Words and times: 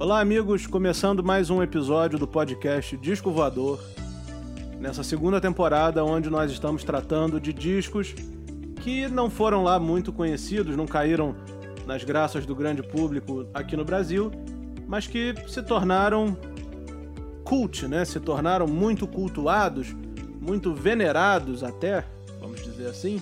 Olá, 0.00 0.20
amigos, 0.20 0.64
começando 0.64 1.24
mais 1.24 1.50
um 1.50 1.60
episódio 1.60 2.20
do 2.20 2.26
podcast 2.28 2.96
Disco 2.98 3.32
Voador. 3.32 3.80
Nessa 4.78 5.02
segunda 5.02 5.40
temporada, 5.40 6.04
onde 6.04 6.30
nós 6.30 6.52
estamos 6.52 6.84
tratando 6.84 7.40
de 7.40 7.52
discos 7.52 8.14
que 8.80 9.08
não 9.08 9.28
foram 9.28 9.64
lá 9.64 9.76
muito 9.80 10.12
conhecidos, 10.12 10.76
não 10.76 10.86
caíram 10.86 11.34
nas 11.84 12.04
graças 12.04 12.46
do 12.46 12.54
grande 12.54 12.80
público 12.80 13.44
aqui 13.52 13.76
no 13.76 13.84
Brasil, 13.84 14.30
mas 14.86 15.08
que 15.08 15.34
se 15.48 15.64
tornaram 15.64 16.36
cult, 17.42 17.88
né? 17.88 18.04
Se 18.04 18.20
tornaram 18.20 18.68
muito 18.68 19.04
cultuados, 19.04 19.96
muito 20.40 20.72
venerados 20.72 21.64
até, 21.64 22.04
vamos 22.40 22.62
dizer 22.62 22.86
assim, 22.86 23.20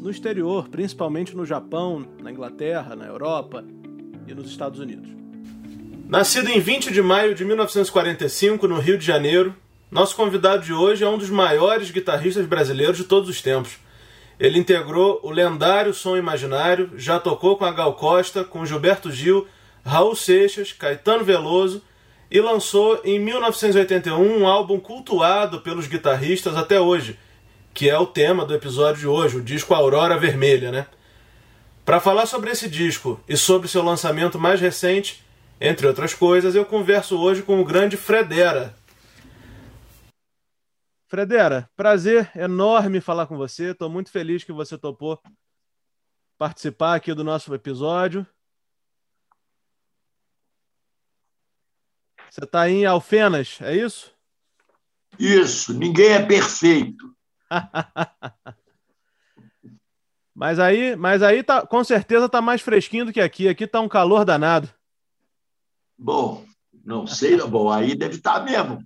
no 0.00 0.08
exterior, 0.08 0.68
principalmente 0.68 1.36
no 1.36 1.44
Japão, 1.44 2.06
na 2.22 2.30
Inglaterra, 2.30 2.94
na 2.94 3.04
Europa 3.04 3.64
e 4.28 4.32
nos 4.32 4.48
Estados 4.48 4.78
Unidos. 4.78 5.23
Nascido 6.14 6.48
em 6.48 6.60
20 6.60 6.92
de 6.92 7.02
maio 7.02 7.34
de 7.34 7.44
1945 7.44 8.68
no 8.68 8.78
Rio 8.78 8.96
de 8.96 9.04
Janeiro, 9.04 9.52
nosso 9.90 10.14
convidado 10.14 10.62
de 10.62 10.72
hoje 10.72 11.02
é 11.02 11.08
um 11.08 11.18
dos 11.18 11.28
maiores 11.28 11.90
guitarristas 11.90 12.46
brasileiros 12.46 12.96
de 12.96 13.02
todos 13.02 13.28
os 13.28 13.42
tempos. 13.42 13.78
Ele 14.38 14.56
integrou 14.56 15.18
o 15.24 15.30
lendário 15.32 15.92
Som 15.92 16.16
Imaginário, 16.16 16.92
já 16.94 17.18
tocou 17.18 17.56
com 17.56 17.64
a 17.64 17.72
Gal 17.72 17.94
Costa, 17.94 18.44
com 18.44 18.64
Gilberto 18.64 19.10
Gil, 19.10 19.48
Raul 19.84 20.14
Seixas, 20.14 20.72
Caetano 20.72 21.24
Veloso 21.24 21.82
e 22.30 22.40
lançou 22.40 23.00
em 23.04 23.18
1981 23.18 24.38
um 24.38 24.46
álbum 24.46 24.78
cultuado 24.78 25.62
pelos 25.62 25.88
guitarristas 25.88 26.56
até 26.56 26.80
hoje, 26.80 27.18
que 27.74 27.90
é 27.90 27.98
o 27.98 28.06
tema 28.06 28.44
do 28.44 28.54
episódio 28.54 29.00
de 29.00 29.08
hoje, 29.08 29.38
o 29.38 29.42
disco 29.42 29.74
Aurora 29.74 30.16
Vermelha, 30.16 30.70
né? 30.70 30.86
Para 31.84 31.98
falar 31.98 32.26
sobre 32.26 32.52
esse 32.52 32.68
disco 32.68 33.20
e 33.28 33.36
sobre 33.36 33.66
seu 33.66 33.82
lançamento 33.82 34.38
mais 34.38 34.60
recente, 34.60 35.23
entre 35.60 35.86
outras 35.86 36.14
coisas, 36.14 36.54
eu 36.54 36.64
converso 36.64 37.18
hoje 37.18 37.42
com 37.42 37.60
o 37.60 37.64
grande 37.64 37.96
Fredera. 37.96 38.74
Fredera, 41.06 41.70
prazer 41.76 42.30
enorme 42.34 43.00
falar 43.00 43.26
com 43.26 43.36
você. 43.36 43.70
Estou 43.70 43.88
muito 43.88 44.10
feliz 44.10 44.42
que 44.42 44.52
você 44.52 44.76
topou 44.76 45.20
participar 46.36 46.96
aqui 46.96 47.14
do 47.14 47.22
nosso 47.22 47.54
episódio. 47.54 48.26
Você 52.28 52.42
está 52.42 52.68
em 52.68 52.84
Alfenas, 52.84 53.58
é 53.60 53.76
isso? 53.76 54.12
Isso, 55.18 55.72
ninguém 55.72 56.14
é 56.14 56.26
perfeito. 56.26 57.14
mas 60.34 60.58
aí, 60.58 60.96
mas 60.96 61.22
aí 61.22 61.44
tá, 61.44 61.64
com 61.64 61.84
certeza 61.84 62.28
tá 62.28 62.42
mais 62.42 62.60
fresquinho 62.60 63.04
do 63.04 63.12
que 63.12 63.20
aqui. 63.20 63.46
Aqui 63.46 63.68
tá 63.68 63.80
um 63.80 63.88
calor 63.88 64.24
danado. 64.24 64.68
Bom, 65.96 66.44
não 66.84 67.06
sei, 67.06 67.36
bom, 67.38 67.70
aí 67.70 67.94
deve 67.94 68.16
estar 68.16 68.40
tá 68.40 68.44
mesmo. 68.44 68.84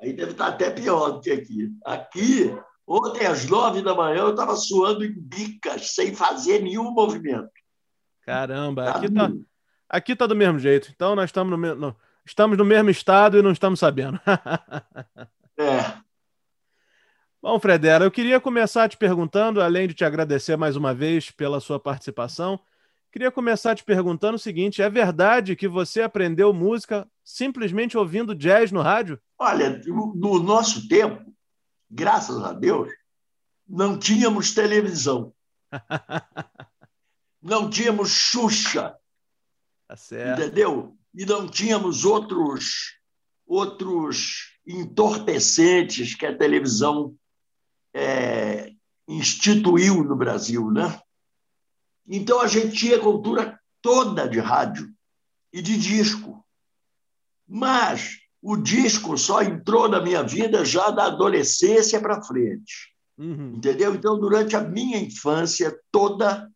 Aí 0.00 0.12
deve 0.12 0.32
estar 0.32 0.46
tá 0.46 0.50
até 0.50 0.70
pior 0.70 1.10
do 1.10 1.20
que 1.20 1.30
aqui. 1.30 1.70
Aqui, 1.84 2.56
ontem 2.86 3.24
às 3.26 3.48
nove 3.48 3.82
da 3.82 3.94
manhã, 3.94 4.22
eu 4.22 4.30
estava 4.30 4.56
suando 4.56 5.04
em 5.04 5.12
bicas, 5.12 5.92
sem 5.92 6.14
fazer 6.14 6.60
nenhum 6.60 6.90
movimento. 6.90 7.50
Caramba, 8.22 8.84
tá 8.84 8.90
aqui 8.96 9.06
está 9.06 9.30
aqui 9.88 10.16
tá 10.16 10.26
do 10.26 10.34
mesmo 10.34 10.58
jeito. 10.58 10.90
Então 10.94 11.14
nós 11.14 11.26
estamos 11.26 11.58
no, 11.58 11.74
no, 11.74 11.96
estamos 12.24 12.58
no 12.58 12.64
mesmo 12.64 12.90
estado 12.90 13.38
e 13.38 13.42
não 13.42 13.52
estamos 13.52 13.78
sabendo. 13.78 14.20
é. 15.58 16.02
Bom, 17.40 17.58
Fredera, 17.58 18.04
eu 18.04 18.10
queria 18.10 18.40
começar 18.40 18.88
te 18.88 18.96
perguntando, 18.96 19.60
além 19.60 19.88
de 19.88 19.94
te 19.94 20.04
agradecer 20.04 20.56
mais 20.56 20.76
uma 20.76 20.94
vez 20.94 21.30
pela 21.30 21.58
sua 21.58 21.78
participação, 21.78 22.60
queria 23.12 23.30
começar 23.30 23.74
te 23.74 23.84
perguntando 23.84 24.36
o 24.36 24.40
seguinte: 24.40 24.82
é 24.82 24.88
verdade 24.88 25.54
que 25.54 25.68
você 25.68 26.02
aprendeu 26.02 26.52
música 26.52 27.06
simplesmente 27.22 27.96
ouvindo 27.96 28.34
jazz 28.34 28.72
no 28.72 28.80
rádio? 28.80 29.20
Olha, 29.38 29.80
no 29.86 30.38
nosso 30.38 30.88
tempo, 30.88 31.22
graças 31.90 32.42
a 32.42 32.52
Deus, 32.52 32.90
não 33.68 33.98
tínhamos 33.98 34.54
televisão. 34.54 35.32
não 37.40 37.68
tínhamos 37.68 38.10
Xuxa. 38.10 38.96
Tá 39.86 39.96
certo. 39.96 40.40
Entendeu? 40.40 40.96
E 41.14 41.26
não 41.26 41.46
tínhamos 41.46 42.04
outros 42.04 42.98
outros 43.46 44.56
entorpecentes 44.66 46.14
que 46.14 46.24
a 46.24 46.36
televisão 46.36 47.14
é, 47.92 48.72
instituiu 49.06 50.02
no 50.02 50.16
Brasil, 50.16 50.70
né? 50.70 50.98
Então 52.06 52.40
a 52.40 52.46
gente 52.46 52.76
tinha 52.76 52.98
cultura 52.98 53.58
toda 53.80 54.28
de 54.28 54.38
rádio 54.38 54.92
e 55.52 55.60
de 55.62 55.76
disco. 55.76 56.44
Mas 57.46 58.18
o 58.40 58.56
disco 58.56 59.16
só 59.16 59.42
entrou 59.42 59.88
na 59.88 60.00
minha 60.00 60.22
vida 60.22 60.64
já 60.64 60.90
da 60.90 61.06
adolescência 61.06 62.00
para 62.00 62.22
frente. 62.22 62.92
Uhum. 63.18 63.54
Entendeu? 63.56 63.94
Então, 63.94 64.18
durante 64.18 64.56
a 64.56 64.60
minha 64.60 64.98
infância 64.98 65.78
toda, 65.90 66.50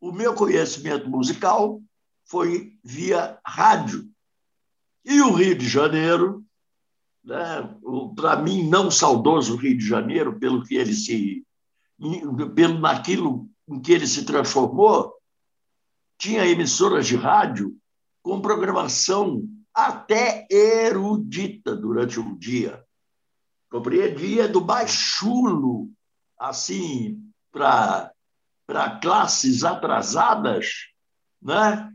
o 0.00 0.12
meu 0.12 0.34
conhecimento 0.34 1.08
musical 1.08 1.82
foi 2.24 2.78
via 2.84 3.38
rádio. 3.44 4.08
E 5.04 5.20
o 5.20 5.32
Rio 5.32 5.56
de 5.56 5.68
Janeiro 5.68 6.44
né, 7.28 7.68
para 8.16 8.36
mim 8.36 8.66
não 8.68 8.90
saudoso 8.90 9.56
Rio 9.56 9.76
de 9.76 9.86
Janeiro 9.86 10.38
pelo 10.38 10.64
que 10.64 10.76
ele 10.76 10.94
se 10.94 11.44
pelo 12.54 12.78
naquilo 12.78 13.48
em 13.68 13.80
que 13.80 13.92
ele 13.92 14.06
se 14.06 14.24
transformou 14.24 15.14
tinha 16.18 16.46
emissoras 16.46 17.06
de 17.06 17.16
rádio 17.16 17.76
com 18.22 18.40
programação 18.40 19.42
até 19.72 20.46
erudita 20.50 21.76
durante 21.76 22.18
o 22.18 22.36
dia 22.36 22.84
compreendia 23.70 24.48
do 24.48 24.64
mais 24.64 24.90
chulo 24.90 25.90
assim 26.38 27.22
para 27.52 28.12
classes 29.00 29.62
atrasadas 29.64 30.66
né 31.40 31.92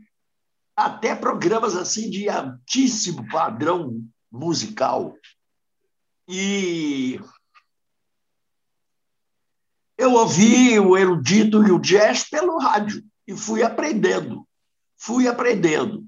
até 0.76 1.14
programas 1.14 1.76
assim 1.76 2.10
de 2.10 2.28
altíssimo 2.28 3.28
padrão 3.28 4.04
musical. 4.30 5.16
E 6.28 7.20
eu 10.04 10.12
ouvi 10.12 10.78
o 10.78 10.96
erudito 10.96 11.66
e 11.66 11.72
o 11.72 11.78
jazz 11.78 12.28
pelo 12.28 12.58
rádio 12.58 13.02
e 13.26 13.34
fui 13.34 13.62
aprendendo, 13.62 14.46
fui 14.96 15.26
aprendendo. 15.26 16.06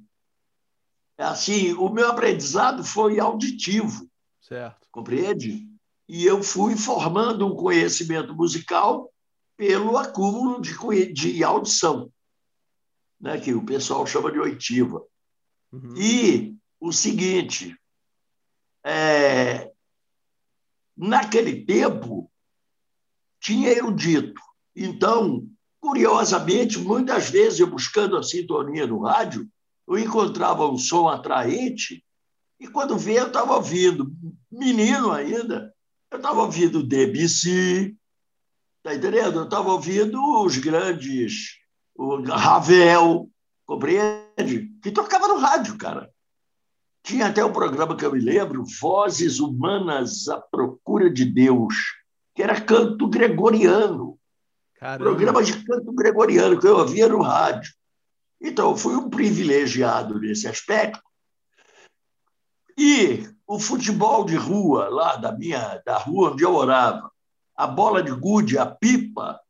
Assim, 1.17 1.73
o 1.73 1.89
meu 1.89 2.11
aprendizado 2.11 2.85
foi 2.85 3.19
auditivo, 3.19 4.07
certo? 4.43 4.87
Compreende? 4.91 5.67
E 6.07 6.27
eu 6.27 6.43
fui 6.43 6.77
formando 6.77 7.47
um 7.47 7.57
conhecimento 7.57 8.35
musical 8.35 9.11
pelo 9.57 9.97
acúmulo 9.97 10.61
de, 10.61 11.13
de 11.13 11.43
audição, 11.43 12.13
né, 13.19 13.41
que 13.41 13.55
o 13.55 13.65
pessoal 13.65 14.07
chama 14.07 14.31
de 14.31 14.39
oitiva. 14.39 15.03
Uhum. 15.73 15.97
E 15.97 16.55
o 16.79 16.93
seguinte, 16.93 17.75
é, 18.85 19.73
naquele 20.95 21.65
tempo, 21.65 22.31
tinha 23.47 23.71
erudito. 23.71 24.41
Então, 24.75 25.47
curiosamente, 25.81 26.81
muitas 26.81 27.31
vezes 27.31 27.61
eu 27.61 27.69
buscando 27.69 28.17
a 28.17 28.23
sintonia 28.23 28.89
no 28.89 29.03
rádio, 29.03 29.49
eu 29.87 29.97
encontrava 29.97 30.69
um 30.69 30.77
som 30.77 31.09
atraente 31.09 32.05
e 32.59 32.67
quando 32.67 32.99
via 32.99 33.21
eu 33.21 33.27
estava 33.29 33.55
ouvindo, 33.55 34.13
menino 34.51 35.13
ainda, 35.13 35.73
eu 36.11 36.17
estava 36.17 36.43
ouvindo 36.43 36.83
Debussy, 36.83 37.97
tá 38.83 38.93
entendendo? 38.93 39.39
Eu 39.39 39.45
estava 39.45 39.71
ouvindo 39.71 40.21
os 40.43 40.57
grandes, 40.57 41.59
o 41.95 42.21
Ravel, 42.23 43.31
compreende? 43.65 44.73
Que 44.83 44.91
tocava 44.91 45.29
no 45.29 45.39
rádio, 45.39 45.79
cara. 45.79 46.11
Tinha 47.05 47.29
até 47.29 47.45
um 47.45 47.53
programa 47.53 47.97
que 47.97 48.05
eu 48.05 48.13
me 48.13 48.19
lembro, 48.19 48.65
Vozes 48.81 49.39
Humanas 49.39 50.27
à 50.27 50.41
Procura 50.41 51.09
de 51.09 51.25
Deus, 51.25 51.75
que 52.37 52.43
era 52.43 52.61
canto 52.61 53.09
gregoriano. 53.09 54.19
Caramba. 54.75 55.05
Programa 55.05 55.43
de 55.43 55.65
canto 55.65 55.91
gregoriano 55.93 56.61
que 56.61 56.67
eu 56.67 56.77
ouvia 56.77 57.09
no 57.09 57.23
rádio. 57.23 57.73
Então, 58.39 58.71
eu 58.71 58.77
fui 58.77 58.95
um 58.95 59.09
privilegiado 59.09 60.21
nesse 60.21 60.47
aspecto. 60.47 61.01
E 62.77 63.27
o 63.47 63.59
futebol 63.59 64.27
de 64.27 64.37
rua, 64.37 64.91
lá 64.91 65.17
da 65.17 65.33
minha 65.33 65.81
da 65.87 65.97
rua 65.97 66.33
onde 66.33 66.45
eu 66.45 66.53
morava, 66.53 67.11
a 67.57 67.67
bola 67.67 68.03
de 68.03 68.13
gude, 68.13 68.59
a 68.59 68.67
pipa, 68.67 69.41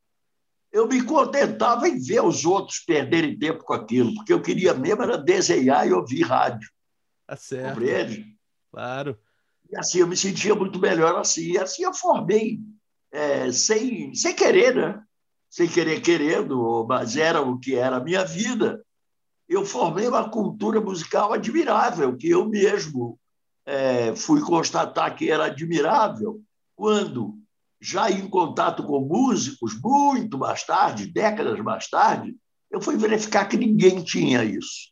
eu 0.71 0.87
me 0.87 1.03
contentava 1.03 1.89
em 1.89 1.99
ver 1.99 2.21
os 2.23 2.45
outros 2.45 2.79
perderem 2.79 3.37
tempo 3.37 3.65
com 3.65 3.73
aquilo, 3.73 4.13
porque 4.15 4.31
eu 4.31 4.41
queria 4.41 4.73
mesmo 4.73 5.03
era 5.03 5.17
desenhar 5.17 5.85
e 5.85 5.91
ouvir 5.91 6.21
rádio. 6.21 6.69
Tá 7.27 7.35
certo. 7.35 7.73
Compreende? 7.73 8.37
Claro. 8.71 9.19
E 9.69 9.75
assim, 9.75 9.99
eu 9.99 10.07
me 10.07 10.15
sentia 10.15 10.55
muito 10.55 10.79
melhor 10.79 11.19
assim. 11.19 11.51
E 11.51 11.57
assim 11.57 11.83
eu 11.83 11.93
formei, 11.93 12.61
é, 13.17 13.51
sem, 13.51 14.13
sem 14.13 14.35
querer, 14.35 14.75
né? 14.75 15.03
Sem 15.49 15.67
querer 15.67 16.01
querendo, 16.01 16.85
mas 16.87 17.17
era 17.17 17.41
o 17.41 17.57
que 17.57 17.73
era 17.73 17.97
a 17.97 18.03
minha 18.03 18.23
vida. 18.23 18.83
eu 19.49 19.65
formei 19.65 20.07
uma 20.07 20.29
cultura 20.29 20.79
musical 20.79 21.33
admirável, 21.33 22.15
que 22.15 22.29
eu 22.29 22.47
mesmo 22.47 23.17
é, 23.65 24.15
fui 24.15 24.41
constatar 24.41 25.15
que 25.15 25.31
era 25.31 25.45
admirável 25.45 26.41
quando, 26.75 27.39
já 27.81 28.11
em 28.11 28.29
contato 28.29 28.83
com 28.83 28.99
músicos, 28.99 29.79
muito 29.81 30.37
mais 30.37 30.63
tarde, 30.63 31.07
décadas 31.07 31.59
mais 31.61 31.89
tarde, 31.89 32.35
eu 32.69 32.79
fui 32.81 32.97
verificar 32.97 33.45
que 33.45 33.57
ninguém 33.57 34.03
tinha 34.03 34.43
isso. 34.43 34.91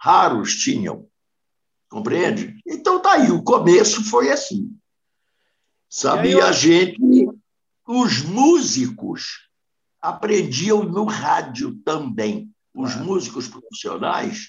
Raros 0.00 0.54
tinham. 0.54 1.06
Compreende? 1.90 2.56
Então, 2.66 3.02
tá 3.02 3.14
aí, 3.14 3.30
o 3.30 3.42
começo 3.42 4.02
foi 4.04 4.30
assim. 4.30 4.74
Sabia 5.92 6.38
eu... 6.38 6.46
a 6.46 6.52
gente, 6.52 7.28
os 7.94 8.22
músicos 8.22 9.50
aprendiam 10.00 10.82
no 10.82 11.04
rádio 11.04 11.76
também. 11.84 12.50
Os 12.74 12.96
músicos 12.96 13.48
profissionais, 13.48 14.48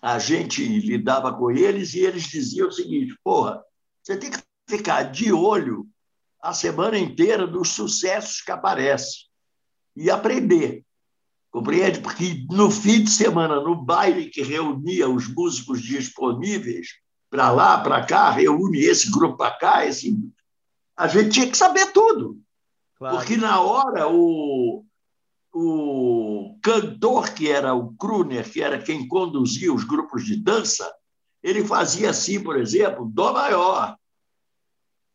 a 0.00 0.18
gente 0.18 0.64
lidava 0.66 1.30
com 1.34 1.50
eles 1.50 1.92
e 1.92 1.98
eles 1.98 2.22
diziam 2.24 2.68
o 2.68 2.72
seguinte: 2.72 3.14
porra, 3.22 3.62
você 4.02 4.16
tem 4.16 4.30
que 4.30 4.38
ficar 4.66 5.02
de 5.02 5.30
olho 5.30 5.86
a 6.42 6.54
semana 6.54 6.98
inteira 6.98 7.46
dos 7.46 7.68
sucessos 7.68 8.40
que 8.40 8.50
aparecem 8.50 9.26
e 9.94 10.10
aprender. 10.10 10.82
Compreende? 11.50 12.00
Porque 12.00 12.46
no 12.50 12.70
fim 12.70 13.04
de 13.04 13.10
semana, 13.10 13.60
no 13.60 13.74
baile 13.74 14.30
que 14.30 14.42
reunia 14.42 15.06
os 15.08 15.28
músicos 15.28 15.82
disponíveis, 15.82 16.88
para 17.28 17.50
lá, 17.50 17.78
para 17.80 18.06
cá, 18.06 18.30
reúne 18.30 18.78
esse 18.78 19.10
grupo 19.10 19.36
para 19.36 19.50
cá, 19.50 19.84
esse... 19.84 20.16
a 20.98 21.06
gente 21.06 21.30
tinha 21.30 21.48
que 21.48 21.56
saber 21.56 21.92
tudo. 21.92 22.40
Claro. 22.96 23.16
Porque 23.16 23.36
na 23.36 23.60
hora 23.60 24.08
o, 24.08 24.84
o 25.54 26.58
cantor, 26.60 27.32
que 27.32 27.48
era 27.48 27.72
o 27.72 27.94
Kruner, 27.94 28.50
que 28.50 28.60
era 28.60 28.82
quem 28.82 29.06
conduzia 29.06 29.72
os 29.72 29.84
grupos 29.84 30.26
de 30.26 30.42
dança, 30.42 30.92
ele 31.40 31.64
fazia 31.64 32.10
assim, 32.10 32.42
por 32.42 32.56
exemplo, 32.56 33.08
Dó 33.08 33.32
maior. 33.32 33.96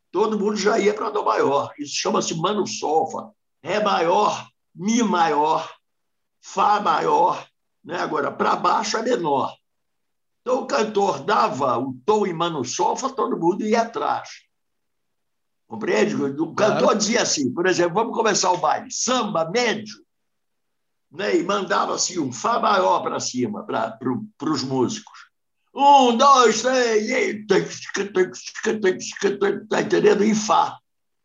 Todo 0.10 0.40
mundo 0.40 0.56
já 0.56 0.80
ia 0.80 0.94
para 0.94 1.10
Dó 1.10 1.26
maior. 1.26 1.74
Isso 1.78 1.96
chama-se 1.98 2.34
Mano 2.34 2.66
Solfa. 2.66 3.34
Ré 3.62 3.84
maior, 3.84 4.48
Mi 4.74 5.04
maior, 5.04 5.70
Fá 6.40 6.80
maior. 6.80 7.46
Né? 7.84 7.98
Agora, 7.98 8.32
para 8.32 8.56
baixo 8.56 8.96
é 8.96 9.02
menor. 9.02 9.54
Então, 10.42 10.62
o 10.62 10.66
cantor 10.66 11.26
dava 11.26 11.78
o 11.78 11.94
tom 12.06 12.26
em 12.26 12.34
Mano 12.34 12.64
Solfa, 12.64 13.10
todo 13.10 13.38
mundo 13.38 13.66
ia 13.66 13.82
atrás. 13.82 14.30
Compreende? 15.74 16.16
O 16.16 16.54
cantor 16.54 16.80
claro. 16.84 16.98
dizia 17.00 17.24
assim, 17.24 17.52
por 17.52 17.66
exemplo, 17.66 17.96
vamos 17.96 18.16
começar 18.16 18.52
o 18.52 18.58
baile, 18.58 18.92
samba 18.92 19.50
médio, 19.50 19.96
né? 21.12 21.36
e 21.36 21.44
mandava 21.44 21.96
assim 21.96 22.20
um 22.20 22.32
Fá 22.32 22.60
maior 22.60 23.02
para 23.02 23.20
cima, 23.20 23.66
para 23.66 23.90
pro, 23.90 24.24
os 24.40 24.64
músicos. 24.64 25.18
Um, 25.74 26.16
dois, 26.16 26.62
três, 26.62 27.10
e... 27.10 27.44
tá 29.68 29.82
entendendo? 29.82 30.24
E 30.24 30.36
Fá. 30.36 30.78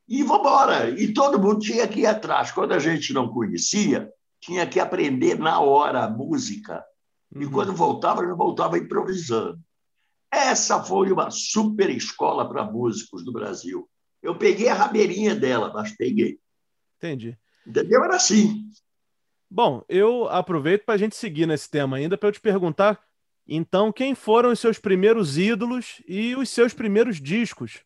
E 0.08 0.22
vamos 0.22 0.40
embora. 0.40 0.98
E 0.98 1.12
todo 1.12 1.38
mundo 1.38 1.60
tinha 1.60 1.86
que 1.86 2.00
ir 2.00 2.06
atrás. 2.06 2.50
Quando 2.50 2.72
a 2.72 2.78
gente 2.78 3.12
não 3.12 3.28
conhecia, 3.28 4.10
tinha 4.40 4.66
que 4.66 4.80
aprender 4.80 5.38
na 5.38 5.60
hora 5.60 6.04
a 6.04 6.10
música. 6.10 6.82
E 7.36 7.44
uhum. 7.44 7.50
quando 7.50 7.74
voltava, 7.74 8.26
já 8.26 8.32
voltava 8.32 8.78
improvisando. 8.78 9.60
Essa 10.32 10.82
foi 10.82 11.12
uma 11.12 11.30
super 11.30 11.90
escola 11.90 12.48
para 12.48 12.64
músicos 12.64 13.22
do 13.22 13.30
Brasil. 13.30 13.86
Eu 14.28 14.36
peguei 14.36 14.68
a 14.68 14.74
rabeirinha 14.74 15.34
dela, 15.34 15.72
mas 15.72 15.96
peguei. 15.96 16.38
Entendi. 16.98 17.34
Entendeu? 17.66 18.04
Era 18.04 18.16
assim. 18.16 18.70
Bom, 19.50 19.82
eu 19.88 20.28
aproveito 20.28 20.84
para 20.84 20.96
a 20.96 20.98
gente 20.98 21.16
seguir 21.16 21.46
nesse 21.46 21.70
tema 21.70 21.96
ainda 21.96 22.18
para 22.18 22.28
eu 22.28 22.32
te 22.32 22.40
perguntar, 22.40 23.02
então, 23.46 23.90
quem 23.90 24.14
foram 24.14 24.52
os 24.52 24.60
seus 24.60 24.78
primeiros 24.78 25.38
ídolos 25.38 26.02
e 26.06 26.36
os 26.36 26.50
seus 26.50 26.74
primeiros 26.74 27.18
discos? 27.18 27.80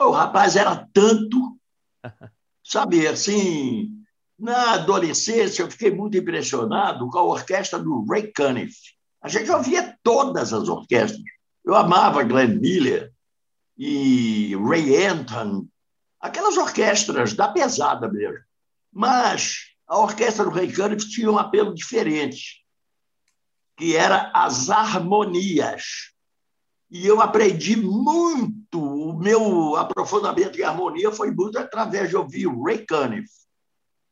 O 0.00 0.10
rapaz 0.10 0.56
era 0.56 0.88
tanto, 0.94 1.58
sabe, 2.64 3.06
assim, 3.06 4.02
na 4.38 4.72
adolescência 4.72 5.62
eu 5.62 5.70
fiquei 5.70 5.90
muito 5.90 6.16
impressionado 6.16 7.06
com 7.10 7.18
a 7.18 7.22
orquestra 7.22 7.78
do 7.78 8.02
Ray 8.06 8.32
Cunniff. 8.34 8.74
A 9.20 9.28
gente 9.28 9.50
ouvia 9.50 9.94
todas 10.02 10.54
as 10.54 10.70
orquestras. 10.70 11.20
Eu 11.62 11.74
amava 11.74 12.24
Glenn 12.24 12.58
Miller, 12.58 13.13
e 13.76 14.56
Ray 14.56 15.06
Anton, 15.06 15.66
aquelas 16.20 16.56
orquestras 16.56 17.34
da 17.34 17.48
pesada 17.48 18.08
mesmo. 18.08 18.44
Mas 18.92 19.74
a 19.86 19.98
orquestra 19.98 20.44
do 20.44 20.50
Ray 20.50 20.72
Cunniff 20.72 21.08
tinha 21.10 21.30
um 21.30 21.38
apelo 21.38 21.74
diferente, 21.74 22.64
que 23.76 23.96
era 23.96 24.30
as 24.34 24.70
harmonias. 24.70 26.12
E 26.90 27.06
eu 27.06 27.20
aprendi 27.20 27.76
muito, 27.76 28.80
o 28.80 29.18
meu 29.18 29.74
aprofundamento 29.76 30.58
em 30.58 30.62
harmonia 30.62 31.10
foi 31.10 31.30
muito 31.32 31.58
através 31.58 32.08
de 32.08 32.16
ouvir 32.16 32.46
o 32.46 32.62
Ray 32.62 32.86
Cunniff. 32.86 33.28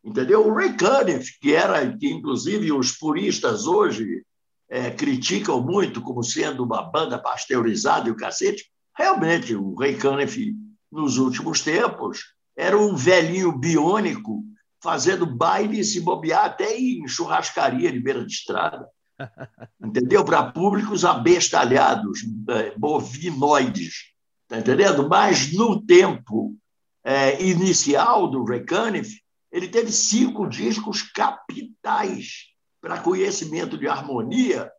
Entendeu? 0.05 0.45
O 0.45 0.53
Ray 0.53 0.77
Cunniff, 0.77 1.39
que 1.39 1.55
era, 1.55 1.97
que 1.97 2.11
inclusive 2.11 2.73
os 2.73 2.91
puristas 2.93 3.67
hoje 3.67 4.25
é, 4.69 4.91
criticam 4.91 5.63
muito 5.63 6.01
como 6.01 6.25
sendo 6.25 6.65
uma 6.65 6.83
banda 6.83 7.19
pasteurizada 7.19 8.09
e 8.09 8.13
o 8.13 8.17
cacete, 8.17 8.72
Realmente, 8.97 9.55
o 9.55 9.75
Ray 9.75 9.99
Cunniff, 9.99 10.55
nos 10.91 11.19
últimos 11.19 11.63
tempos, 11.63 12.35
era 12.57 12.77
um 12.77 12.95
velhinho 12.95 13.53
biônico 13.53 14.45
fazendo 14.83 15.25
baile 15.25 15.81
e 15.81 15.85
se 15.85 16.01
bobear 16.01 16.45
até 16.45 16.77
em 16.77 17.07
churrascaria 17.07 17.91
de 17.91 18.01
beira 18.01 18.25
de 18.25 18.33
estrada. 18.33 18.87
Entendeu? 19.83 20.25
Para 20.25 20.51
públicos 20.51 21.05
abestalhados, 21.05 22.21
é, 22.49 22.77
bovinoides. 22.77 24.13
Está 24.43 24.59
entendendo? 24.59 25.09
Mas 25.09 25.53
no 25.55 25.81
tempo 25.81 26.55
é, 27.03 27.43
inicial 27.43 28.29
do 28.29 28.45
Ray 28.45 28.67
Cunniff, 28.67 29.23
ele 29.51 29.69
teve 29.69 29.91
cinco 29.91 30.47
discos 30.47 31.03
capitais 31.03 32.49
para 32.81 33.01
conhecimento 33.01 33.79
de 33.79 33.89
harmonia, 33.89 34.71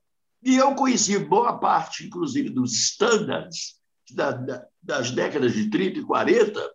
e 0.43 0.57
eu 0.57 0.75
conheci 0.75 1.17
boa 1.17 1.57
parte, 1.57 2.05
inclusive, 2.05 2.49
dos 2.49 2.73
standards 2.73 3.75
da, 4.11 4.31
da, 4.31 4.67
das 4.81 5.11
décadas 5.11 5.53
de 5.53 5.69
30 5.69 5.99
e 5.99 6.03
40 6.03 6.73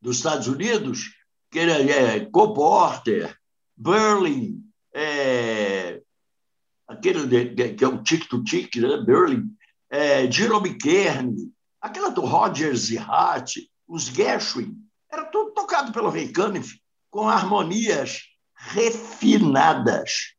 dos 0.00 0.16
Estados 0.16 0.48
Unidos, 0.48 1.14
que 1.50 1.58
era 1.58 1.80
é, 1.80 2.26
Cole 2.26 2.54
Porter, 2.54 3.36
Berlin, 3.76 4.62
é, 4.94 6.02
aquele 6.88 7.26
de, 7.26 7.74
que 7.74 7.84
é 7.84 7.88
o 7.88 8.02
tic-to-tic, 8.02 8.76
né? 8.76 8.98
Berlin, 9.04 9.48
é, 9.90 10.30
Jerome 10.30 10.76
Kern, 10.76 11.34
aquela 11.80 12.10
do 12.10 12.22
Rogers 12.22 12.90
e 12.90 12.98
Hart, 12.98 13.56
os 13.86 14.04
Gershwin, 14.04 14.76
era 15.10 15.26
tudo 15.26 15.52
tocado 15.52 15.92
pelo 15.92 16.10
Ray 16.10 16.32
Cunniff 16.32 16.80
com 17.10 17.28
harmonias 17.28 18.22
refinadas. 18.54 20.34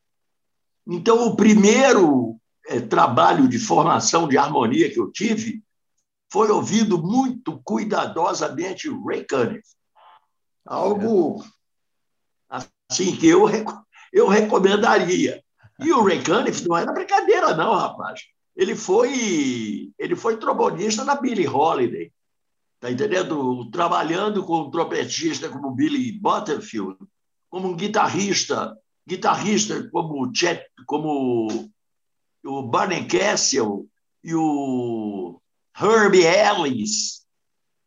Então, 0.88 1.28
o 1.28 1.36
primeiro 1.36 2.40
é, 2.68 2.80
trabalho 2.80 3.48
de 3.48 3.60
formação 3.60 4.28
de 4.28 4.38
harmonia 4.38 4.92
que 4.92 5.00
eu 5.00 5.12
tive 5.12 5.64
foi 6.32 6.50
ouvido 6.50 7.02
muito 7.02 7.62
cuidadosamente 7.64 8.90
Ray 8.90 9.26
Cunniff. 9.26 9.64
Algo 10.66 11.44
assim 12.50 13.16
que 13.16 13.28
eu, 13.28 13.46
eu 14.12 14.28
recomendaria. 14.28 15.44
E 15.80 15.92
o 15.92 16.04
Ray 16.04 16.24
Cunniff 16.24 16.68
não 16.68 16.78
era 16.78 16.92
brincadeira, 16.92 17.56
não, 17.56 17.76
rapaz. 17.76 18.22
Ele 18.56 18.76
foi, 18.76 19.92
ele 19.98 20.16
foi 20.16 20.38
trombonista 20.38 21.04
da 21.04 21.16
Billie 21.16 21.48
Holiday. 21.48 22.12
Tá 22.80 22.92
entendendo? 22.92 23.70
Trabalhando 23.72 24.44
com 24.44 24.62
um 24.62 24.72
trompetista 24.72 25.50
como 25.50 25.72
Billy 25.72 26.12
Butterfield, 26.12 26.98
como 27.50 27.70
um 27.70 27.76
guitarrista, 27.76 28.78
guitarrista 29.08 29.90
como 29.90 30.30
Chet, 30.36 30.66
como 30.86 31.72
o 32.44 32.64
Barney 32.64 33.08
Castle 33.08 33.88
e 34.24 34.34
o 34.36 35.42
Herbie 35.80 36.26
Ellis. 36.26 37.26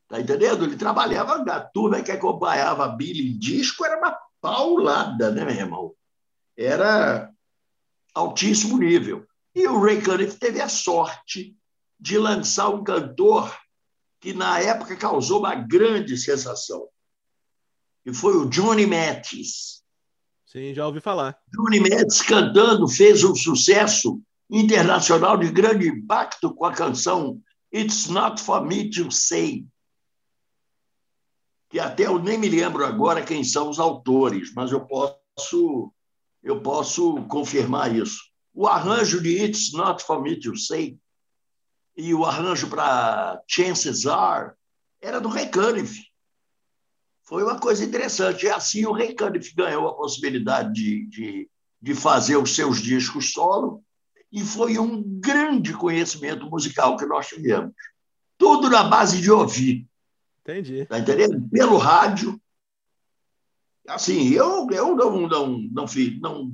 Tá 0.08 0.20
entendendo? 0.20 0.64
Ele 0.64 0.76
trabalhava 0.76 1.38
na 1.38 1.60
turma 1.60 2.02
que 2.02 2.12
acompanhava 2.12 2.88
Billy 2.88 3.32
em 3.32 3.38
disco, 3.38 3.84
era 3.84 3.98
uma 3.98 4.16
paulada, 4.40 5.32
né, 5.32 5.44
meu 5.44 5.54
irmão? 5.54 5.94
Era 6.56 7.30
altíssimo 8.14 8.78
nível. 8.78 9.26
E 9.54 9.66
o 9.66 9.80
Ray 9.80 10.00
Cunniff 10.02 10.38
teve 10.38 10.60
a 10.60 10.68
sorte 10.68 11.56
de 11.98 12.18
lançar 12.18 12.68
um 12.68 12.84
cantor 12.84 13.54
que, 14.20 14.32
na 14.32 14.60
época, 14.60 14.96
causou 14.96 15.40
uma 15.40 15.54
grande 15.54 16.16
sensação. 16.16 16.88
E 18.04 18.14
foi 18.14 18.36
o 18.36 18.46
Johnny 18.46 18.86
Mathis. 18.86 19.82
Sim, 20.46 20.72
já 20.72 20.86
ouvi 20.86 21.00
falar. 21.00 21.36
Johnny 21.48 21.80
Mathis 21.80 22.22
cantando 22.22 22.86
fez 22.86 23.24
um 23.24 23.34
sucesso 23.34 24.22
internacional 24.50 25.36
de 25.36 25.50
grande 25.50 25.88
impacto 25.88 26.54
com 26.54 26.64
a 26.64 26.72
canção 26.72 27.40
It's 27.74 28.06
Not 28.06 28.40
For 28.40 28.64
Me 28.64 28.90
To 28.90 29.10
Say, 29.10 29.66
que 31.68 31.80
até 31.80 32.06
eu 32.06 32.18
nem 32.18 32.38
me 32.38 32.48
lembro 32.48 32.84
agora 32.84 33.24
quem 33.24 33.42
são 33.42 33.68
os 33.68 33.78
autores, 33.78 34.52
mas 34.54 34.70
eu 34.70 34.86
posso 34.86 35.92
eu 36.42 36.62
posso 36.62 37.24
confirmar 37.24 37.94
isso. 37.94 38.20
O 38.54 38.68
arranjo 38.68 39.20
de 39.20 39.44
It's 39.44 39.72
Not 39.72 40.02
For 40.04 40.22
Me 40.22 40.38
To 40.38 40.56
Say 40.56 40.96
e 41.96 42.14
o 42.14 42.24
arranjo 42.24 42.68
para 42.68 43.42
Chances 43.48 44.06
Are 44.06 44.52
era 45.00 45.20
do 45.20 45.28
Ray 45.28 45.50
Cunningham. 45.50 45.92
Foi 47.24 47.42
uma 47.42 47.58
coisa 47.58 47.84
interessante. 47.84 48.46
E 48.46 48.50
assim 48.50 48.86
o 48.86 48.92
Ray 48.92 49.14
Cunningham 49.16 49.52
ganhou 49.56 49.88
a 49.88 49.94
possibilidade 49.94 50.72
de, 50.72 51.06
de, 51.06 51.50
de 51.82 51.94
fazer 51.94 52.36
os 52.36 52.54
seus 52.54 52.80
discos 52.80 53.32
solo 53.32 53.84
e 54.32 54.42
foi 54.42 54.78
um 54.78 55.02
grande 55.20 55.72
conhecimento 55.72 56.48
musical 56.50 56.96
que 56.96 57.06
nós 57.06 57.28
tivemos. 57.28 57.72
Tudo 58.36 58.68
na 58.68 58.84
base 58.84 59.20
de 59.20 59.30
ouvir. 59.30 59.88
Entendi. 60.42 60.80
Está 60.80 60.98
entendendo? 60.98 61.48
Pelo 61.48 61.78
rádio. 61.78 62.40
Assim, 63.88 64.30
eu, 64.30 64.66
eu 64.70 64.94
não, 64.94 65.28
não, 65.28 65.58
não, 65.72 65.88
fiz, 65.88 66.20
não, 66.20 66.52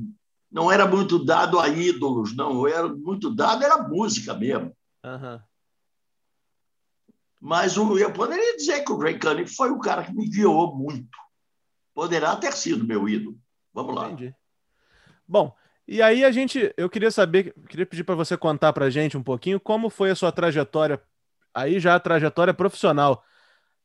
não 0.50 0.70
era 0.70 0.86
muito 0.86 1.24
dado 1.24 1.58
a 1.58 1.68
ídolos, 1.68 2.36
não. 2.36 2.66
Eu 2.66 2.74
era 2.74 2.88
muito 2.88 3.34
dado 3.34 3.64
era 3.64 3.82
música 3.82 4.34
mesmo. 4.34 4.76
Uhum. 5.04 5.40
Mas 7.40 7.76
eu 7.76 8.12
poderia 8.12 8.56
dizer 8.56 8.84
que 8.84 8.92
o 8.92 8.98
Ray 8.98 9.18
Cunningham 9.18 9.48
foi 9.48 9.70
o 9.70 9.80
cara 9.80 10.04
que 10.04 10.14
me 10.14 10.28
guiou 10.28 10.76
muito. 10.76 11.18
Poderá 11.92 12.36
ter 12.36 12.52
sido 12.52 12.86
meu 12.86 13.08
ídolo. 13.08 13.36
Vamos 13.74 13.94
lá. 13.94 14.06
Entendi. 14.06 14.34
Bom, 15.26 15.54
e 15.86 16.00
aí 16.00 16.24
a 16.24 16.30
gente, 16.30 16.72
eu 16.76 16.88
queria 16.88 17.10
saber, 17.10 17.54
queria 17.68 17.86
pedir 17.86 18.04
para 18.04 18.14
você 18.14 18.36
contar 18.36 18.72
para 18.72 18.90
gente 18.90 19.16
um 19.16 19.22
pouquinho 19.22 19.58
como 19.58 19.90
foi 19.90 20.10
a 20.10 20.14
sua 20.14 20.30
trajetória, 20.30 21.00
aí 21.52 21.80
já 21.80 21.94
a 21.94 22.00
trajetória 22.00 22.54
profissional, 22.54 23.24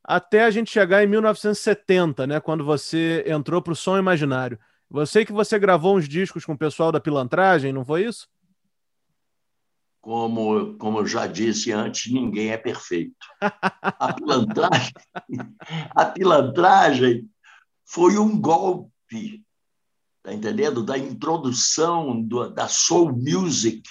até 0.03 0.45
a 0.45 0.51
gente 0.51 0.71
chegar 0.71 1.03
em 1.03 1.07
1970, 1.07 2.27
né, 2.27 2.39
quando 2.39 2.63
você 2.63 3.25
entrou 3.27 3.61
para 3.61 3.73
o 3.73 3.75
Som 3.75 3.97
Imaginário. 3.97 4.57
Você 4.89 5.25
que 5.25 5.33
você 5.33 5.59
gravou 5.59 5.97
uns 5.97 6.07
discos 6.07 6.45
com 6.45 6.53
o 6.53 6.57
pessoal 6.57 6.91
da 6.91 6.99
Pilantragem, 6.99 7.73
não 7.73 7.83
foi 7.83 8.05
isso? 8.05 8.29
Como, 9.99 10.77
como 10.77 10.99
eu 10.99 11.05
já 11.05 11.27
disse 11.27 11.73
antes, 11.73 12.09
ninguém 12.13 12.51
é 12.51 12.57
perfeito. 12.57 13.13
A 13.41 14.13
pilantragem, 14.13 14.93
a 15.93 16.05
pilantragem 16.05 17.29
foi 17.85 18.17
um 18.17 18.39
golpe, 18.39 19.43
tá 20.27 20.33
entendendo? 20.33 20.83
Da 20.83 20.97
introdução 20.97 22.21
do, 22.21 22.49
da 22.49 22.67
soul 22.67 23.13
music 23.13 23.81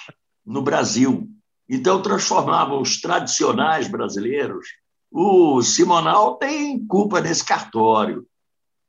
no 0.45 0.61
Brasil. 0.61 1.26
Então 1.66 2.02
transformava 2.02 2.78
os 2.78 3.00
tradicionais 3.00 3.88
brasileiros. 3.88 4.66
O 5.11 5.62
Simonal 5.62 6.37
tem 6.37 6.87
culpa 6.87 7.23
nesse 7.23 7.43
cartório. 7.43 8.26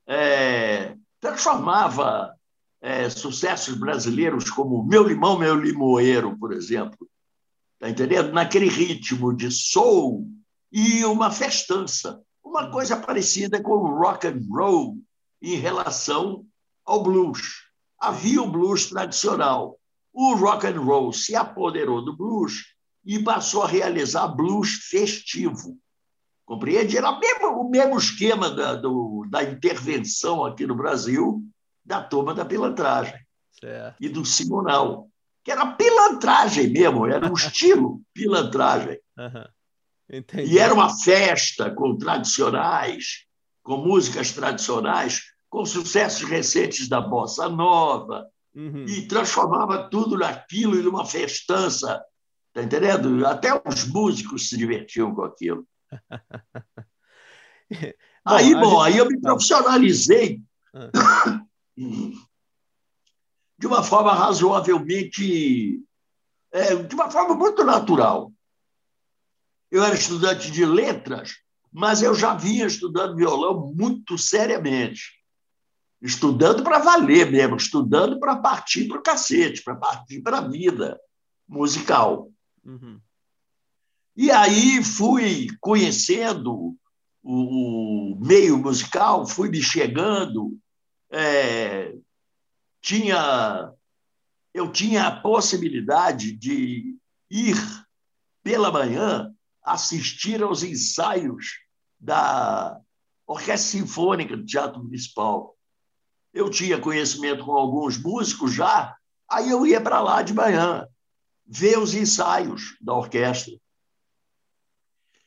É, 0.05 0.93
transformava 1.21 2.35
é, 2.81 3.09
sucessos 3.09 3.75
brasileiros 3.75 4.49
como 4.49 4.83
Meu 4.83 5.03
Limão, 5.07 5.39
Meu 5.39 5.55
Limoeiro, 5.55 6.37
por 6.37 6.51
exemplo, 6.51 7.07
Está 7.75 7.89
entendendo? 7.91 8.33
Naquele 8.33 8.67
ritmo 8.67 9.31
de 9.31 9.51
soul 9.51 10.27
e 10.71 11.05
uma 11.05 11.29
festança. 11.29 12.19
Uma 12.43 12.71
coisa 12.71 12.97
parecida 12.97 13.61
com 13.61 13.73
o 13.73 13.99
rock 13.99 14.25
and 14.25 14.41
roll 14.49 14.97
em 15.39 15.57
relação 15.57 16.43
ao 16.87 17.03
blues. 17.03 17.67
Havia 17.99 18.41
o 18.41 18.49
blues 18.49 18.87
tradicional. 18.87 19.77
O 20.11 20.33
rock 20.33 20.65
and 20.65 20.79
roll 20.79 21.13
se 21.13 21.35
apoderou 21.35 22.03
do 22.03 22.15
blues 22.15 22.73
e 23.05 23.19
passou 23.19 23.61
a 23.61 23.67
realizar 23.67 24.27
blues 24.29 24.87
festivo. 24.89 25.77
Compreende? 26.45 26.97
Era 26.97 27.19
mesmo, 27.19 27.47
o 27.61 27.69
mesmo 27.69 27.97
esquema 27.97 28.49
da, 28.49 28.73
do, 28.75 29.27
da 29.29 29.43
intervenção 29.43 30.43
aqui 30.43 30.65
no 30.65 30.75
Brasil 30.75 31.43
da 31.85 32.01
turma 32.01 32.33
da 32.33 32.43
pilantragem 32.43 33.19
certo. 33.59 33.95
e 33.99 34.09
do 34.09 34.25
Simonal 34.25 35.07
que 35.47 35.51
era 35.53 35.65
pilantragem 35.65 36.67
mesmo, 36.67 37.07
era 37.07 37.25
um 37.25 37.31
estilo 37.33 38.01
pilantragem. 38.13 38.99
Uhum. 39.17 40.25
E 40.43 40.59
era 40.59 40.73
uma 40.73 40.89
festa 40.89 41.71
com 41.71 41.97
tradicionais, 41.97 43.25
com 43.63 43.77
músicas 43.77 44.33
tradicionais, 44.33 45.21
com 45.49 45.65
sucessos 45.65 46.27
recentes 46.27 46.87
da 46.87 46.99
bossa 46.99 47.47
nova, 47.47 48.29
uhum. 48.57 48.85
e 48.85 49.07
transformava 49.07 49.89
tudo 49.89 50.17
naquilo 50.17 50.79
em 50.79 50.87
uma 50.87 51.05
festança. 51.05 52.03
Está 52.47 52.63
entendendo? 52.63 53.25
Até 53.25 53.49
os 53.65 53.87
músicos 53.87 54.49
se 54.49 54.57
divertiam 54.57 55.13
com 55.13 55.23
aquilo. 55.23 55.67
bom, 57.71 57.85
aí, 58.25 58.53
bom, 58.55 58.83
gente... 58.83 58.93
aí 58.93 58.97
eu 58.97 59.07
me 59.07 59.21
profissionalizei. 59.21 60.41
Uhum. 61.77 62.13
de 63.59 63.65
uma 63.65 63.83
forma 63.83 64.13
razoavelmente. 64.13 65.81
É, 66.51 66.75
de 66.75 66.95
uma 66.95 67.11
forma 67.11 67.35
muito 67.35 67.63
natural. 67.63 68.31
Eu 69.69 69.83
era 69.83 69.95
estudante 69.95 70.49
de 70.49 70.65
letras, 70.65 71.33
mas 71.71 72.01
eu 72.01 72.15
já 72.15 72.33
vinha 72.33 72.65
estudando 72.65 73.17
violão 73.17 73.73
muito 73.75 74.17
seriamente. 74.17 75.16
Estudando 76.01 76.63
para 76.63 76.79
valer 76.79 77.31
mesmo, 77.31 77.55
estudando 77.55 78.19
para 78.19 78.35
partir 78.35 78.87
para 78.87 78.99
o 78.99 79.01
cacete, 79.01 79.63
para 79.63 79.75
partir 79.75 80.21
para 80.21 80.37
a 80.37 80.47
vida 80.47 80.99
musical. 81.47 82.31
Uhum. 82.63 82.99
E 84.15 84.31
aí 84.31 84.83
fui 84.83 85.47
conhecendo 85.59 86.75
o, 87.23 88.17
meio 88.21 88.57
musical, 88.57 89.25
fui 89.25 89.49
me 89.49 89.61
chegando, 89.61 90.57
é, 91.11 91.93
tinha 92.81 93.71
eu 94.53 94.71
tinha 94.71 95.07
a 95.07 95.21
possibilidade 95.21 96.31
de 96.31 96.97
ir 97.29 97.57
pela 98.41 98.71
manhã 98.71 99.31
assistir 99.61 100.41
aos 100.41 100.63
ensaios 100.63 101.59
da 101.99 102.79
Orquestra 103.27 103.79
Sinfônica 103.79 104.35
do 104.35 104.45
Teatro 104.45 104.81
Municipal. 104.81 105.56
Eu 106.33 106.49
tinha 106.49 106.79
conhecimento 106.79 107.45
com 107.45 107.53
alguns 107.53 107.97
músicos 107.97 108.53
já, 108.53 108.95
aí 109.29 109.49
eu 109.49 109.65
ia 109.65 109.81
para 109.81 110.01
lá 110.01 110.21
de 110.21 110.33
manhã 110.33 110.87
ver 111.45 111.77
os 111.79 111.93
ensaios 111.93 112.77
da 112.81 112.93
orquestra. 112.93 113.53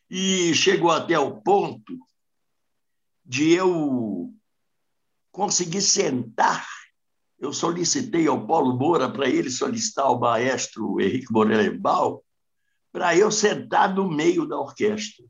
E 0.08 0.54
chegou 0.54 0.90
até 0.90 1.18
o 1.18 1.40
ponto 1.40 1.98
de 3.24 3.52
eu 3.52 4.32
conseguir 5.30 5.82
sentar 5.82 6.66
eu 7.40 7.54
solicitei 7.54 8.26
ao 8.26 8.46
Paulo 8.46 8.76
Moura 8.76 9.10
para 9.10 9.26
ele 9.26 9.50
solicitar 9.50 10.12
o 10.12 10.20
maestro 10.20 11.00
Henrique 11.00 11.32
Morelenbaum 11.32 12.20
para 12.92 13.16
eu 13.16 13.30
sentar 13.30 13.94
no 13.94 14.10
meio 14.10 14.46
da 14.46 14.58
orquestra 14.58 15.24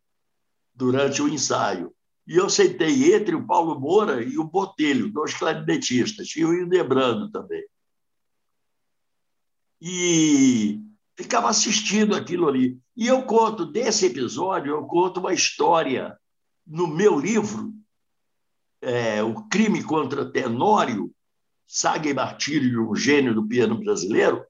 durante 0.74 1.22
o 1.22 1.28
ensaio. 1.28 1.94
E 2.26 2.36
eu 2.36 2.48
sentei 2.48 3.14
entre 3.14 3.34
o 3.34 3.46
Paulo 3.46 3.78
Moura 3.78 4.22
e 4.22 4.38
o 4.38 4.44
Botelho, 4.44 5.10
dois 5.10 5.34
clarinetistas, 5.34 6.28
e 6.36 6.44
o 6.44 6.54
Ildebrando 6.54 7.30
também. 7.30 7.64
E 9.80 10.80
ficava 11.16 11.48
assistindo 11.48 12.14
aquilo 12.14 12.48
ali. 12.48 12.78
E 12.96 13.06
eu 13.06 13.22
conto 13.22 13.66
desse 13.66 14.06
episódio, 14.06 14.72
eu 14.72 14.84
conto 14.84 15.20
uma 15.20 15.32
história 15.32 16.18
no 16.66 16.86
meu 16.86 17.18
livro, 17.18 17.72
é, 18.80 19.22
O 19.22 19.48
Crime 19.48 19.82
contra 19.82 20.30
Tenório, 20.30 21.12
Saga 21.66 22.08
e 22.08 22.14
Martírio, 22.14 22.90
um 22.90 22.94
gênio 22.94 23.34
do 23.34 23.46
piano 23.46 23.78
brasileiro, 23.78 24.44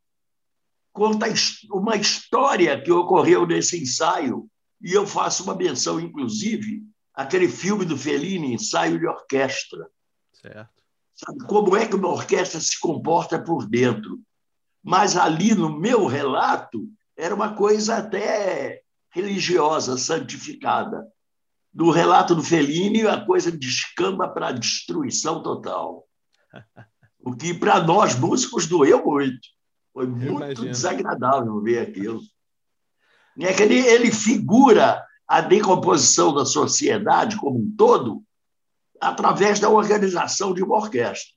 conta 0.92 1.26
uma 1.70 1.96
história 1.96 2.80
que 2.80 2.90
ocorreu 2.90 3.46
nesse 3.46 3.80
ensaio, 3.80 4.48
e 4.80 4.92
eu 4.92 5.06
faço 5.06 5.44
uma 5.44 5.54
menção, 5.54 6.00
inclusive, 6.00 6.82
àquele 7.20 7.48
filme 7.48 7.84
do 7.84 7.98
Fellini, 7.98 8.54
Ensaio 8.54 8.98
de 8.98 9.06
Orquestra. 9.06 9.86
Certo. 10.32 10.70
Sabe 11.14 11.44
como 11.44 11.76
é 11.76 11.86
que 11.86 11.94
uma 11.94 12.08
orquestra 12.08 12.58
se 12.58 12.80
comporta 12.80 13.38
por 13.38 13.68
dentro? 13.68 14.18
Mas 14.82 15.18
ali, 15.18 15.54
no 15.54 15.78
meu 15.78 16.06
relato, 16.06 16.88
era 17.14 17.34
uma 17.34 17.54
coisa 17.54 17.98
até 17.98 18.80
religiosa, 19.10 19.98
santificada. 19.98 21.06
No 21.74 21.90
relato 21.90 22.34
do 22.34 22.42
Fellini, 22.42 23.06
a 23.06 23.22
coisa 23.22 23.52
descamba 23.52 24.26
para 24.26 24.48
a 24.48 24.52
destruição 24.52 25.42
total. 25.42 26.06
O 27.22 27.36
que 27.36 27.52
para 27.52 27.82
nós 27.82 28.18
músicos 28.18 28.66
doeu 28.66 29.04
muito. 29.04 29.46
Foi 29.92 30.06
muito 30.06 30.62
desagradável 30.64 31.60
ver 31.60 31.80
aquilo. 31.80 32.18
É 33.38 33.62
ele, 33.62 33.78
ele 33.78 34.10
figura 34.10 35.04
a 35.30 35.40
decomposição 35.40 36.34
da 36.34 36.44
sociedade 36.44 37.36
como 37.36 37.60
um 37.60 37.76
todo 37.76 38.24
através 39.00 39.60
da 39.60 39.68
organização 39.68 40.52
de 40.52 40.62
uma 40.62 40.76
orquestra. 40.76 41.32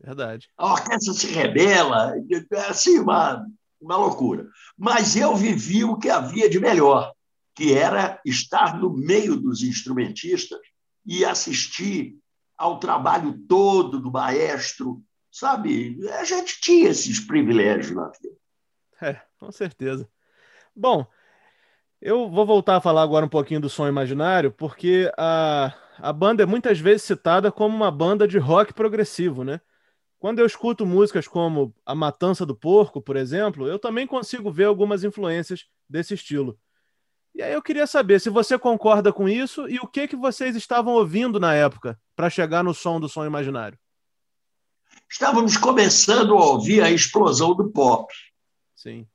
Verdade. 0.00 0.48
A 0.56 0.72
orquestra 0.72 1.12
se 1.12 1.28
rebela, 1.28 2.14
é 2.52 2.60
assim, 2.62 2.98
uma, 2.98 3.46
uma 3.80 3.96
loucura. 3.96 4.48
Mas 4.76 5.14
eu 5.14 5.36
vivi 5.36 5.84
o 5.84 5.96
que 5.96 6.10
havia 6.10 6.50
de 6.50 6.58
melhor, 6.58 7.12
que 7.54 7.72
era 7.72 8.20
estar 8.26 8.76
no 8.76 8.90
meio 8.90 9.36
dos 9.36 9.62
instrumentistas 9.62 10.58
e 11.06 11.24
assistir 11.24 12.18
ao 12.58 12.80
trabalho 12.80 13.38
todo 13.46 14.00
do 14.00 14.10
maestro 14.10 15.00
sabe? 15.30 15.98
A 16.18 16.24
gente 16.24 16.60
tinha 16.60 16.90
esses 16.90 17.20
privilégios 17.20 17.92
na 17.92 18.08
vida. 18.08 18.36
É, 19.00 19.22
com 19.38 19.50
certeza. 19.52 20.08
Bom, 20.74 21.06
eu 22.00 22.30
vou 22.30 22.46
voltar 22.46 22.76
a 22.76 22.80
falar 22.80 23.02
agora 23.02 23.26
um 23.26 23.28
pouquinho 23.28 23.60
do 23.60 23.68
som 23.68 23.86
imaginário, 23.86 24.50
porque 24.50 25.10
a, 25.16 25.74
a 25.98 26.12
banda 26.12 26.42
é 26.42 26.46
muitas 26.46 26.78
vezes 26.78 27.02
citada 27.02 27.52
como 27.52 27.76
uma 27.76 27.90
banda 27.90 28.26
de 28.26 28.38
rock 28.38 28.72
progressivo, 28.72 29.44
né? 29.44 29.60
Quando 30.18 30.38
eu 30.38 30.46
escuto 30.46 30.84
músicas 30.84 31.26
como 31.26 31.74
A 31.84 31.94
Matança 31.94 32.44
do 32.44 32.54
Porco, 32.54 33.00
por 33.00 33.16
exemplo, 33.16 33.66
eu 33.66 33.78
também 33.78 34.06
consigo 34.06 34.50
ver 34.50 34.64
algumas 34.64 35.02
influências 35.02 35.66
desse 35.88 36.14
estilo. 36.14 36.58
E 37.34 37.42
aí 37.42 37.52
eu 37.52 37.62
queria 37.62 37.86
saber 37.86 38.20
se 38.20 38.28
você 38.28 38.58
concorda 38.58 39.12
com 39.12 39.28
isso 39.28 39.68
e 39.68 39.78
o 39.78 39.86
que 39.86 40.08
que 40.08 40.16
vocês 40.16 40.56
estavam 40.56 40.94
ouvindo 40.94 41.38
na 41.38 41.54
época 41.54 41.98
para 42.16 42.28
chegar 42.28 42.62
no 42.62 42.74
som 42.74 43.00
do 43.00 43.08
som 43.08 43.24
imaginário. 43.24 43.78
Estávamos 45.08 45.56
começando 45.56 46.36
a 46.36 46.44
ouvir 46.44 46.82
a 46.82 46.90
explosão 46.90 47.54
do 47.54 47.70
pop. 47.70 48.12
Sim. 48.74 49.06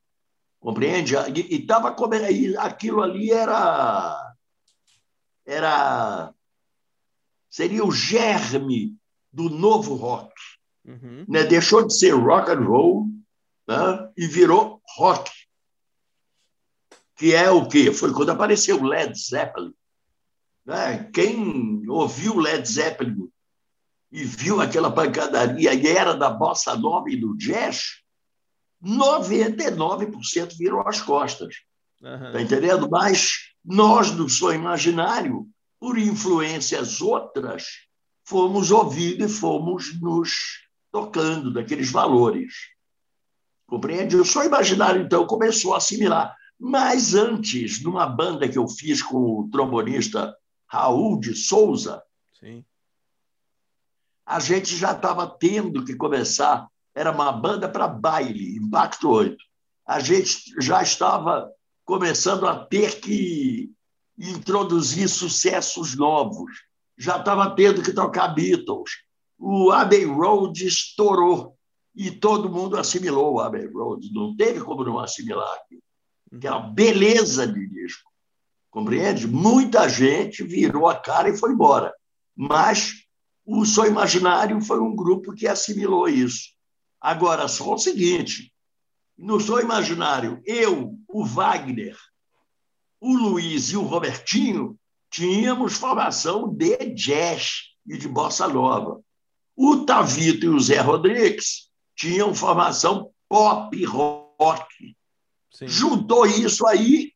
Compreende? 0.65 1.13
E, 1.15 1.57
e 1.57 1.60
tava 1.63 1.95
e 2.31 2.57
aquilo 2.57 3.03
ali 3.03 3.29
era 3.29 4.36
era 5.45 6.34
seria 7.48 7.86
o 7.86 7.91
germe 7.91 8.98
do 9.31 9.48
novo 9.48 9.93
rock. 9.93 10.34
Uhum. 10.84 11.24
Né? 11.29 11.43
Deixou 11.43 11.86
de 11.86 11.95
ser 11.95 12.15
rock 12.15 12.50
and 12.50 12.62
roll 12.62 13.05
né? 13.67 14.12
e 14.17 14.25
virou 14.25 14.81
rock. 14.98 15.29
Que 17.15 17.36
é 17.36 17.51
o 17.51 17.67
quê? 17.67 17.93
Foi 17.93 18.12
quando 18.12 18.31
apareceu 18.31 18.81
o 18.81 18.88
Led 18.88 19.15
Zeppelin. 19.15 19.72
Né? 20.65 21.03
Quem 21.13 21.88
ouviu 21.88 22.39
Led 22.39 22.67
Zeppelin 22.67 23.31
e 24.12 24.24
viu 24.24 24.60
aquela 24.60 24.91
pancadaria 24.91 25.75
e 25.75 25.88
era 25.88 26.15
da 26.15 26.31
bossa 26.31 26.75
nova 26.75 27.07
e 27.07 27.15
do 27.15 27.38
jazz, 27.38 28.03
99% 28.86 30.56
viram 30.58 30.88
as 30.88 31.01
costas. 31.01 31.56
Uhum. 32.01 32.32
Tá 32.32 32.42
entendendo? 32.42 32.88
Mas 32.89 33.54
nós, 33.63 34.12
do 34.12 34.30
Sonho 34.30 34.60
Imaginário, 34.60 35.48
por 35.80 35.98
influências 35.98 37.01
outras, 37.01 37.65
fomos 38.24 38.72
ouvindo 38.72 39.25
e 39.25 39.30
fomos 39.30 40.00
nos 40.00 40.32
tocando 40.92 41.51
daqueles 41.51 41.92
valores. 41.92 42.54
Compreende? 43.68 44.15
O 44.15 44.25
Sonho 44.25 44.48
Imaginário, 44.48 45.01
então, 45.01 45.25
começou 45.25 45.74
a 45.74 45.77
assimilar. 45.77 46.36
Mas 46.60 47.13
antes, 47.13 47.84
numa 47.84 48.06
banda 48.06 48.48
que 48.48 48.58
eu 48.58 48.68
fiz 48.68 49.01
com 49.01 49.18
o 49.18 49.50
trombonista 49.51 50.36
Raul 50.68 51.20
de 51.20 51.36
Souza, 51.36 52.01
Sim. 52.39 52.63
a 54.25 54.39
gente 54.39 54.75
já 54.75 54.92
estava 54.92 55.27
tendo 55.27 55.84
que 55.84 55.96
começar. 55.96 56.68
Era 56.96 57.12
uma 57.12 57.32
banda 57.32 57.68
para 57.68 57.88
baile, 57.88 58.56
Impacto 58.56 59.10
8. 59.10 59.36
A 59.86 60.00
gente 60.00 60.54
já 60.60 60.82
estava 60.82 61.52
começando 61.84 62.48
a 62.48 62.66
ter 62.66 63.00
que 63.00 63.72
introduzir 64.18 65.10
sucessos 65.10 65.96
novos. 65.96 66.52
Já 66.98 67.18
estava 67.20 67.54
tendo 67.54 67.84
que 67.84 67.92
tocar 67.92 68.30
Beatles 68.30 69.06
o 69.38 69.72
Abbey 69.72 70.06
Road 70.06 70.66
estourou 70.66 71.58
e 71.96 72.12
todo 72.12 72.50
mundo 72.50 72.78
assimilou 72.78 73.36
o 73.36 73.40
Abbey 73.40 73.68
Road. 73.68 74.12
Não 74.14 74.36
teve 74.36 74.62
como 74.62 74.84
não 74.84 75.00
assimilar 75.00 75.54
aquilo. 75.56 75.82
Que 76.40 76.48
é 76.48 76.70
beleza 76.72 77.48
de 77.48 77.68
disco. 77.68 78.10
Compreende? 78.70 79.28
Muita 79.28 79.88
gente 79.88 80.44
virou 80.44 80.88
a 80.88 80.96
cara 80.96 81.30
e 81.30 81.38
foi 81.38 81.52
embora. 81.52 81.94
Mas 82.36 83.06
o 83.46 83.66
Sou 83.66 83.86
Imaginário 83.86 84.60
foi 84.62 84.80
um 84.80 84.96
grupo 84.96 85.34
que 85.34 85.48
assimilou 85.48 86.10
isso. 86.10 86.55
Agora, 87.06 87.48
só 87.48 87.76
o 87.76 87.78
seguinte: 87.78 88.52
no 89.16 89.40
Sou 89.40 89.62
Imaginário, 89.62 90.42
eu, 90.44 90.98
o 91.08 91.24
Wagner, 91.24 91.96
o 93.00 93.15
Luiz 93.15 93.70
e 93.70 93.78
o 93.78 93.84
Robertinho 93.84 94.76
tínhamos 95.12 95.76
formação 95.76 96.52
de 96.52 96.76
jazz 96.96 97.76
e 97.86 97.96
de 97.96 98.08
bossa 98.08 98.48
nova. 98.48 99.00
O 99.56 99.86
Tavito 99.86 100.48
e 100.48 100.50
o 100.50 100.60
Zé 100.60 100.80
Rodrigues 100.80 101.70
tinham 101.96 102.34
formação 102.34 103.12
pop 103.30 103.86
rock. 103.86 104.98
Sim. 105.52 105.68
Juntou 105.68 106.26
isso 106.26 106.65
aí 106.65 107.13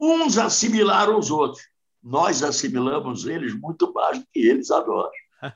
uns 0.00 0.38
assimilaram 0.38 1.18
os 1.18 1.32
outros. 1.32 1.64
Nós 2.00 2.44
assimilamos 2.44 3.26
eles 3.26 3.58
muito 3.58 3.92
mais 3.92 4.20
do 4.20 4.26
que 4.32 4.38
eles 4.38 4.70
a 4.70 4.86
nós. 4.86 5.10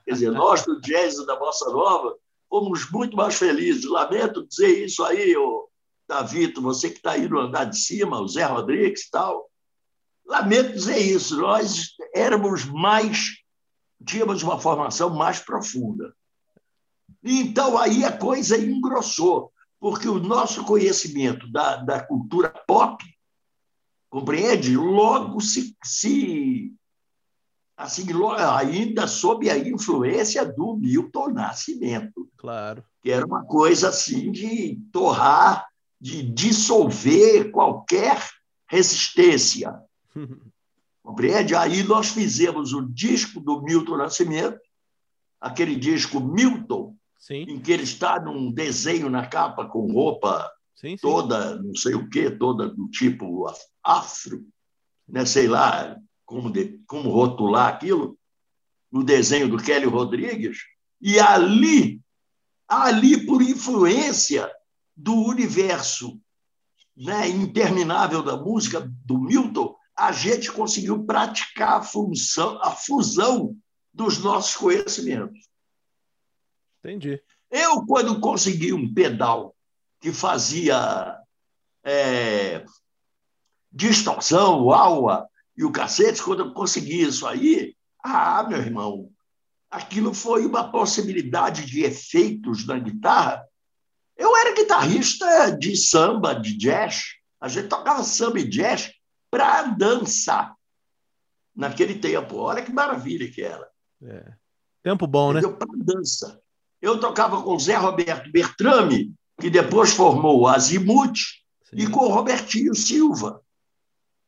Quer 0.05 0.13
dizer, 0.13 0.33
nós 0.33 0.65
do 0.65 0.81
jazz 0.81 1.19
e 1.19 1.25
da 1.25 1.37
bossa 1.37 1.71
nova 1.71 2.17
fomos 2.49 2.91
muito 2.91 3.17
mais 3.17 3.37
felizes. 3.37 3.85
Lamento 3.85 4.47
dizer 4.47 4.85
isso 4.85 5.05
aí, 5.05 5.37
ô, 5.37 5.69
Davito, 6.09 6.63
você 6.63 6.91
que 6.91 6.97
está 6.97 7.13
aí 7.13 7.29
no 7.29 7.41
andar 7.41 7.65
de 7.65 7.79
cima, 7.79 8.21
o 8.21 8.29
Zé 8.29 8.45
Rodrigues 8.45 9.03
e 9.03 9.11
tal. 9.11 9.51
Lamento 10.27 10.73
dizer 10.73 10.99
isso. 10.99 11.37
Nós 11.37 11.95
éramos 12.15 12.65
mais 12.65 13.39
tínhamos 14.05 14.43
uma 14.43 14.61
formação 14.61 15.11
mais 15.11 15.41
profunda. 15.41 16.15
Então, 17.23 17.77
aí 17.77 18.05
a 18.05 18.17
coisa 18.17 18.57
engrossou, 18.57 19.53
porque 19.81 20.09
o 20.09 20.19
nosso 20.19 20.65
conhecimento 20.65 21.51
da, 21.51 21.77
da 21.77 22.01
cultura 22.01 22.49
pop, 22.67 23.05
compreende? 24.09 24.77
Logo 24.77 25.41
se, 25.41 25.77
se 25.83 26.73
assim, 27.79 28.07
ainda 28.37 29.07
sob 29.07 29.49
a 29.49 29.57
influência 29.57 30.45
do 30.45 30.77
Milton 30.77 31.29
Nascimento. 31.29 32.29
Claro. 32.37 32.83
Que 33.01 33.13
era 33.13 33.25
uma 33.25 33.45
coisa 33.45 33.91
assim 33.91 34.33
de 34.33 34.81
torrar, 34.93 35.65
de 36.01 36.25
dissolver 36.25 37.53
qualquer 37.53 38.21
resistência. 38.69 39.81
Compreende? 41.05 41.55
Aí 41.55 41.85
nós 41.85 42.09
fizemos 42.09 42.73
o 42.73 42.83
disco 42.83 43.41
do 43.41 43.63
Milton 43.63 43.97
Nascimento, 43.97 44.59
aquele 45.41 45.77
disco 45.77 46.19
Milton, 46.19 46.97
sim. 47.17 47.45
em 47.49 47.61
que 47.61 47.71
ele 47.71 47.85
está 47.85 48.21
num 48.21 48.51
desenho 48.51 49.09
na 49.09 49.25
capa 49.25 49.65
com 49.65 49.91
roupa 49.93 50.51
sim, 50.75 50.91
sim. 50.91 50.97
toda, 50.97 51.63
não 51.63 51.77
sei 51.77 51.95
o 51.95 52.11
quê, 52.11 52.29
toda 52.29 52.69
do 52.69 52.89
tipo 52.89 53.47
afro, 53.85 54.45
né? 55.09 55.25
sei 55.25 55.47
lá 55.47 55.97
como, 56.29 56.51
de, 56.51 56.79
como 56.87 57.09
rotular 57.09 57.69
aquilo, 57.69 58.19
no 58.93 59.03
desenho 59.03 59.49
do 59.49 59.57
Kelly 59.57 59.87
Rodrigues, 59.87 60.59
e 61.01 61.19
ali, 61.19 62.03
ali 62.69 63.25
por 63.25 63.41
influência 63.41 64.51
do 64.95 65.15
universo 65.15 66.21
né, 66.95 67.29
interminável 67.29 68.23
da 68.23 68.37
música 68.37 68.81
do 69.07 69.19
Milton, 69.19 69.75
a 69.97 70.13
gente 70.13 70.53
conseguiu 70.53 71.03
praticar 71.05 71.79
a, 71.79 71.83
função, 71.83 72.61
a 72.63 72.73
fusão 72.73 73.57
dos 73.93 74.19
nossos 74.19 74.55
conhecimentos. 74.55 75.49
Entendi. 76.85 77.23
Eu, 77.51 77.87
quando 77.87 78.21
consegui 78.21 78.75
um 78.75 78.93
pedal 78.93 79.57
que 79.99 80.13
fazia 80.13 81.19
é, 81.83 82.67
distorção, 83.73 84.71
aula 84.71 85.27
e 85.59 85.65
o 85.65 85.73
cacete, 85.73 86.23
quando 86.23 86.45
eu 86.45 86.53
consegui 86.53 87.03
isso 87.03 87.27
aí, 87.27 87.75
ah, 88.05 88.45
meu 88.49 88.59
irmão, 88.59 89.11
aquilo 89.69 90.15
foi 90.15 90.47
uma 90.47 90.71
possibilidade 90.71 91.67
de 91.67 91.83
efeitos 91.83 92.65
na 92.65 92.79
guitarra. 92.79 93.45
Eu 94.17 94.37
era 94.37 94.55
guitarrista 94.55 95.51
de 95.59 95.77
samba, 95.77 96.33
de 96.33 96.57
jazz. 96.57 97.03
A 97.41 97.49
gente 97.49 97.67
tocava 97.67 98.05
samba 98.05 98.39
e 98.39 98.49
jazz 98.49 98.93
para 99.33 99.63
dançar 99.63 100.55
naquele 101.57 101.97
tempo. 101.97 102.37
Olha 102.37 102.63
que 102.63 102.73
maravilha 102.73 103.29
que 103.29 103.43
era. 103.43 103.69
É. 104.01 104.33
Tempo 104.85 105.09
bom, 105.09 105.33
né? 105.33 105.41
Para 105.41 105.69
dança. 105.77 106.41
Eu 106.81 107.01
tocava 107.01 107.43
com 107.43 107.57
o 107.57 107.59
Zé 107.59 107.75
Roberto 107.75 108.31
Bertrame, 108.31 109.13
que 109.41 109.51
depois 109.51 109.93
formou 109.93 110.39
o 110.41 110.47
Azimuth, 110.47 111.19
e 111.73 111.85
com 111.89 112.05
o 112.05 112.13
Robertinho 112.13 112.77
Silva. 112.77 113.43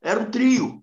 Era 0.03 0.19
um 0.19 0.29
trio. 0.29 0.80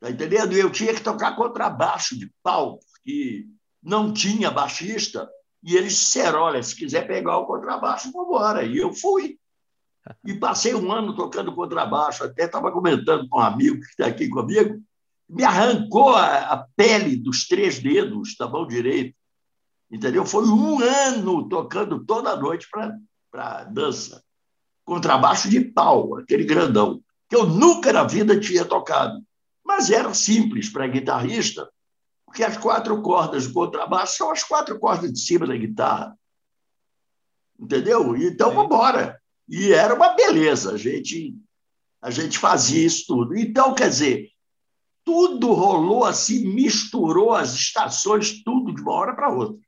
Tá 0.00 0.10
entendendo? 0.10 0.52
Eu 0.52 0.70
tinha 0.70 0.94
que 0.94 1.00
tocar 1.00 1.36
contrabaixo 1.36 2.18
de 2.18 2.30
pau, 2.42 2.78
porque 2.78 3.46
não 3.82 4.12
tinha 4.12 4.50
baixista. 4.50 5.28
E 5.62 5.76
eles 5.76 5.94
disseram: 5.94 6.40
olha, 6.40 6.62
se 6.62 6.76
quiser 6.76 7.06
pegar 7.06 7.38
o 7.38 7.46
contrabaixo, 7.46 8.12
vamos 8.12 8.28
embora. 8.28 8.64
E 8.64 8.76
eu 8.76 8.92
fui. 8.92 9.38
E 10.24 10.34
passei 10.34 10.74
um 10.74 10.92
ano 10.92 11.14
tocando 11.14 11.54
contrabaixo, 11.54 12.24
até 12.24 12.44
estava 12.44 12.70
comentando 12.70 13.28
com 13.28 13.38
um 13.38 13.42
amigo 13.42 13.80
que 13.80 13.86
está 13.86 14.06
aqui 14.06 14.28
comigo, 14.28 14.80
me 15.28 15.42
arrancou 15.42 16.10
a, 16.14 16.52
a, 16.52 16.66
pele 16.76 17.16
dos 17.16 17.48
três 17.48 17.80
dedos 17.80 18.36
da 18.38 18.48
mão 18.48 18.66
direita. 18.66 19.16
Entendeu? 19.90 20.24
Foi 20.24 20.46
um 20.46 20.80
ano 20.80 21.48
tocando 21.48 22.04
toda 22.04 22.36
noite 22.36 22.68
para 23.30 23.64
dança. 23.64 24.22
Contrabaixo 24.84 25.48
de 25.48 25.60
pau, 25.60 26.16
aquele 26.18 26.44
grandão, 26.44 27.00
que 27.28 27.34
eu 27.34 27.46
nunca 27.46 27.92
na 27.92 28.04
vida 28.04 28.38
tinha 28.38 28.64
tocado. 28.64 29.20
Mas 29.66 29.90
era 29.90 30.14
simples 30.14 30.68
para 30.68 30.86
guitarrista, 30.86 31.68
porque 32.24 32.44
as 32.44 32.56
quatro 32.56 33.02
cordas 33.02 33.48
do 33.48 33.52
contrabaixo 33.52 34.16
são 34.16 34.30
as 34.30 34.44
quatro 34.44 34.78
cordas 34.78 35.12
de 35.12 35.18
cima 35.18 35.44
da 35.44 35.56
guitarra. 35.56 36.16
Entendeu? 37.58 38.16
Então, 38.16 38.50
vamos 38.50 38.66
embora. 38.66 39.20
E 39.48 39.72
era 39.72 39.94
uma 39.94 40.14
beleza, 40.14 40.74
a 40.74 40.76
gente, 40.76 41.34
a 42.00 42.10
gente 42.10 42.38
fazia 42.38 42.86
isso 42.86 43.06
tudo. 43.08 43.36
Então, 43.36 43.74
quer 43.74 43.88
dizer, 43.88 44.30
tudo 45.04 45.52
rolou 45.52 46.04
assim, 46.04 46.46
misturou 46.46 47.32
as 47.32 47.54
estações, 47.54 48.42
tudo 48.44 48.74
de 48.74 48.80
uma 48.80 48.92
hora 48.92 49.14
para 49.14 49.32
outra. 49.32 49.60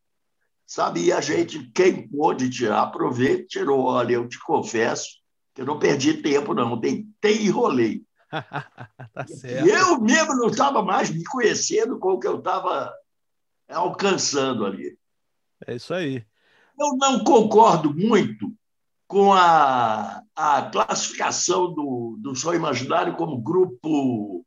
Sabe? 0.67 1.05
E 1.05 1.13
a 1.13 1.21
gente, 1.21 1.71
quem 1.73 2.07
pôde 2.09 2.51
tirar 2.51 2.87
proveito, 2.89 3.49
tirou. 3.49 3.87
Olha, 3.87 4.15
eu 4.15 4.29
te 4.29 4.39
confesso 4.41 5.09
que 5.55 5.63
eu 5.63 5.67
não 5.67 5.79
perdi 5.79 6.23
tempo, 6.23 6.55
não. 6.55 6.79
Tentei 6.79 7.39
e 7.43 7.49
rolei. 7.49 8.05
tá 9.15 9.27
certo. 9.27 9.69
Eu 9.69 10.01
mesmo 10.01 10.35
não 10.37 10.49
estava 10.49 10.83
mais 10.83 11.11
me 11.11 11.25
conhecendo 11.25 11.99
com 11.99 12.13
o 12.13 12.21
que 12.21 12.27
eu 12.27 12.39
estava 12.39 12.95
alcançando 13.69 14.65
ali. 14.65 14.99
É 15.67 15.75
isso 15.75 15.93
aí. 15.93 16.25
Eu 16.79 16.97
não 16.97 17.25
concordo 17.25 17.93
muito 17.95 18.53
com 19.07 19.33
a, 19.33 20.23
a 20.37 20.63
classificação 20.71 21.73
do, 21.73 22.19
do 22.21 22.55
Imaginário 22.55 23.17
como 23.17 23.41
grupo 23.41 24.45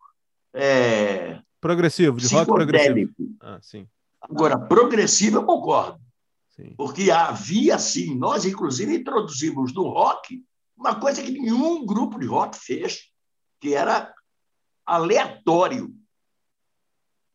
é, 0.53 1.39
progressivo, 1.59 2.17
de 2.17 2.27
rock 2.33 2.45
progressivo. 2.45 3.11
Ah, 3.41 3.59
sim. 3.61 3.87
Agora, 4.21 4.57
progressivo 4.57 5.37
eu 5.37 5.45
concordo. 5.45 5.99
Sim. 6.49 6.73
Porque 6.77 7.09
havia, 7.09 7.79
sim, 7.79 8.15
nós 8.15 8.45
inclusive 8.45 8.95
introduzimos 8.95 9.73
no 9.73 9.89
rock 9.89 10.43
uma 10.77 10.99
coisa 10.99 11.21
que 11.21 11.31
nenhum 11.31 11.85
grupo 11.85 12.19
de 12.19 12.25
rock 12.25 12.57
fez, 12.57 13.10
que 13.61 13.75
era 13.75 14.13
aleatório. 14.85 15.93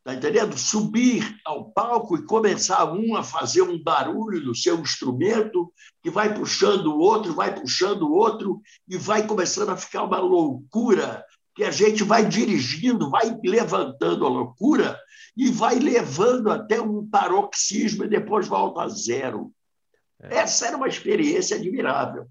Está 0.01 0.15
entendendo? 0.15 0.57
Subir 0.57 1.41
ao 1.45 1.71
palco 1.71 2.17
e 2.17 2.27
começar 2.27 2.93
um 2.93 3.17
a 3.17 3.23
fazer 3.23 3.63
um 3.63 3.83
barulho 3.83 4.45
do 4.45 4.55
seu 4.55 4.79
instrumento, 4.79 5.73
que 6.03 6.11
vai 6.11 6.35
puxando 6.35 6.89
o 6.89 6.99
outro, 6.99 7.33
vai 7.33 7.55
puxando 7.55 8.03
o 8.03 8.13
outro, 8.13 8.61
e 8.89 8.97
vai 8.97 9.27
começando 9.27 9.71
a 9.71 9.77
ficar 9.77 10.05
uma 10.05 10.19
loucura, 10.19 11.25
que 11.55 11.65
a 11.65 11.71
gente 11.71 12.05
vai 12.05 12.25
dirigindo, 12.25 13.11
vai 13.11 13.37
levantando 13.43 14.27
a 14.27 14.29
loucura 14.29 15.01
e 15.37 15.51
vai 15.51 15.79
levando 15.79 16.51
até 16.51 16.81
um 16.81 17.09
paroxismo 17.09 18.05
e 18.05 18.09
depois 18.09 18.47
volta 18.47 18.83
a 18.83 18.89
zero. 18.89 19.53
É. 20.21 20.37
Essa 20.39 20.67
era 20.67 20.77
uma 20.77 20.89
experiência 20.89 21.57
admirável. 21.57 22.27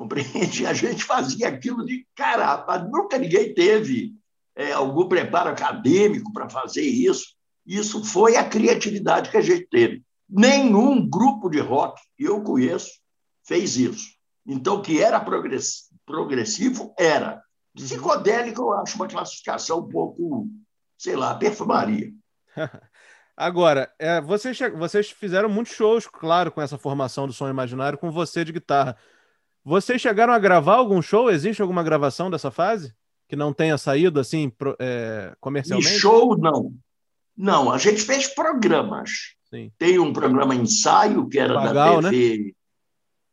Compreende? 0.00 0.64
A 0.66 0.72
gente 0.72 1.04
fazia 1.04 1.48
aquilo 1.48 1.84
de 1.84 2.06
carapa, 2.16 2.78
nunca 2.78 3.18
ninguém 3.18 3.52
teve 3.52 4.14
é, 4.56 4.72
algum 4.72 5.06
preparo 5.06 5.50
acadêmico 5.50 6.32
para 6.32 6.48
fazer 6.48 6.80
isso. 6.80 7.34
Isso 7.66 8.02
foi 8.02 8.36
a 8.36 8.48
criatividade 8.48 9.30
que 9.30 9.36
a 9.36 9.42
gente 9.42 9.66
teve. 9.66 10.02
Nenhum 10.26 11.06
grupo 11.06 11.50
de 11.50 11.60
rock 11.60 12.00
que 12.16 12.24
eu 12.24 12.42
conheço 12.42 12.90
fez 13.46 13.76
isso. 13.76 14.08
Então, 14.46 14.76
o 14.76 14.82
que 14.82 15.02
era 15.02 15.20
progressivo 15.20 16.94
era. 16.98 17.34
Uhum. 17.34 17.40
Psicodélico, 17.84 18.62
eu 18.62 18.72
acho 18.72 18.96
uma 18.96 19.06
classificação 19.06 19.80
um 19.80 19.88
pouco, 19.88 20.48
sei 20.96 21.14
lá, 21.14 21.34
perfumaria. 21.34 22.10
Agora, 23.36 23.92
é, 23.98 24.18
vocês, 24.20 24.58
vocês 24.74 25.10
fizeram 25.10 25.50
muitos 25.50 25.74
shows, 25.74 26.06
claro, 26.06 26.50
com 26.50 26.62
essa 26.62 26.78
formação 26.78 27.26
do 27.26 27.34
som 27.34 27.50
imaginário, 27.50 27.98
com 27.98 28.10
você 28.10 28.44
de 28.44 28.52
guitarra. 28.52 28.96
Vocês 29.64 30.00
chegaram 30.00 30.32
a 30.32 30.38
gravar 30.38 30.76
algum 30.76 31.02
show? 31.02 31.30
Existe 31.30 31.60
alguma 31.60 31.82
gravação 31.82 32.30
dessa 32.30 32.50
fase? 32.50 32.94
que 33.30 33.36
não 33.36 33.52
tenha 33.52 33.78
saído 33.78 34.18
assim 34.18 34.52
é, 34.80 35.32
comercialmente? 35.40 35.88
E 35.88 36.00
show, 36.00 36.36
não. 36.36 36.74
Não, 37.36 37.70
a 37.70 37.78
gente 37.78 38.02
fez 38.02 38.26
programas. 38.26 39.36
Sim. 39.48 39.70
Tem 39.78 40.00
um 40.00 40.12
programa 40.12 40.52
ensaio, 40.52 41.28
que 41.28 41.38
era 41.38 41.54
da 41.72 42.10
TV 42.10 42.54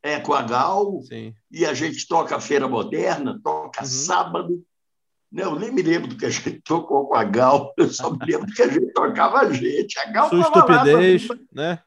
né? 0.03 0.11
é, 0.11 0.19
com 0.19 0.35
a 0.35 0.43
Gal, 0.43 1.01
Sim. 1.01 1.33
e 1.49 1.65
a 1.65 1.73
gente 1.73 2.07
toca 2.07 2.35
a 2.35 2.39
Feira 2.39 2.67
Moderna, 2.67 3.39
toca 3.43 3.81
uhum. 3.81 3.87
sábado. 3.87 4.63
Não, 5.31 5.55
eu 5.55 5.59
nem 5.59 5.71
me 5.71 5.81
lembro 5.81 6.09
do 6.09 6.15
que 6.15 6.27
a 6.27 6.29
gente 6.29 6.61
tocou 6.61 7.07
com 7.07 7.15
a 7.15 7.23
Gal, 7.23 7.73
eu 7.75 7.89
só 7.89 8.11
me 8.11 8.19
lembro 8.23 8.53
que 8.53 8.61
a 8.61 8.67
gente 8.67 8.93
tocava 8.93 9.39
a 9.39 9.51
gente. 9.51 9.97
A 9.97 10.11
Gal 10.11 10.29
Sua 10.29 10.41
estupidez, 10.41 11.27
lá, 11.27 11.35
né? 11.51 11.83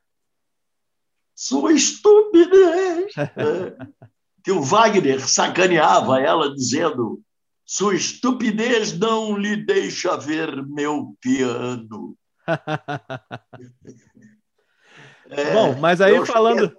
Sua 1.32 1.72
estupidez. 1.72 3.12
é. 3.16 4.00
Que 4.42 4.52
o 4.52 4.62
Wagner 4.62 5.28
sacaneava 5.28 6.20
ela 6.20 6.54
dizendo 6.54 7.20
sua 7.64 7.94
estupidez 7.94 8.98
não 8.98 9.36
lhe 9.36 9.56
deixa 9.56 10.16
ver 10.16 10.64
meu 10.66 11.14
piano. 11.20 12.16
é, 15.30 15.52
Bom, 15.52 15.78
mas 15.78 16.00
aí 16.00 16.26
falando, 16.26 16.76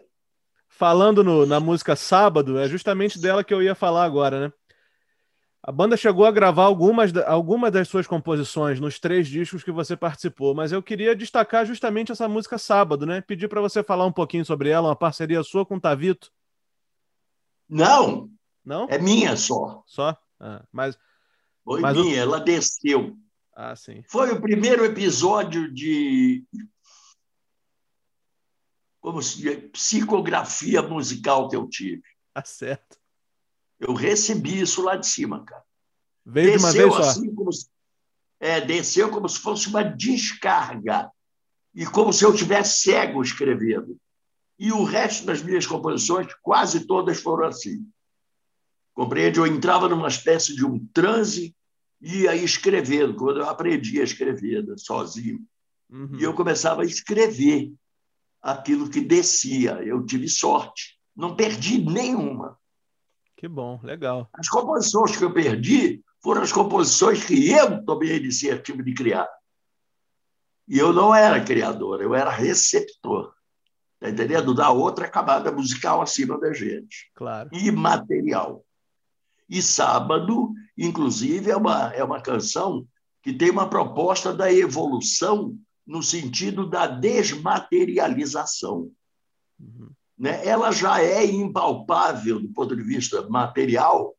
falando 0.67 1.23
no, 1.23 1.45
na 1.45 1.61
música 1.61 1.95
Sábado, 1.95 2.59
é 2.59 2.67
justamente 2.67 3.17
dela 3.17 3.43
que 3.43 3.53
eu 3.53 3.63
ia 3.63 3.73
falar 3.73 4.03
agora, 4.03 4.47
né? 4.47 4.53
A 5.63 5.71
banda 5.71 5.95
chegou 5.95 6.25
a 6.25 6.31
gravar 6.31 6.63
algumas, 6.63 7.15
algumas 7.25 7.71
das 7.71 7.87
suas 7.87 8.07
composições 8.07 8.79
nos 8.79 8.99
três 8.99 9.27
discos 9.27 9.63
que 9.63 9.71
você 9.71 9.95
participou, 9.95 10.55
mas 10.55 10.71
eu 10.71 10.81
queria 10.81 11.15
destacar 11.15 11.67
justamente 11.67 12.11
essa 12.11 12.27
música 12.27 12.57
Sábado, 12.57 13.05
né? 13.05 13.21
Pedir 13.21 13.47
para 13.47 13.61
você 13.61 13.81
falar 13.81 14.05
um 14.07 14.11
pouquinho 14.11 14.43
sobre 14.43 14.69
ela, 14.69 14.89
uma 14.89 14.95
parceria 14.95 15.41
sua 15.43 15.65
com 15.65 15.75
o 15.75 15.79
Tavito. 15.79 16.31
Não. 17.71 18.29
Não? 18.65 18.85
É 18.89 18.99
minha 18.99 19.37
só. 19.37 19.81
Só? 19.87 20.17
Ah, 20.37 20.63
mas, 20.71 20.97
Foi 21.63 21.79
mas 21.79 21.95
minha, 21.95 22.17
o... 22.17 22.19
ela 22.19 22.39
desceu. 22.39 23.17
Ah, 23.55 23.75
sim. 23.75 24.03
Foi 24.09 24.31
o 24.31 24.41
primeiro 24.41 24.83
episódio 24.83 25.73
de 25.73 26.45
como 28.99 29.21
se 29.21 29.55
psicografia 29.69 30.81
musical 30.81 31.49
que 31.49 31.55
eu 31.55 31.67
tive. 31.67 32.03
Tá 32.33 32.43
certo. 32.43 32.99
Eu 33.79 33.93
recebi 33.93 34.61
isso 34.61 34.83
lá 34.83 34.95
de 34.95 35.07
cima, 35.07 35.43
cara. 35.43 35.63
Veio 36.23 36.51
desceu 36.51 36.71
de 36.71 36.77
uma 36.93 36.97
vez 36.97 37.07
assim, 37.07 37.33
Como 37.33 37.51
se, 37.51 37.67
é, 38.39 38.61
desceu 38.61 39.09
como 39.09 39.27
se 39.27 39.39
fosse 39.39 39.67
uma 39.69 39.83
descarga. 39.83 41.09
E 41.73 41.85
como 41.85 42.11
se 42.13 42.23
eu 42.23 42.35
tivesse 42.35 42.81
cego 42.81 43.23
escrevendo. 43.23 43.99
E 44.61 44.71
o 44.71 44.83
resto 44.83 45.25
das 45.25 45.41
minhas 45.41 45.65
composições, 45.65 46.27
quase 46.39 46.85
todas 46.85 47.19
foram 47.19 47.47
assim. 47.47 47.83
Compreende? 48.93 49.39
Eu 49.39 49.47
entrava 49.47 49.89
numa 49.89 50.07
espécie 50.07 50.55
de 50.55 50.63
um 50.63 50.85
transe 50.93 51.55
e 51.99 52.19
ia 52.19 52.35
escrevendo, 52.35 53.15
quando 53.15 53.39
eu 53.39 53.49
aprendi 53.49 53.99
a 53.99 54.03
escrever 54.03 54.63
né, 54.63 54.75
sozinho. 54.77 55.43
Uhum. 55.89 56.15
E 56.19 56.21
eu 56.21 56.35
começava 56.35 56.83
a 56.83 56.85
escrever 56.85 57.73
aquilo 58.39 58.87
que 58.87 59.01
descia. 59.01 59.81
Eu 59.83 60.05
tive 60.05 60.29
sorte, 60.29 60.95
não 61.15 61.35
perdi 61.35 61.83
nenhuma. 61.83 62.55
Que 63.35 63.47
bom, 63.47 63.79
legal. 63.81 64.29
As 64.31 64.47
composições 64.47 65.17
que 65.17 65.23
eu 65.23 65.33
perdi 65.33 66.03
foram 66.21 66.43
as 66.43 66.51
composições 66.51 67.25
que 67.25 67.49
eu 67.49 67.83
tomei 67.83 68.11
a 68.11 68.17
iniciativa 68.17 68.83
de 68.83 68.93
criar. 68.93 69.27
E 70.67 70.77
eu 70.77 70.93
não 70.93 71.15
era 71.15 71.43
criador, 71.43 71.99
eu 71.99 72.13
era 72.13 72.29
receptor. 72.29 73.33
Está 74.01 74.09
entendendo? 74.09 74.55
Da 74.55 74.71
outra 74.71 75.07
camada 75.07 75.51
musical 75.51 76.01
acima 76.01 76.39
da 76.39 76.51
gente. 76.51 77.11
Claro. 77.13 77.51
E 77.53 77.71
material. 77.71 78.65
E 79.47 79.61
Sábado, 79.61 80.51
inclusive, 80.75 81.51
é 81.51 81.55
uma, 81.55 81.93
é 81.93 82.03
uma 82.03 82.19
canção 82.19 82.87
que 83.21 83.31
tem 83.31 83.51
uma 83.51 83.69
proposta 83.69 84.33
da 84.33 84.51
evolução 84.51 85.55
no 85.85 86.01
sentido 86.01 86.67
da 86.67 86.87
desmaterialização. 86.87 88.89
Uhum. 89.59 89.91
Né? 90.17 90.47
Ela 90.47 90.71
já 90.71 91.03
é 91.03 91.23
impalpável 91.25 92.39
do 92.39 92.49
ponto 92.49 92.75
de 92.75 92.81
vista 92.81 93.29
material, 93.29 94.15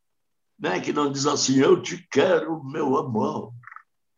né? 0.57 0.79
que 0.81 0.93
não 0.93 1.11
diz 1.11 1.27
assim, 1.27 1.59
eu 1.59 1.83
te 1.83 2.07
quero, 2.09 2.63
meu 2.63 2.97
amor. 2.97 3.53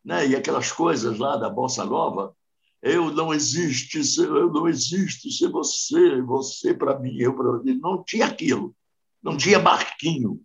Né? 0.04 0.28
E 0.28 0.36
aquelas 0.36 0.70
coisas 0.70 1.18
lá 1.18 1.38
da 1.38 1.48
Bossa 1.48 1.86
Nova, 1.86 2.36
eu 2.84 3.10
não 3.10 3.32
existo, 3.32 3.98
eu 4.22 4.52
não 4.52 4.68
existo 4.68 5.30
sem 5.30 5.50
você, 5.50 6.20
você 6.20 6.74
para 6.74 6.98
mim, 6.98 7.16
eu 7.18 7.34
para 7.34 7.58
mim. 7.60 7.78
Não 7.82 8.04
tinha 8.04 8.26
aquilo, 8.26 8.76
não 9.22 9.36
tinha 9.36 9.58
barquinho, 9.58 10.40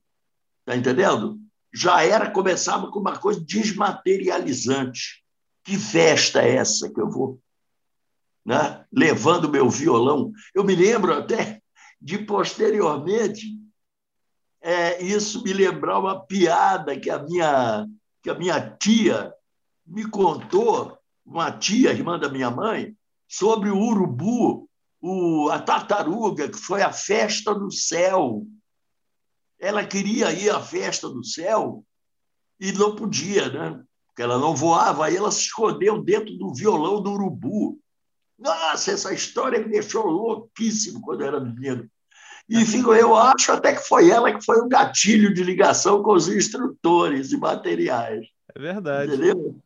Está 0.69 0.77
entendendo? 0.77 1.39
Já 1.73 2.03
era, 2.03 2.29
começava 2.29 2.91
com 2.91 2.99
uma 2.99 3.17
coisa 3.17 3.43
desmaterializante. 3.43 5.23
Que 5.63 5.75
festa 5.79 6.43
é 6.43 6.57
essa 6.57 6.93
que 6.93 7.01
eu 7.01 7.09
vou? 7.09 7.41
Né? 8.45 8.85
Levando 8.93 9.49
meu 9.49 9.67
violão. 9.67 10.31
Eu 10.53 10.63
me 10.63 10.75
lembro 10.75 11.11
até 11.11 11.59
de 11.99 12.19
posteriormente 12.19 13.59
é, 14.61 15.01
isso 15.03 15.43
me 15.43 15.53
lembrar 15.53 15.97
uma 15.97 16.23
piada 16.23 16.99
que 16.99 17.09
a 17.09 17.17
minha 17.17 17.87
que 18.21 18.29
a 18.29 18.35
minha 18.35 18.59
tia 18.77 19.33
me 19.87 20.07
contou, 20.07 20.98
uma 21.29 21.51
tia, 21.51 21.91
irmã 21.91 22.17
da 22.19 22.29
minha 22.29 22.49
mãe, 22.49 22.95
sobre 23.27 23.69
o 23.69 23.77
urubu, 23.77 24.69
o, 25.01 25.49
a 25.49 25.59
tartaruga, 25.59 26.49
que 26.49 26.57
foi 26.57 26.81
a 26.81 26.91
festa 26.91 27.53
do 27.53 27.71
céu 27.71 28.45
ela 29.59 29.85
queria 29.85 30.31
ir 30.31 30.49
à 30.49 30.61
festa 30.61 31.09
do 31.09 31.23
céu 31.23 31.83
e 32.59 32.71
não 32.71 32.95
podia, 32.95 33.49
né? 33.49 33.83
Porque 34.07 34.21
ela 34.21 34.39
não 34.39 34.55
voava, 34.55 35.05
aí 35.05 35.17
ela 35.17 35.31
se 35.31 35.41
escondeu 35.41 36.01
dentro 36.01 36.35
do 36.37 36.53
violão 36.53 37.01
do 37.01 37.11
urubu. 37.11 37.77
Nossa, 38.37 38.91
essa 38.91 39.13
história 39.13 39.59
me 39.59 39.69
deixou 39.69 40.05
louquíssimo 40.05 41.01
quando 41.01 41.21
eu 41.21 41.27
era 41.27 41.39
menino. 41.39 41.89
E 42.47 42.65
fico, 42.65 42.95
eu 42.95 43.15
acho 43.15 43.51
até 43.51 43.75
que 43.75 43.87
foi 43.87 44.09
ela 44.09 44.33
que 44.33 44.43
foi 44.43 44.57
o 44.59 44.67
gatilho 44.67 45.31
de 45.33 45.43
ligação 45.43 46.01
com 46.01 46.13
os 46.13 46.27
instrutores 46.27 47.31
e 47.31 47.37
materiais. 47.37 48.25
É 48.55 48.59
verdade. 48.59 49.13
Entendeu? 49.13 49.59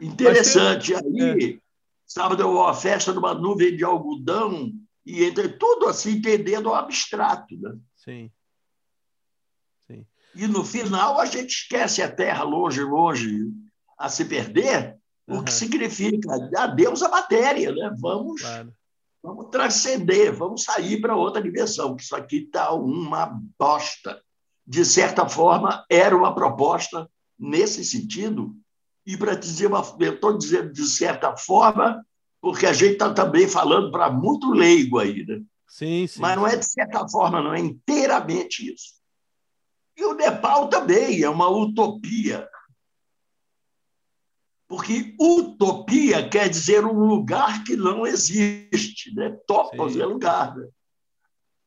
Interessante. 0.00 0.94
Aí, 0.94 1.54
é. 1.54 1.58
sábado, 2.06 2.48
uma 2.48 2.74
festa 2.74 3.12
numa 3.12 3.34
nuvem 3.34 3.76
de 3.76 3.84
algodão, 3.84 4.72
e 5.04 5.24
entre 5.24 5.48
tudo 5.48 5.86
assim, 5.86 6.12
entendendo 6.12 6.66
o 6.66 6.74
abstrato. 6.74 7.56
Né? 7.56 7.76
Sim. 7.96 8.30
Sim. 9.86 10.06
E 10.34 10.46
no 10.46 10.64
final 10.64 11.20
a 11.20 11.26
gente 11.26 11.50
esquece 11.50 12.02
a 12.02 12.10
terra 12.10 12.44
longe, 12.44 12.82
longe 12.82 13.48
a 13.98 14.08
se 14.08 14.24
perder, 14.24 14.96
uhum. 15.26 15.38
o 15.38 15.44
que 15.44 15.52
significa 15.52 16.28
adeus 16.56 17.02
à 17.02 17.08
matéria, 17.08 17.72
né? 17.72 17.94
Vamos, 17.98 18.40
claro. 18.40 18.72
vamos 19.22 19.50
transcender, 19.50 20.32
vamos 20.32 20.62
sair 20.62 21.00
para 21.00 21.16
outra 21.16 21.42
dimensão, 21.42 21.94
que 21.96 22.02
isso 22.02 22.16
aqui 22.16 22.44
está 22.44 22.72
uma 22.72 23.38
bosta. 23.58 24.22
De 24.66 24.84
certa 24.84 25.28
forma, 25.28 25.84
era 25.90 26.16
uma 26.16 26.34
proposta 26.34 27.10
nesse 27.38 27.84
sentido, 27.84 28.54
e 29.06 29.16
para 29.16 29.34
dizer 29.34 29.66
uma, 29.66 29.82
eu 29.98 30.14
estou 30.14 30.36
dizendo 30.36 30.72
de 30.72 30.86
certa 30.86 31.36
forma, 31.36 32.04
porque 32.40 32.66
a 32.66 32.72
gente 32.72 32.92
está 32.92 33.12
também 33.12 33.48
falando 33.48 33.90
para 33.90 34.10
muito 34.10 34.50
leigo 34.50 34.98
aí, 34.98 35.24
né? 35.26 35.40
Sim, 35.68 36.06
sim. 36.06 36.20
Mas 36.20 36.36
não 36.36 36.46
é 36.46 36.56
de 36.56 36.66
certa 36.66 37.08
forma, 37.08 37.42
não 37.42 37.54
é 37.54 37.60
inteiramente 37.60 38.72
isso. 38.72 39.00
E 39.96 40.04
o 40.04 40.14
Nepal 40.14 40.68
também 40.68 41.22
é 41.22 41.28
uma 41.28 41.48
utopia. 41.48 42.48
Porque 44.66 45.14
utopia 45.18 46.28
quer 46.28 46.48
dizer 46.48 46.84
um 46.84 47.06
lugar 47.06 47.64
que 47.64 47.76
não 47.76 48.06
existe, 48.06 49.14
né? 49.14 49.36
Topos 49.46 49.94
sim. 49.94 50.00
é 50.00 50.06
lugar. 50.06 50.56
Né? 50.56 50.68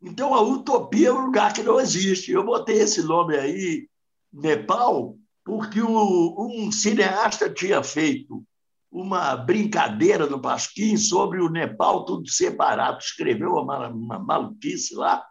Então, 0.01 0.33
a 0.33 0.41
utopia 0.41 1.09
é 1.09 1.13
um 1.13 1.25
lugar 1.25 1.53
que 1.53 1.63
não 1.63 1.79
existe. 1.79 2.31
Eu 2.31 2.43
botei 2.43 2.77
esse 2.77 3.01
nome 3.03 3.37
aí, 3.37 3.87
Nepal, 4.31 5.17
porque 5.43 5.81
o, 5.81 6.47
um 6.47 6.71
cineasta 6.71 7.49
tinha 7.49 7.83
feito 7.83 8.43
uma 8.91 9.35
brincadeira 9.35 10.27
no 10.27 10.39
Pasquim 10.39 10.95
sobre 10.97 11.41
o 11.41 11.49
Nepal 11.49 12.05
tudo 12.05 12.29
separado, 12.29 12.99
escreveu 12.99 13.53
uma, 13.53 13.87
uma 13.89 14.19
maluquice 14.19 14.93
lá. 14.95 15.25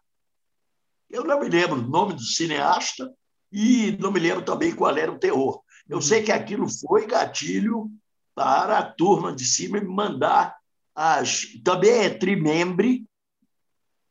Eu 1.08 1.24
não 1.24 1.38
me 1.38 1.48
lembro 1.48 1.78
o 1.78 1.88
nome 1.88 2.14
do 2.14 2.22
cineasta 2.22 3.12
e 3.52 3.96
não 4.00 4.10
me 4.10 4.18
lembro 4.18 4.44
também 4.44 4.74
qual 4.74 4.96
era 4.96 5.12
o 5.12 5.18
terror. 5.18 5.62
Eu 5.88 5.96
uhum. 5.96 6.02
sei 6.02 6.22
que 6.22 6.32
aquilo 6.32 6.66
foi 6.68 7.06
gatilho 7.06 7.90
para 8.34 8.78
a 8.78 8.82
turma 8.82 9.34
de 9.34 9.44
cima 9.44 9.80
me 9.80 9.86
mandar 9.86 10.56
as. 10.94 11.46
Também 11.62 11.90
é 11.90 12.10
trimembre, 12.10 13.06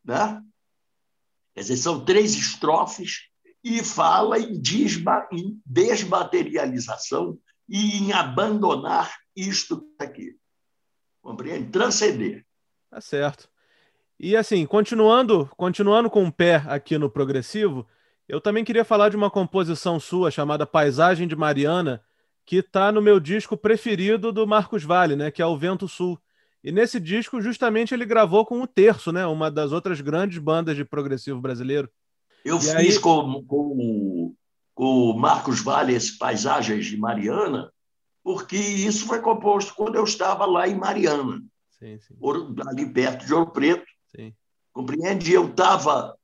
né? 0.05 0.41
Quer 1.53 1.61
dizer, 1.61 1.77
são 1.77 2.05
três 2.05 2.33
estrofes 2.33 3.30
e 3.63 3.84
fala 3.84 4.39
em, 4.39 4.60
desma, 4.60 5.28
em 5.32 5.62
desmaterialização 5.65 7.38
e 7.69 7.97
em 7.97 8.12
abandonar 8.12 9.15
isto 9.36 9.88
aqui. 10.00 10.36
Compreende? 11.21 11.69
Transcender. 11.69 12.45
Tá 12.89 13.00
certo. 13.00 13.50
E 14.19 14.36
assim, 14.36 14.65
continuando, 14.65 15.50
continuando 15.58 16.10
com 16.10 16.26
o 16.26 16.32
pé 16.32 16.63
aqui 16.67 16.97
no 16.97 17.10
progressivo, 17.10 17.88
eu 18.28 18.39
também 18.39 18.63
queria 18.63 18.86
falar 18.86 19.10
de 19.10 19.15
uma 19.15 19.32
composição 19.32 20.00
sua 20.00 20.32
chamada 20.32 20.65
Paisagem 20.65 21.28
de 21.28 21.36
Mariana, 21.36 22.04
que 22.45 22.58
está 22.58 22.91
no 22.91 23.02
meu 23.02 23.19
disco 23.19 23.56
preferido 23.56 24.32
do 24.32 24.45
Marcos 24.45 24.84
Vale, 24.84 25.15
né, 25.15 25.32
que 25.32 25.41
é 25.41 25.45
o 25.45 25.58
Vento 25.58 25.88
Sul. 25.88 26.19
E 26.63 26.71
nesse 26.71 27.00
disco, 27.00 27.41
justamente, 27.41 27.93
ele 27.93 28.06
gravou 28.06 28.45
com 28.45 28.62
o 28.62 28.67
Terço, 28.67 29.12
né, 29.12 29.26
uma 29.26 29.50
das 29.50 29.71
outras 29.71 30.00
grandes 30.02 30.38
bandas 30.38 30.76
de 30.76 30.86
progressivo 30.86 31.41
brasileiro. 31.41 31.89
Eu 32.43 32.58
e 32.58 32.62
fiz 32.62 32.95
aí... 32.95 32.99
com, 32.99 33.43
com, 33.45 34.36
com 34.73 35.12
o 35.12 35.17
Marcos 35.17 35.62
Vale 35.62 35.93
esse 35.93 36.17
Paisagens 36.17 36.86
de 36.86 36.97
Mariana, 36.97 37.71
porque 38.23 38.58
isso 38.58 39.06
foi 39.06 39.21
composto 39.21 39.73
quando 39.75 39.95
eu 39.95 40.04
estava 40.04 40.45
lá 40.45 40.67
em 40.67 40.75
Mariana, 40.75 41.41
sim, 41.80 41.99
sim. 41.99 42.15
ali 42.67 42.91
perto 42.91 43.25
de 43.25 43.34
Ouro 43.34 43.51
Preto. 43.51 43.86
Sim. 44.15 44.34
Compreende? 44.71 45.34
Eu 45.34 45.49
estava 45.49 46.15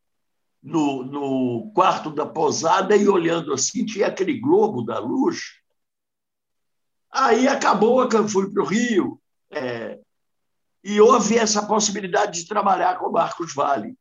no, 0.62 1.03
no 1.03 1.71
quarto 1.73 2.12
da 2.12 2.25
posada 2.25 2.95
e 2.95 3.08
olhando 3.08 3.53
assim, 3.53 3.86
tinha 3.86 4.08
aquele 4.08 4.39
globo 4.39 4.84
da 4.84 4.99
luz. 4.99 5.39
Aí 7.12 7.47
acabou 7.47 8.08
que 8.08 8.15
eu 8.15 8.27
fui 8.27 8.51
para 8.51 8.62
o 8.62 8.65
Rio 8.65 9.19
é, 9.49 9.99
e 10.84 10.99
houve 11.01 11.38
essa 11.38 11.65
possibilidade 11.65 12.41
de 12.41 12.47
trabalhar 12.47 12.97
com 12.99 13.08
o 13.08 13.12
Marcos 13.12 13.53
Vale 13.53 13.97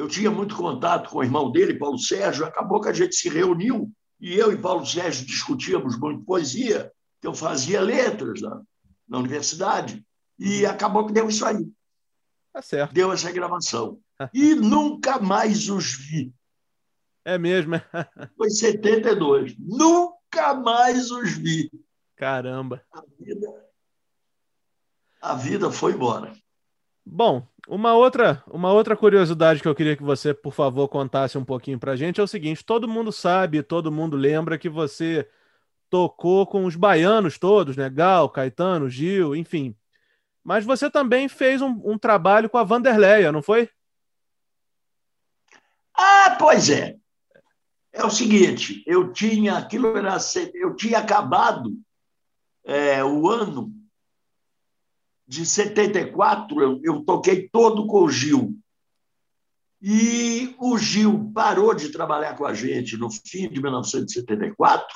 eu 0.00 0.08
tinha 0.08 0.30
muito 0.30 0.56
contato 0.56 1.10
com 1.10 1.18
o 1.18 1.22
irmão 1.22 1.52
dele, 1.52 1.78
Paulo 1.78 1.98
Sérgio, 1.98 2.46
acabou 2.46 2.80
que 2.80 2.88
a 2.88 2.92
gente 2.92 3.14
se 3.14 3.28
reuniu 3.28 3.92
e 4.18 4.34
eu 4.34 4.50
e 4.50 4.56
Paulo 4.56 4.86
Sérgio 4.86 5.26
discutíamos 5.26 5.98
muito 5.98 6.24
poesia, 6.24 6.90
que 7.20 7.26
eu 7.26 7.34
fazia 7.34 7.82
letras 7.82 8.40
na, 8.40 8.62
na 9.06 9.18
universidade, 9.18 10.02
e 10.38 10.64
acabou 10.64 11.06
que 11.06 11.12
deu 11.12 11.28
isso 11.28 11.44
aí. 11.44 11.70
Tá 12.50 12.62
certo. 12.62 12.94
Deu 12.94 13.12
essa 13.12 13.30
gravação. 13.30 14.00
E 14.34 14.54
nunca 14.54 15.18
mais 15.18 15.70
os 15.70 15.96
vi. 15.96 16.30
É 17.24 17.38
mesmo? 17.38 17.76
Foi 18.36 18.48
em 18.48 18.50
72. 18.50 19.56
Nunca 19.58 20.52
mais 20.52 21.10
os 21.10 21.32
vi. 21.38 21.70
Caramba. 22.16 22.82
A 22.92 23.02
vida, 23.18 23.70
a 25.22 25.34
vida 25.34 25.72
foi 25.72 25.92
embora. 25.92 26.34
Bom, 27.06 27.48
uma 27.70 27.94
outra, 27.94 28.42
uma 28.48 28.72
outra 28.72 28.96
curiosidade 28.96 29.62
que 29.62 29.68
eu 29.68 29.74
queria 29.76 29.96
que 29.96 30.02
você, 30.02 30.34
por 30.34 30.52
favor, 30.52 30.88
contasse 30.88 31.38
um 31.38 31.44
pouquinho 31.44 31.78
para 31.78 31.92
a 31.92 31.96
gente 31.96 32.20
é 32.20 32.24
o 32.24 32.26
seguinte: 32.26 32.64
todo 32.64 32.88
mundo 32.88 33.12
sabe, 33.12 33.62
todo 33.62 33.92
mundo 33.92 34.16
lembra 34.16 34.58
que 34.58 34.68
você 34.68 35.28
tocou 35.88 36.44
com 36.46 36.64
os 36.64 36.74
baianos 36.74 37.38
todos, 37.38 37.76
né? 37.76 37.88
Gal, 37.88 38.28
Caetano, 38.28 38.90
Gil, 38.90 39.36
enfim. 39.36 39.76
Mas 40.42 40.64
você 40.64 40.90
também 40.90 41.28
fez 41.28 41.62
um, 41.62 41.80
um 41.84 41.96
trabalho 41.96 42.50
com 42.50 42.58
a 42.58 42.64
Vanderleia, 42.64 43.30
não 43.30 43.40
foi? 43.42 43.70
Ah, 45.94 46.36
pois 46.40 46.70
é. 46.70 46.96
É 47.92 48.04
o 48.04 48.10
seguinte, 48.10 48.82
eu 48.86 49.12
tinha 49.12 49.56
aquilo 49.58 49.96
era, 49.96 50.16
eu 50.54 50.74
tinha 50.74 50.98
acabado 50.98 51.72
é, 52.64 53.04
o 53.04 53.28
ano 53.28 53.72
de 55.30 55.46
74, 55.46 56.60
eu, 56.60 56.80
eu 56.82 57.04
toquei 57.04 57.48
todo 57.48 57.86
com 57.86 58.02
o 58.02 58.10
Gil. 58.10 58.58
E 59.80 60.56
o 60.58 60.76
Gil 60.76 61.30
parou 61.32 61.72
de 61.72 61.90
trabalhar 61.90 62.36
com 62.36 62.44
a 62.44 62.52
gente 62.52 62.96
no 62.96 63.08
fim 63.08 63.48
de 63.48 63.62
1974 63.62 64.88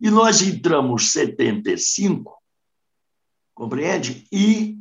e 0.00 0.08
nós 0.08 0.40
entramos 0.40 1.02
em 1.02 1.06
75, 1.08 2.32
compreende? 3.52 4.24
E 4.30 4.78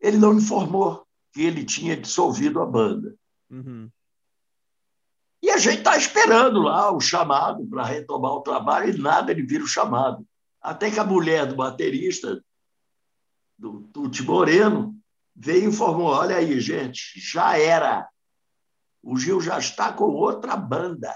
ele 0.00 0.16
não 0.16 0.34
informou 0.34 1.06
que 1.32 1.42
ele 1.42 1.64
tinha 1.64 1.96
dissolvido 1.96 2.60
a 2.60 2.66
banda. 2.66 3.14
Uhum. 3.48 3.88
E 5.40 5.48
a 5.48 5.58
gente 5.58 5.78
está 5.78 5.96
esperando 5.96 6.60
lá 6.60 6.90
o 6.90 7.00
chamado 7.00 7.64
para 7.68 7.84
retomar 7.84 8.32
o 8.32 8.42
trabalho 8.42 8.92
e 8.92 8.98
nada 8.98 9.30
ele 9.30 9.46
vira 9.46 9.62
o 9.62 9.68
chamado. 9.68 10.26
Até 10.60 10.90
que 10.90 10.98
a 10.98 11.04
mulher 11.04 11.46
do 11.46 11.54
baterista 11.54 12.42
do 13.58 13.82
Tuti 13.92 14.22
Moreno, 14.22 14.94
veio 15.34 15.64
e 15.64 15.66
informou: 15.66 16.06
olha 16.06 16.36
aí, 16.36 16.60
gente, 16.60 17.18
já 17.20 17.58
era. 17.58 18.08
O 19.02 19.16
Gil 19.16 19.40
já 19.40 19.58
está 19.58 19.92
com 19.92 20.04
outra 20.04 20.56
banda. 20.56 21.14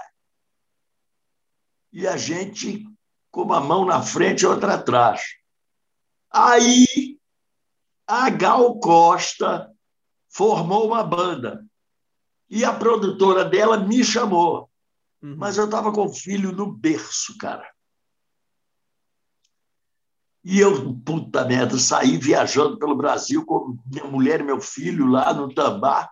E 1.91 2.07
a 2.07 2.15
gente 2.15 2.85
com 3.29 3.43
uma 3.43 3.59
mão 3.59 3.85
na 3.85 4.01
frente 4.01 4.41
e 4.41 4.45
outra 4.45 4.75
atrás. 4.75 5.21
Aí 6.29 7.19
a 8.07 8.29
Gal 8.29 8.79
Costa 8.79 9.71
formou 10.29 10.87
uma 10.87 11.03
banda. 11.03 11.65
E 12.49 12.65
a 12.65 12.73
produtora 12.73 13.45
dela 13.45 13.77
me 13.77 14.03
chamou. 14.03 14.69
Uhum. 15.21 15.35
Mas 15.37 15.57
eu 15.57 15.65
estava 15.65 15.91
com 15.91 16.05
o 16.05 16.13
filho 16.13 16.51
no 16.51 16.71
berço, 16.71 17.37
cara. 17.37 17.69
E 20.43 20.59
eu, 20.59 20.95
puta 21.05 21.45
merda, 21.45 21.77
saí 21.77 22.17
viajando 22.17 22.79
pelo 22.79 22.95
Brasil 22.95 23.45
com 23.45 23.77
minha 23.85 24.05
mulher 24.05 24.39
e 24.39 24.43
meu 24.43 24.59
filho 24.59 25.05
lá 25.05 25.33
no 25.33 25.53
Tambá. 25.53 26.09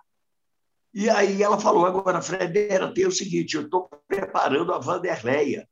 E 0.94 1.10
aí 1.10 1.42
ela 1.42 1.60
falou: 1.60 1.86
agora, 1.86 2.22
Fredera, 2.22 2.94
tem 2.94 3.08
o 3.08 3.12
seguinte, 3.12 3.56
eu 3.56 3.64
estou 3.64 3.90
preparando 4.08 4.74
a 4.74 4.80
Vanderleia 4.80 5.68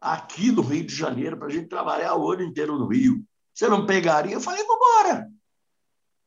aqui 0.00 0.52
no 0.52 0.62
Rio 0.62 0.86
de 0.86 0.94
Janeiro 0.94 1.36
para 1.36 1.48
a 1.48 1.50
gente 1.50 1.68
trabalhar 1.68 2.14
o 2.16 2.30
ano 2.30 2.42
inteiro 2.42 2.78
no 2.78 2.86
Rio. 2.86 3.24
Você 3.54 3.68
não 3.68 3.86
pegaria? 3.86 4.34
Eu 4.34 4.40
falei: 4.40 4.64
vambora. 4.64 5.28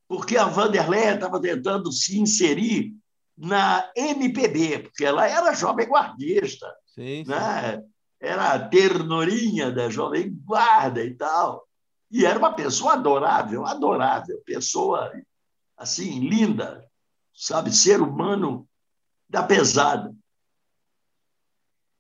Porque 0.08 0.38
a 0.38 0.46
Vanderleia 0.46 1.14
estava 1.14 1.40
tentando 1.40 1.92
se 1.92 2.20
inserir 2.20 2.94
na 3.38 3.90
MPB, 3.96 4.80
porque 4.80 5.06
ela 5.06 5.28
era 5.28 5.54
jovem 5.54 5.88
guardista. 5.88 6.68
Sim, 6.88 7.24
sim. 7.24 7.32
Né? 7.32 7.82
Era 8.22 8.54
a 8.54 8.70
ternurinha 8.70 9.72
da 9.72 9.90
Jovem 9.90 10.32
Guarda 10.46 11.04
e 11.04 11.14
tal. 11.16 11.68
E 12.12 12.26
era 12.26 12.38
uma 12.38 12.54
pessoa 12.54 12.94
adorável, 12.94 13.66
adorável, 13.66 14.40
pessoa 14.46 15.12
assim, 15.76 16.20
linda, 16.20 16.86
sabe, 17.34 17.76
ser 17.76 18.00
humano 18.00 18.70
da 19.28 19.42
pesada. 19.42 20.14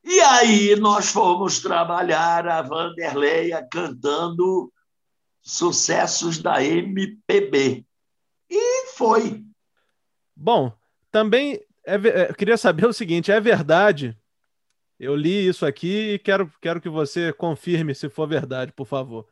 E 0.03 0.19
aí 0.19 0.75
nós 0.75 1.09
fomos 1.09 1.59
trabalhar 1.59 2.47
a 2.47 2.61
Vanderleia 2.61 3.67
cantando 3.71 4.71
sucessos 5.41 6.37
da 6.37 6.63
MPB. 6.63 7.85
E 8.49 8.87
foi. 8.89 9.43
Bom, 10.35 10.71
também 11.11 11.59
é, 11.85 11.95
é, 11.95 12.33
queria 12.33 12.57
saber 12.57 12.85
o 12.85 12.93
seguinte: 12.93 13.31
é 13.31 13.39
verdade? 13.39 14.17
Eu 15.01 15.15
li 15.15 15.47
isso 15.47 15.65
aqui 15.65 16.13
e 16.13 16.19
quero, 16.19 16.53
quero 16.61 16.79
que 16.79 16.87
você 16.87 17.33
confirme 17.33 17.95
se 17.95 18.07
for 18.07 18.27
verdade, 18.27 18.71
por 18.71 18.85
favor. 18.85 19.27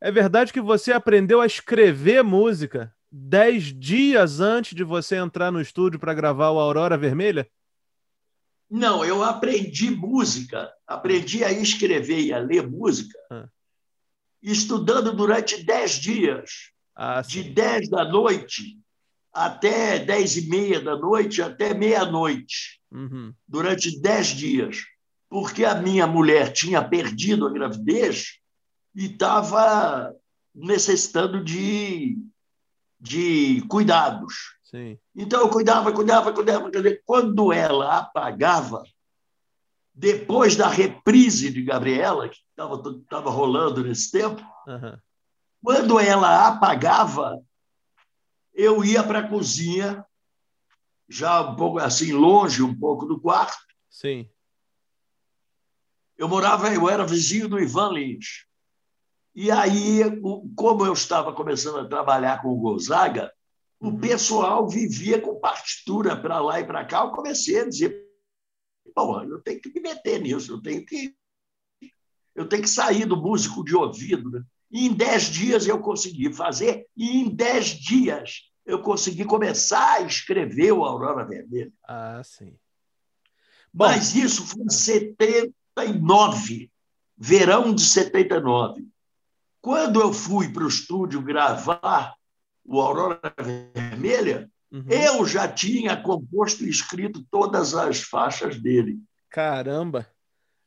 É 0.00 0.10
verdade 0.10 0.52
que 0.52 0.60
você 0.60 0.92
aprendeu 0.92 1.40
a 1.40 1.46
escrever 1.46 2.24
música 2.24 2.92
dez 3.08 3.72
dias 3.72 4.40
antes 4.40 4.74
de 4.74 4.82
você 4.82 5.14
entrar 5.14 5.52
no 5.52 5.60
estúdio 5.60 6.00
para 6.00 6.12
gravar 6.12 6.50
o 6.50 6.58
Aurora 6.58 6.98
Vermelha? 6.98 7.48
Não, 8.68 9.04
eu 9.04 9.22
aprendi 9.22 9.92
música, 9.92 10.72
aprendi 10.84 11.44
a 11.44 11.52
escrever 11.52 12.22
e 12.22 12.32
a 12.32 12.40
ler 12.40 12.68
música, 12.68 13.16
ah. 13.30 13.48
estudando 14.42 15.14
durante 15.14 15.62
dez 15.62 15.92
dias, 15.92 16.72
ah, 16.96 17.22
de 17.22 17.44
dez 17.44 17.88
da 17.88 18.04
noite 18.04 18.76
até 19.32 19.98
dez 19.98 20.36
e 20.36 20.48
meia 20.48 20.80
da 20.80 20.96
noite, 20.96 21.42
até 21.42 21.74
meia-noite, 21.74 22.80
uhum. 22.90 23.34
durante 23.46 24.00
dez 24.00 24.28
dias, 24.28 24.78
porque 25.28 25.64
a 25.64 25.74
minha 25.74 26.06
mulher 26.06 26.52
tinha 26.52 26.82
perdido 26.82 27.46
a 27.46 27.52
gravidez 27.52 28.38
e 28.94 29.06
estava 29.06 30.14
necessitando 30.54 31.42
de, 31.42 32.18
de 32.98 33.60
cuidados. 33.68 34.56
Sim. 34.64 34.98
Então 35.14 35.40
eu 35.40 35.48
cuidava, 35.48 35.92
cuidava, 35.92 36.32
cuidava. 36.32 36.70
Quando 37.04 37.52
ela 37.52 37.98
apagava, 37.98 38.82
depois 39.94 40.56
da 40.56 40.68
reprise 40.68 41.50
de 41.50 41.62
Gabriela, 41.62 42.28
que 42.28 42.38
estava 42.50 43.30
rolando 43.30 43.82
nesse 43.82 44.10
tempo, 44.10 44.42
uhum. 44.66 44.98
quando 45.62 45.98
ela 45.98 46.48
apagava, 46.48 47.40
eu 48.52 48.84
ia 48.84 49.02
para 49.02 49.20
a 49.20 49.28
cozinha, 49.28 50.04
já 51.08 51.42
um 51.42 51.56
pouco 51.56 51.78
assim, 51.78 52.12
longe 52.12 52.62
um 52.62 52.78
pouco 52.78 53.06
do 53.06 53.20
quarto. 53.20 53.56
Sim. 53.88 54.28
Eu 56.18 56.28
morava, 56.28 56.72
eu 56.72 56.88
era 56.88 57.06
vizinho 57.06 57.48
do 57.48 57.60
Ivan 57.60 57.92
Lins. 57.92 58.46
E 59.34 59.50
aí, 59.50 60.00
como 60.54 60.86
eu 60.86 60.94
estava 60.94 61.32
começando 61.32 61.78
a 61.78 61.88
trabalhar 61.88 62.40
com 62.40 62.48
o 62.48 62.56
Gonzaga, 62.56 63.30
o 63.78 63.88
uhum. 63.88 64.00
pessoal 64.00 64.66
vivia 64.66 65.20
com 65.20 65.38
partitura 65.38 66.16
para 66.16 66.40
lá 66.40 66.58
e 66.60 66.64
para 66.64 66.84
cá. 66.86 67.00
Eu 67.02 67.10
comecei 67.10 67.60
a 67.60 67.68
dizer: 67.68 68.02
Bom, 68.94 69.22
eu 69.22 69.40
tenho 69.42 69.60
que 69.60 69.68
me 69.68 69.80
meter 69.80 70.20
nisso, 70.20 70.52
eu 70.52 70.62
tenho 70.62 70.84
que, 70.86 71.14
eu 72.34 72.48
tenho 72.48 72.62
que 72.62 72.68
sair 72.68 73.04
do 73.04 73.16
músico 73.16 73.62
de 73.62 73.76
ouvido. 73.76 74.30
Né? 74.30 74.42
E 74.70 74.86
em 74.86 74.94
dez 74.94 75.24
dias 75.24 75.66
eu 75.66 75.80
consegui 75.80 76.32
fazer, 76.32 76.86
e 76.96 77.18
em 77.18 77.28
dez 77.28 77.66
dias 77.66 78.50
eu 78.64 78.80
consegui 78.80 79.24
começar 79.24 79.98
a 79.98 80.02
escrever 80.02 80.72
o 80.72 80.84
Aurora 80.84 81.26
Vermelha. 81.26 81.72
Ah, 81.86 82.22
sim. 82.24 82.58
Bom, 83.72 83.84
Mas 83.84 84.14
isso 84.14 84.46
foi 84.46 84.62
em 84.62 84.70
79, 85.76 86.70
verão 87.16 87.74
de 87.74 87.82
79. 87.82 88.86
Quando 89.60 90.00
eu 90.00 90.12
fui 90.12 90.48
para 90.48 90.64
o 90.64 90.68
estúdio 90.68 91.20
gravar 91.20 92.14
o 92.64 92.80
Aurora 92.80 93.20
Vermelha, 93.74 94.50
uhum. 94.72 94.86
eu 94.88 95.26
já 95.26 95.46
tinha 95.46 95.96
composto 95.96 96.64
e 96.64 96.70
escrito 96.70 97.24
todas 97.30 97.74
as 97.74 98.00
faixas 98.00 98.58
dele. 98.58 98.98
Caramba! 99.28 100.06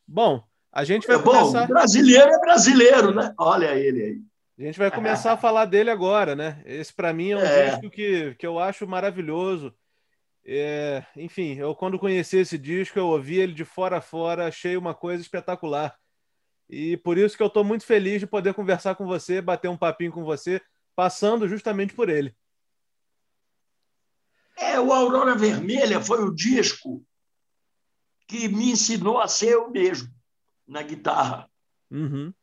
Bom, 0.08 0.44
a 0.72 0.84
gente 0.84 1.08
vai 1.08 1.16
é 1.16 1.22
começar... 1.22 1.62
Bom, 1.62 1.68
brasileiro 1.68 2.30
é 2.30 2.40
brasileiro, 2.40 3.14
né? 3.14 3.34
Olha 3.38 3.76
ele 3.76 4.04
aí. 4.04 4.22
A 4.60 4.62
gente 4.64 4.78
vai 4.78 4.92
começar 4.92 5.32
a 5.32 5.38
falar 5.38 5.66
dele 5.66 5.90
agora, 5.90 6.36
né? 6.36 6.62
Esse 6.66 6.94
para 6.94 7.14
mim 7.14 7.32
é 7.32 7.38
um 7.38 7.40
é. 7.40 7.70
disco 7.70 7.90
que, 7.90 8.36
que 8.36 8.46
eu 8.46 8.60
acho 8.60 8.86
maravilhoso. 8.86 9.74
É, 10.52 11.06
enfim, 11.16 11.54
eu 11.58 11.76
quando 11.76 12.00
conheci 12.00 12.38
esse 12.38 12.58
disco, 12.58 12.98
eu 12.98 13.06
ouvi 13.06 13.38
ele 13.38 13.54
de 13.54 13.64
fora 13.64 14.00
a 14.00 14.02
fora, 14.02 14.48
achei 14.48 14.76
uma 14.76 14.96
coisa 14.96 15.22
espetacular. 15.22 15.96
E 16.68 16.98
por 16.98 17.20
isso 17.20 17.38
que 17.38 17.44
eu 17.44 17.48
estou 17.48 17.64
muito 17.64 17.86
feliz 17.86 18.20
de 18.20 18.26
poder 18.26 18.56
conversar 18.56 18.96
com 18.96 19.06
você, 19.06 19.44
bater 19.44 19.68
um 19.68 19.78
papinho 19.78 20.12
com 20.12 20.24
você, 20.24 20.60
passando 20.96 21.48
justamente 21.48 21.94
por 21.94 22.10
ele. 22.10 22.36
É, 24.58 24.80
o 24.80 24.92
Aurora 24.92 25.36
Vermelha 25.36 26.02
foi 26.02 26.24
o 26.24 26.34
disco 26.34 27.06
que 28.28 28.48
me 28.48 28.72
ensinou 28.72 29.20
a 29.20 29.28
ser 29.28 29.50
eu 29.50 29.70
mesmo 29.70 30.12
na 30.68 30.82
guitarra. 30.82 31.48
Uhum. 31.92 32.34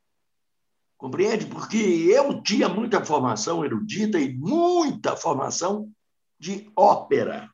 Compreende? 0.97 1.47
Porque 1.47 1.77
eu 1.77 2.41
tinha 2.41 2.69
muita 2.69 3.05
formação 3.05 3.65
erudita 3.65 4.17
e 4.21 4.33
muita 4.33 5.17
formação 5.17 5.93
de 6.39 6.71
ópera, 6.77 7.51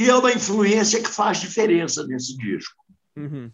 que 0.00 0.08
é 0.08 0.16
uma 0.16 0.32
influência 0.32 1.02
que 1.02 1.10
faz 1.10 1.42
diferença 1.42 2.06
nesse 2.06 2.34
disco. 2.34 2.82
Uhum. 3.14 3.52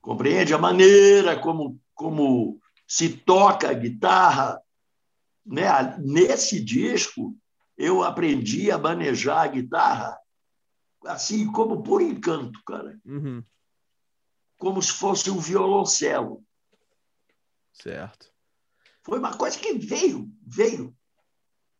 Compreende? 0.00 0.52
A 0.52 0.58
maneira 0.58 1.38
como, 1.38 1.80
como 1.94 2.60
se 2.88 3.08
toca 3.08 3.70
a 3.70 3.72
guitarra. 3.72 4.60
Né? 5.46 5.62
Nesse 6.00 6.58
disco, 6.58 7.38
eu 7.78 8.02
aprendi 8.02 8.68
a 8.68 8.78
manejar 8.78 9.44
a 9.44 9.46
guitarra 9.46 10.18
assim 11.06 11.46
como 11.52 11.84
por 11.84 12.02
encanto, 12.02 12.60
cara. 12.66 12.98
Uhum. 13.04 13.40
Como 14.58 14.82
se 14.82 14.90
fosse 14.90 15.30
um 15.30 15.38
violoncelo. 15.38 16.44
Certo. 17.72 18.26
Foi 19.04 19.20
uma 19.20 19.36
coisa 19.36 19.56
que 19.56 19.74
veio, 19.74 20.28
veio, 20.44 20.92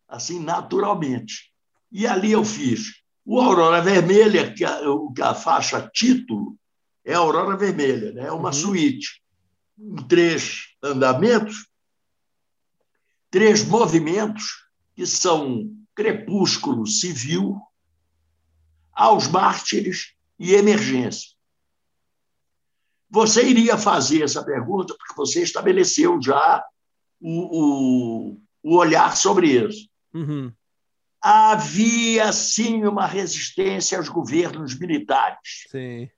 assim, 0.07 0.39
naturalmente. 0.39 1.53
E 1.91 2.07
ali 2.07 2.31
eu 2.31 2.45
fiz 2.45 3.00
o 3.25 3.41
Aurora 3.41 3.81
Vermelha, 3.81 4.53
que 4.53 4.65
a, 4.65 4.81
que 5.15 5.23
a 5.23 5.35
faixa 5.35 5.89
título 5.93 6.57
é 7.05 7.15
a 7.15 7.19
Aurora 7.19 7.57
Vermelha, 7.57 8.13
né? 8.13 8.27
é 8.27 8.33
uma 8.33 8.49
uhum. 8.49 8.53
suíte 8.53 9.23
em 9.79 9.97
três 10.07 10.75
andamentos, 10.83 11.67
três 13.31 13.65
movimentos, 13.65 14.67
que 14.95 15.07
são 15.07 15.71
crepúsculo 15.95 16.87
civil, 16.87 17.61
aos 18.93 19.29
mártires 19.29 20.15
e 20.39 20.53
emergência. 20.53 21.31
Você 23.09 23.49
iria 23.49 23.77
fazer 23.77 24.23
essa 24.23 24.45
pergunta 24.45 24.95
porque 24.97 25.15
você 25.17 25.43
estabeleceu 25.43 26.21
já 26.23 26.63
o, 27.21 27.61
o, 28.33 28.41
o 28.63 28.77
olhar 28.77 29.17
sobre 29.17 29.49
isso. 29.49 29.89
Uhum. 30.13 30.53
Havia, 31.23 32.33
sim, 32.33 32.85
uma 32.85 33.07
resistência 33.07 33.99
aos 33.99 34.09
governos 34.09 34.79
militares. 34.79 35.67
Sim. 35.69 36.09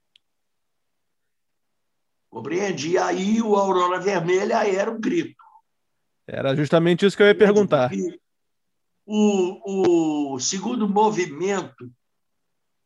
Compreende? 2.29 2.91
E 2.91 2.97
aí 2.97 3.41
o 3.41 3.55
Aurora 3.55 3.99
Vermelha 3.99 4.65
era 4.67 4.89
um 4.89 4.99
grito. 4.99 5.43
Era 6.25 6.55
justamente 6.55 7.05
isso 7.05 7.17
que 7.17 7.21
eu 7.21 7.27
ia 7.27 7.35
perguntar. 7.35 7.91
O, 9.05 10.33
o 10.33 10.39
segundo 10.39 10.87
movimento 10.87 11.91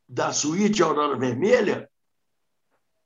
da 0.08 0.32
suíte 0.32 0.82
Aurora 0.82 1.16
Vermelha 1.16 1.88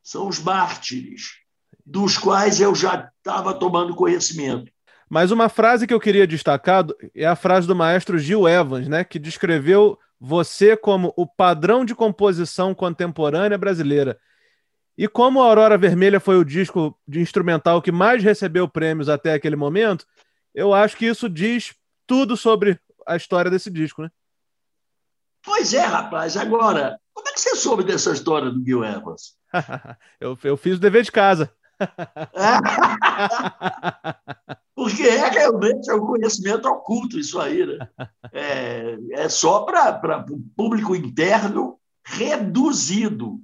são 0.02 0.26
os 0.26 0.38
mártires, 0.38 1.42
dos 1.84 2.16
quais 2.16 2.60
eu 2.60 2.74
já 2.74 3.12
estava 3.18 3.52
tomando 3.52 3.94
conhecimento. 3.94 4.71
Mas 5.12 5.30
uma 5.30 5.50
frase 5.50 5.86
que 5.86 5.92
eu 5.92 6.00
queria 6.00 6.26
destacar 6.26 6.86
é 7.14 7.26
a 7.26 7.36
frase 7.36 7.66
do 7.66 7.76
maestro 7.76 8.18
Gil 8.18 8.48
Evans, 8.48 8.88
né, 8.88 9.04
que 9.04 9.18
descreveu 9.18 9.98
você 10.18 10.74
como 10.74 11.12
o 11.18 11.26
padrão 11.26 11.84
de 11.84 11.94
composição 11.94 12.74
contemporânea 12.74 13.58
brasileira. 13.58 14.18
E 14.96 15.06
como 15.06 15.42
a 15.42 15.44
Aurora 15.44 15.76
Vermelha 15.76 16.18
foi 16.18 16.38
o 16.38 16.44
disco 16.44 16.98
de 17.06 17.20
instrumental 17.20 17.82
que 17.82 17.92
mais 17.92 18.24
recebeu 18.24 18.66
prêmios 18.66 19.10
até 19.10 19.34
aquele 19.34 19.54
momento, 19.54 20.06
eu 20.54 20.72
acho 20.72 20.96
que 20.96 21.04
isso 21.04 21.28
diz 21.28 21.74
tudo 22.06 22.34
sobre 22.34 22.80
a 23.06 23.14
história 23.14 23.50
desse 23.50 23.70
disco, 23.70 24.00
né? 24.00 24.10
Pois 25.44 25.74
é, 25.74 25.84
rapaz. 25.84 26.38
Agora, 26.38 26.98
como 27.12 27.28
é 27.28 27.32
que 27.34 27.40
você 27.40 27.54
soube 27.54 27.84
dessa 27.84 28.12
história 28.12 28.50
do 28.50 28.64
Gil 28.64 28.82
Evans? 28.82 29.36
eu, 30.18 30.38
eu 30.42 30.56
fiz 30.56 30.78
o 30.78 30.80
dever 30.80 31.02
de 31.02 31.12
casa. 31.12 31.54
Porque 34.74 35.02
é 35.02 35.28
realmente 35.28 35.90
é 35.90 35.94
um 35.94 36.06
conhecimento 36.06 36.66
oculto 36.66 37.18
isso 37.18 37.38
aí, 37.38 37.64
né? 37.64 37.88
É, 38.32 38.96
é 39.12 39.28
só 39.28 39.64
para 39.64 40.24
o 40.30 40.40
público 40.56 40.96
interno 40.96 41.78
reduzido. 42.04 43.40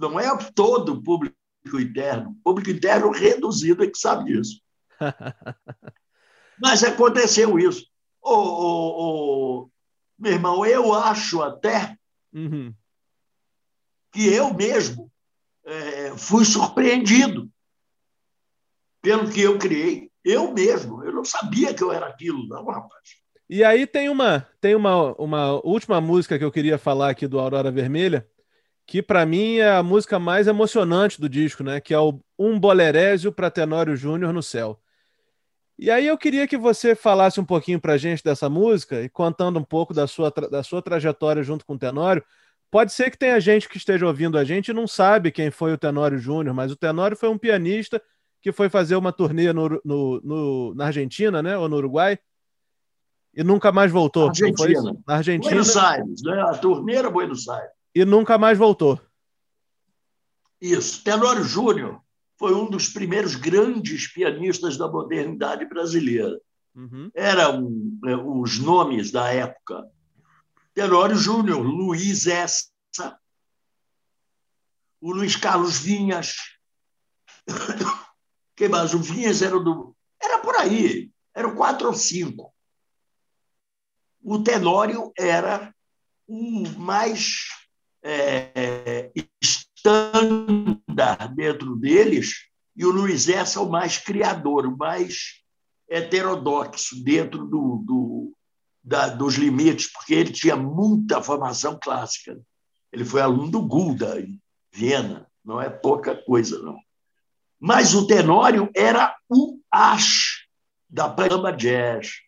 Não 0.00 0.18
é 0.18 0.26
todo 0.54 0.94
o 0.94 1.02
público 1.02 1.36
interno. 1.74 2.30
O 2.30 2.42
público 2.42 2.70
interno 2.70 3.10
reduzido 3.10 3.84
é 3.84 3.86
que 3.86 3.98
sabe 3.98 4.32
disso. 4.32 4.60
Mas 6.60 6.84
aconteceu 6.84 7.58
isso. 7.58 7.86
Ô, 8.22 9.68
meu 10.18 10.32
irmão, 10.32 10.66
eu 10.66 10.92
acho 10.92 11.42
até 11.42 11.96
uhum. 12.32 12.74
que 14.12 14.26
eu 14.26 14.52
mesmo 14.52 15.10
é, 15.64 16.16
fui 16.16 16.44
surpreendido 16.44 17.49
pelo 19.02 19.30
que 19.30 19.40
eu 19.40 19.58
criei. 19.58 20.10
Eu 20.24 20.52
mesmo, 20.52 21.02
eu 21.02 21.12
não 21.12 21.24
sabia 21.24 21.72
que 21.72 21.82
eu 21.82 21.92
era 21.92 22.06
aquilo, 22.06 22.46
não, 22.46 22.64
rapaz. 22.66 23.20
E 23.48 23.64
aí 23.64 23.86
tem 23.86 24.08
uma 24.08 24.46
tem 24.60 24.74
uma, 24.76 25.12
uma 25.14 25.54
última 25.66 26.00
música 26.00 26.38
que 26.38 26.44
eu 26.44 26.52
queria 26.52 26.78
falar 26.78 27.10
aqui 27.10 27.26
do 27.26 27.40
Aurora 27.40 27.70
Vermelha, 27.70 28.26
que 28.86 29.02
para 29.02 29.26
mim 29.26 29.56
é 29.56 29.70
a 29.70 29.82
música 29.82 30.18
mais 30.18 30.46
emocionante 30.46 31.20
do 31.20 31.28
disco, 31.28 31.64
né? 31.64 31.80
Que 31.80 31.92
é 31.92 31.98
o 31.98 32.20
Um 32.38 32.60
Bolerésio 32.60 33.32
para 33.32 33.50
Tenório 33.50 33.96
Júnior 33.96 34.32
no 34.32 34.42
Céu. 34.42 34.80
E 35.78 35.90
aí 35.90 36.06
eu 36.06 36.18
queria 36.18 36.46
que 36.46 36.58
você 36.58 36.94
falasse 36.94 37.40
um 37.40 37.44
pouquinho 37.44 37.80
para 37.80 37.96
gente 37.96 38.22
dessa 38.22 38.50
música 38.50 39.00
e 39.00 39.08
contando 39.08 39.58
um 39.58 39.64
pouco 39.64 39.94
da 39.94 40.06
sua, 40.06 40.30
da 40.30 40.62
sua 40.62 40.82
trajetória 40.82 41.42
junto 41.42 41.64
com 41.64 41.72
o 41.72 41.78
Tenório. 41.78 42.22
Pode 42.70 42.92
ser 42.92 43.10
que 43.10 43.18
tenha 43.18 43.40
gente 43.40 43.68
que 43.68 43.78
esteja 43.78 44.06
ouvindo 44.06 44.38
a 44.38 44.44
gente 44.44 44.68
e 44.68 44.74
não 44.74 44.86
sabe 44.86 45.32
quem 45.32 45.50
foi 45.50 45.72
o 45.72 45.78
Tenório 45.78 46.18
Júnior, 46.18 46.54
mas 46.54 46.70
o 46.70 46.76
Tenório 46.76 47.16
foi 47.16 47.30
um 47.30 47.38
pianista 47.38 48.00
que 48.40 48.52
foi 48.52 48.68
fazer 48.68 48.96
uma 48.96 49.12
turnê 49.12 49.52
no, 49.52 49.80
no, 49.84 50.20
no, 50.22 50.74
na 50.74 50.86
Argentina, 50.86 51.42
né? 51.42 51.56
Ou 51.56 51.68
no 51.68 51.76
Uruguai, 51.76 52.18
e 53.34 53.44
nunca 53.44 53.70
mais 53.70 53.92
voltou. 53.92 54.28
Argentina. 54.28 54.96
Na 55.06 55.16
Argentina. 55.16 55.50
Buenos 55.50 55.76
Aires, 55.76 56.22
né? 56.22 56.42
A 56.42 56.58
turnê 56.58 56.94
era 56.94 57.10
Buenos 57.10 57.48
Aires. 57.48 57.70
E 57.94 58.04
nunca 58.04 58.36
mais 58.36 58.58
voltou. 58.58 59.00
Isso. 60.60 61.02
Tenório 61.02 61.44
Júnior 61.44 62.00
foi 62.38 62.54
um 62.54 62.68
dos 62.68 62.88
primeiros 62.88 63.34
grandes 63.34 64.12
pianistas 64.12 64.76
da 64.76 64.88
modernidade 64.88 65.64
brasileira. 65.66 66.40
Uhum. 66.74 67.10
Eram 67.14 67.68
é, 68.06 68.16
os 68.16 68.58
nomes 68.58 69.10
da 69.10 69.28
época. 69.32 69.88
Tenório 70.74 71.16
Júnior, 71.16 71.60
Luiz 71.60 72.26
Essa, 72.26 72.70
o 75.00 75.12
Luiz 75.12 75.36
Carlos 75.36 75.78
Vinhas. 75.78 76.36
Quem 78.60 78.68
mais? 78.68 78.92
O 78.92 78.98
Vinhas 78.98 79.40
era 79.40 79.58
do. 79.58 79.96
Era 80.22 80.38
por 80.38 80.54
aí, 80.54 81.10
eram 81.34 81.56
quatro 81.56 81.88
ou 81.88 81.94
cinco 81.94 82.52
o 84.22 84.42
Tenório 84.42 85.12
era 85.16 85.74
o 86.28 86.68
mais 86.78 87.48
é, 88.02 89.10
estándar 89.42 91.34
dentro 91.34 91.74
deles 91.76 92.48
e 92.76 92.84
o 92.84 92.90
Luiz 92.90 93.28
Essa 93.28 93.60
o 93.60 93.70
mais 93.70 93.98
criador, 93.98 94.66
o 94.66 94.76
mais 94.76 95.42
heterodoxo 95.88 97.02
dentro 97.02 97.46
do, 97.46 97.82
do 97.84 98.32
da, 98.82 99.08
dos 99.08 99.34
limites, 99.34 99.92
porque 99.92 100.14
ele 100.14 100.32
tinha 100.32 100.56
muita 100.56 101.22
formação 101.22 101.78
clássica. 101.82 102.40
Ele 102.92 103.04
foi 103.04 103.20
aluno 103.20 103.50
do 103.50 103.66
Gulda, 103.66 104.20
em 104.20 104.40
Viena, 104.72 105.28
não 105.44 105.60
é 105.60 105.68
pouca 105.68 106.14
coisa, 106.14 106.58
não. 106.60 106.78
Mas 107.60 107.94
o 107.94 108.06
Tenório 108.06 108.70
era 108.74 109.14
o 109.28 109.60
as 109.70 110.46
da 110.88 111.06
Pamba 111.08 111.52
Jazz. 111.52 112.22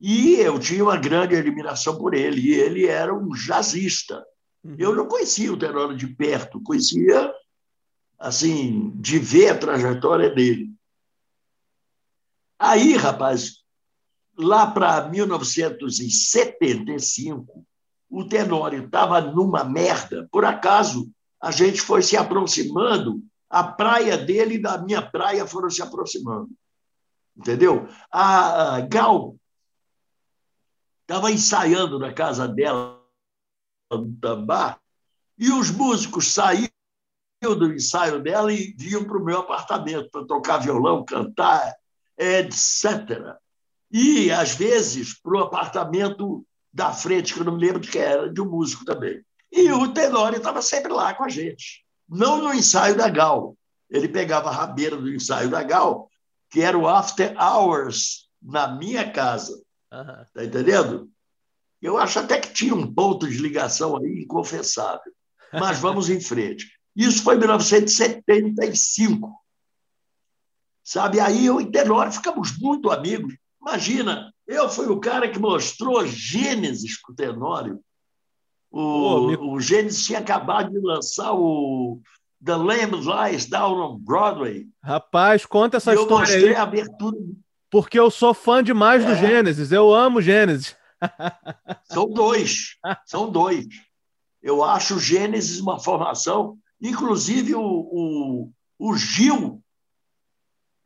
E 0.00 0.36
eu 0.36 0.58
tinha 0.58 0.82
uma 0.84 0.96
grande 0.96 1.36
admiração 1.36 1.98
por 1.98 2.14
ele, 2.14 2.40
e 2.40 2.54
ele 2.54 2.86
era 2.86 3.14
um 3.14 3.28
jazzista. 3.30 4.24
Uhum. 4.62 4.76
Eu 4.78 4.94
não 4.94 5.06
conhecia 5.06 5.52
o 5.52 5.56
Tenório 5.56 5.96
de 5.96 6.06
perto, 6.06 6.62
conhecia, 6.62 7.32
assim, 8.18 8.92
de 8.96 9.18
ver 9.18 9.50
a 9.50 9.58
trajetória 9.58 10.30
dele. 10.30 10.72
Aí, 12.58 12.96
rapaz, 12.96 13.62
lá 14.36 14.66
para 14.66 15.08
1975, 15.08 17.64
o 18.08 18.24
Tenório 18.24 18.84
estava 18.84 19.20
numa 19.20 19.64
merda. 19.64 20.26
Por 20.30 20.44
acaso, 20.44 21.10
a 21.40 21.50
gente 21.50 21.80
foi 21.80 22.02
se 22.02 22.16
aproximando, 22.16 23.20
a 23.48 23.64
praia 23.64 24.16
dele 24.16 24.54
e 24.54 24.62
da 24.62 24.78
minha 24.78 25.02
praia 25.02 25.46
foram 25.46 25.70
se 25.70 25.82
aproximando. 25.82 26.50
Entendeu? 27.36 27.88
A 28.10 28.80
Gal 28.82 29.36
estava 31.02 31.30
ensaiando 31.30 31.98
na 31.98 32.12
casa 32.12 32.48
dela, 32.48 33.02
no 33.90 34.14
Tambá, 34.16 34.78
e 35.38 35.50
os 35.50 35.70
músicos 35.70 36.32
saíam 36.32 36.68
do 37.42 37.72
ensaio 37.72 38.22
dela 38.22 38.52
e 38.52 38.74
vinham 38.78 39.04
para 39.04 39.18
o 39.18 39.24
meu 39.24 39.40
apartamento 39.40 40.08
para 40.10 40.24
tocar 40.24 40.58
violão, 40.58 41.04
cantar, 41.04 41.74
etc. 42.16 43.36
E, 43.90 44.30
às 44.30 44.54
vezes, 44.54 45.20
para 45.20 45.34
o 45.34 45.42
apartamento 45.42 46.46
da 46.72 46.92
frente, 46.92 47.34
que 47.34 47.40
eu 47.40 47.44
não 47.44 47.56
me 47.56 47.60
lembro 47.64 47.80
de 47.80 47.90
que 47.90 47.98
era, 47.98 48.32
de 48.32 48.40
um 48.40 48.50
músico 48.50 48.84
também. 48.84 49.22
E 49.52 49.70
o 49.70 49.92
Tenório 49.92 50.38
estava 50.38 50.62
sempre 50.62 50.92
lá 50.92 51.14
com 51.14 51.24
a 51.24 51.28
gente. 51.28 51.83
Não 52.08 52.42
no 52.42 52.54
ensaio 52.54 52.96
da 52.96 53.08
Gal. 53.08 53.56
Ele 53.90 54.08
pegava 54.08 54.48
a 54.48 54.52
rabeira 54.52 54.96
do 54.96 55.12
ensaio 55.12 55.50
da 55.50 55.62
Gal, 55.62 56.10
que 56.50 56.60
era 56.60 56.76
o 56.76 56.88
After 56.88 57.34
Hours, 57.40 58.28
na 58.42 58.68
minha 58.68 59.10
casa. 59.10 59.52
Uhum. 59.92 60.24
Tá 60.34 60.44
entendendo? 60.44 61.10
Eu 61.80 61.98
acho 61.98 62.18
até 62.18 62.40
que 62.40 62.52
tinha 62.52 62.74
um 62.74 62.92
ponto 62.92 63.28
de 63.28 63.38
ligação 63.38 63.96
aí 63.96 64.22
inconfessável. 64.22 65.12
Mas 65.52 65.78
vamos 65.78 66.08
em 66.08 66.20
frente. 66.20 66.72
Isso 66.96 67.22
foi 67.22 67.36
em 67.36 67.38
1975. 67.38 69.32
Sabe? 70.82 71.20
Aí 71.20 71.46
eu 71.46 71.60
e 71.60 71.70
Tenório 71.70 72.12
ficamos 72.12 72.58
muito 72.58 72.90
amigos. 72.90 73.34
Imagina, 73.60 74.34
eu 74.46 74.68
fui 74.68 74.86
o 74.86 75.00
cara 75.00 75.30
que 75.30 75.38
mostrou 75.38 76.06
Gênesis 76.06 77.00
para 77.00 77.12
o 77.12 77.16
Tenório. 77.16 77.80
O, 78.76 78.80
oh, 78.80 79.54
o 79.54 79.60
Gênesis 79.60 80.04
tinha 80.04 80.18
acabado 80.18 80.70
de 80.70 80.80
lançar 80.80 81.32
o 81.32 82.00
The 82.44 82.56
Lamb 82.56 82.96
Lies 82.96 83.46
Down 83.46 83.80
on 83.80 83.98
Broadway. 83.98 84.66
Rapaz, 84.82 85.46
conta 85.46 85.76
essa 85.76 85.92
e 85.92 85.96
história 85.96 86.14
eu 86.14 86.18
mostrei 86.18 86.48
aí. 86.48 86.56
a 86.56 86.62
abertura 86.62 87.16
porque 87.74 87.98
eu 87.98 88.08
sou 88.08 88.32
fã 88.32 88.62
demais 88.62 89.02
é. 89.02 89.06
do 89.08 89.16
Gênesis, 89.16 89.72
eu 89.72 89.92
amo 89.92 90.22
Gênesis. 90.22 90.76
São 91.90 92.08
dois, 92.08 92.76
são 93.04 93.28
dois. 93.28 93.66
Eu 94.40 94.62
acho 94.62 94.94
o 94.94 95.00
Gênesis 95.00 95.58
uma 95.58 95.80
formação, 95.80 96.56
inclusive 96.80 97.56
o, 97.56 97.60
o, 97.60 98.52
o 98.78 98.96
Gil, 98.96 99.60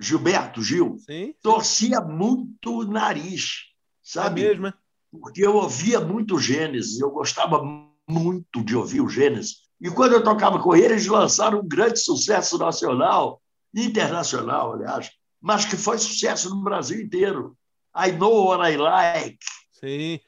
Gilberto 0.01 0.62
Gil, 0.62 0.97
sim, 0.99 1.34
torcia 1.43 2.01
muito 2.01 2.78
o 2.78 2.84
nariz, 2.84 3.66
sabe? 4.03 4.45
É 4.45 4.49
mesmo, 4.49 4.68
é? 4.68 4.74
Porque 5.11 5.45
eu 5.45 5.57
ouvia 5.57 6.01
muito 6.01 6.39
Gênesis, 6.39 7.01
eu 7.01 7.11
gostava 7.11 7.63
muito 8.09 8.63
de 8.63 8.77
ouvir 8.77 9.01
o 9.01 9.09
Gênesis. 9.09 9.69
E 9.81 9.91
quando 9.91 10.13
eu 10.13 10.25
tocava 10.25 10.59
com 10.59 10.75
ele, 10.75 10.95
eles 10.95 11.07
lançaram 11.07 11.61
um 11.61 11.69
grande 11.69 12.01
sucesso 12.01 12.59
nacional, 12.59 13.41
internacional, 13.75 14.75
aliás, 14.75 15.11
mas 15.41 15.65
que 15.65 15.77
foi 15.77 15.99
sucesso 15.99 16.51
no 16.51 16.63
Brasil 16.63 17.01
inteiro. 17.01 17.57
I 17.97 18.13
Know 18.13 18.47
What 18.47 18.73
I 18.73 18.77
Like. 18.77 19.39
Sim. 19.73 20.21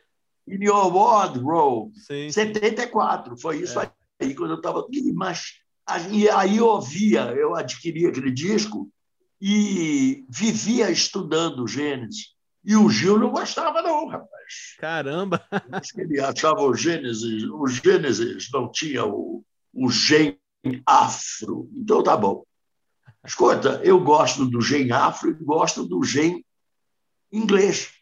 In 0.46 0.64
Your 0.64 0.92
Wardrobe. 0.94 1.98
Sim. 1.98 2.30
74. 2.30 3.36
Foi 3.38 3.62
isso 3.62 3.78
é. 3.78 3.90
aí, 4.20 4.34
quando 4.34 4.52
eu 4.52 4.56
estava. 4.56 4.86
Mas 5.14 5.54
aí, 5.86 6.28
aí 6.30 6.56
eu 6.56 6.66
ouvia, 6.66 7.32
eu 7.32 7.54
adquiri 7.54 8.06
aquele 8.06 8.30
disco 8.30 8.90
e 9.40 10.24
vivia 10.28 10.90
estudando 10.90 11.66
Gênesis. 11.66 12.34
E 12.62 12.76
o 12.76 12.90
Gil 12.90 13.18
não 13.18 13.30
gostava, 13.30 13.80
não, 13.80 14.06
rapaz. 14.06 14.76
Caramba! 14.78 15.42
Acho 15.72 15.94
que 15.94 16.02
ele 16.02 16.20
achava 16.20 16.60
o 16.60 16.74
Gênesis, 16.74 17.44
o 17.44 17.66
Gênesis 17.66 18.50
não 18.52 18.70
tinha 18.70 19.04
o, 19.04 19.44
o 19.72 19.90
gene 19.90 20.38
afro. 20.84 21.70
Então 21.74 22.02
tá 22.02 22.16
bom. 22.16 22.44
Escuta, 23.24 23.80
eu 23.84 24.00
gosto 24.00 24.46
do 24.46 24.60
gen 24.60 24.92
afro 24.92 25.30
e 25.30 25.34
gosto 25.34 25.86
do 25.86 26.02
gen 26.02 26.44
inglês. 27.30 27.92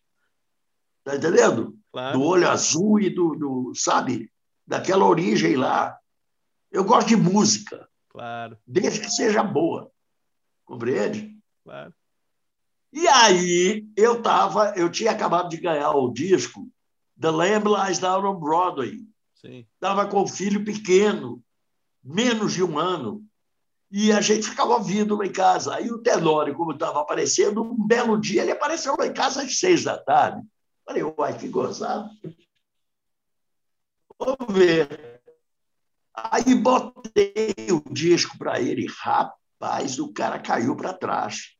Está 0.99 1.17
entendendo? 1.17 1.77
Claro. 1.93 2.19
Do 2.19 2.25
olho 2.25 2.49
azul 2.49 3.01
e 3.01 3.11
do, 3.11 3.35
do, 3.35 3.73
sabe, 3.75 4.31
daquela 4.67 5.07
origem 5.07 5.57
lá. 5.57 5.99
Eu 6.71 6.85
gosto 6.85 7.09
de 7.09 7.17
música. 7.17 7.89
Claro. 8.09 8.59
Desde 8.67 9.01
que 9.01 9.11
seja 9.11 9.43
boa. 9.43 9.91
Compreende? 10.65 11.37
Claro. 11.65 11.95
E 12.93 13.07
aí 13.07 13.87
eu 13.97 14.23
tava, 14.23 14.73
eu 14.77 14.91
tinha 14.91 15.11
acabado 15.11 15.49
de 15.49 15.59
ganhar 15.59 15.91
o 15.93 16.11
disco 16.11 16.69
The 17.21 17.31
Lamb 17.31 17.69
Lies 17.69 17.99
Down 17.99 18.25
on 18.25 18.39
Broadway. 18.39 19.01
Sim. 19.35 19.67
Tava 19.79 20.07
com 20.07 20.23
um 20.23 20.27
filho 20.27 20.65
pequeno, 20.65 21.43
menos 22.03 22.53
de 22.55 22.63
um 22.63 22.79
ano. 22.79 23.25
E 23.91 24.13
a 24.13 24.21
gente 24.21 24.49
ficava 24.49 24.75
ouvindo 24.75 25.17
lá 25.17 25.27
em 25.27 25.33
casa. 25.33 25.75
Aí 25.75 25.91
o 25.91 25.99
Tenório, 25.99 26.55
como 26.55 26.73
estava 26.73 27.01
aparecendo, 27.01 27.63
um 27.63 27.87
belo 27.87 28.21
dia 28.21 28.43
ele 28.43 28.53
apareceu 28.53 28.97
lá 28.97 29.07
em 29.07 29.13
casa 29.13 29.43
às 29.43 29.59
seis 29.59 29.85
da 29.85 29.99
tarde. 29.99 30.47
Falei, 30.85 31.03
uai, 31.03 31.37
que 31.37 31.49
gozado. 31.49 32.09
Vamos 34.19 34.55
ver. 34.55 35.23
Aí 36.15 36.55
botei 36.55 37.55
o 37.71 37.93
disco 37.93 38.37
para 38.37 38.61
ele. 38.61 38.87
Rapaz, 39.01 39.99
o 39.99 40.13
cara 40.13 40.39
caiu 40.39 40.77
para 40.77 40.93
trás. 40.93 41.58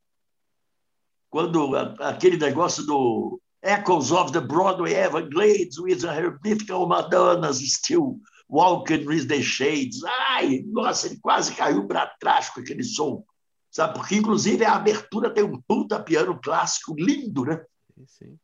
Quando 1.29 1.75
aquele 1.99 2.37
negócio 2.37 2.85
do 2.85 3.39
Echoes 3.61 4.11
of 4.11 4.31
the 4.31 4.39
Broadway 4.39 4.93
Everglades 4.93 5.77
with 5.79 6.03
her 6.03 6.39
mythical 6.43 6.87
Madonnas 6.87 7.59
still 7.59 8.19
walking 8.47 9.05
with 9.05 9.27
the 9.27 9.41
shades. 9.41 10.01
Ai, 10.03 10.63
nossa, 10.67 11.07
ele 11.07 11.19
quase 11.21 11.53
caiu 11.53 11.85
para 11.87 12.07
trás 12.19 12.49
com 12.49 12.61
aquele 12.61 12.83
som. 12.83 13.23
Sabe? 13.69 13.93
Porque, 13.93 14.15
inclusive, 14.15 14.65
a 14.65 14.75
abertura 14.75 15.29
tem 15.29 15.43
um 15.43 15.61
puta 15.61 16.01
piano 16.01 16.39
clássico 16.41 16.95
lindo, 16.97 17.45
né? 17.45 17.63
Sim. 18.07 18.37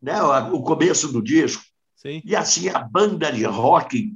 né? 0.00 0.22
O 0.22 0.62
começo 0.62 1.12
do 1.12 1.22
disco. 1.22 1.62
Sim. 1.94 2.22
E 2.24 2.34
assim, 2.34 2.68
a 2.68 2.78
banda 2.78 3.30
de 3.30 3.44
rock 3.44 4.14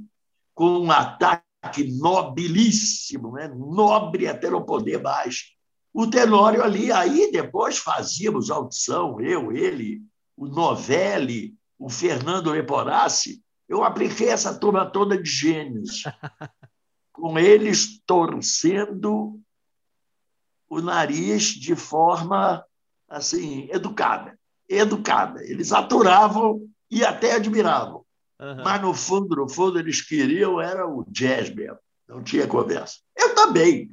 com 0.55 0.79
um 0.79 0.91
ataque 0.91 1.91
nobilíssimo, 1.99 3.33
né? 3.33 3.47
nobre 3.47 4.27
até 4.27 4.49
não 4.49 4.63
poder 4.63 5.01
mais. 5.01 5.51
O 5.93 6.07
Tenório 6.07 6.63
ali, 6.63 6.91
aí 6.91 7.31
depois 7.31 7.77
fazíamos 7.77 8.49
audição, 8.49 9.19
eu, 9.19 9.51
ele, 9.51 10.01
o 10.37 10.47
Novelli, 10.47 11.55
o 11.77 11.89
Fernando 11.89 12.51
Leporassi. 12.51 13.41
Eu 13.67 13.83
apliquei 13.83 14.29
essa 14.29 14.57
turma 14.57 14.85
toda 14.85 15.21
de 15.21 15.29
gênios, 15.29 16.03
com 17.11 17.37
eles 17.37 18.01
torcendo 18.05 19.39
o 20.69 20.81
nariz 20.81 21.47
de 21.47 21.75
forma 21.75 22.65
assim 23.09 23.67
educada, 23.71 24.39
educada. 24.69 25.43
Eles 25.43 25.73
aturavam 25.73 26.65
e 26.89 27.03
até 27.03 27.33
admiravam. 27.33 28.05
Uhum. 28.39 28.63
Mas 28.63 28.81
no 28.81 28.93
fundo, 28.93 29.35
no 29.35 29.49
fundo, 29.49 29.77
eles 29.77 30.01
queriam 30.01 30.59
era 30.59 30.87
o 30.87 31.05
jazz 31.09 31.53
mesmo. 31.53 31.77
Não 32.07 32.23
tinha 32.23 32.47
conversa. 32.47 32.97
Eu 33.15 33.35
também. 33.35 33.91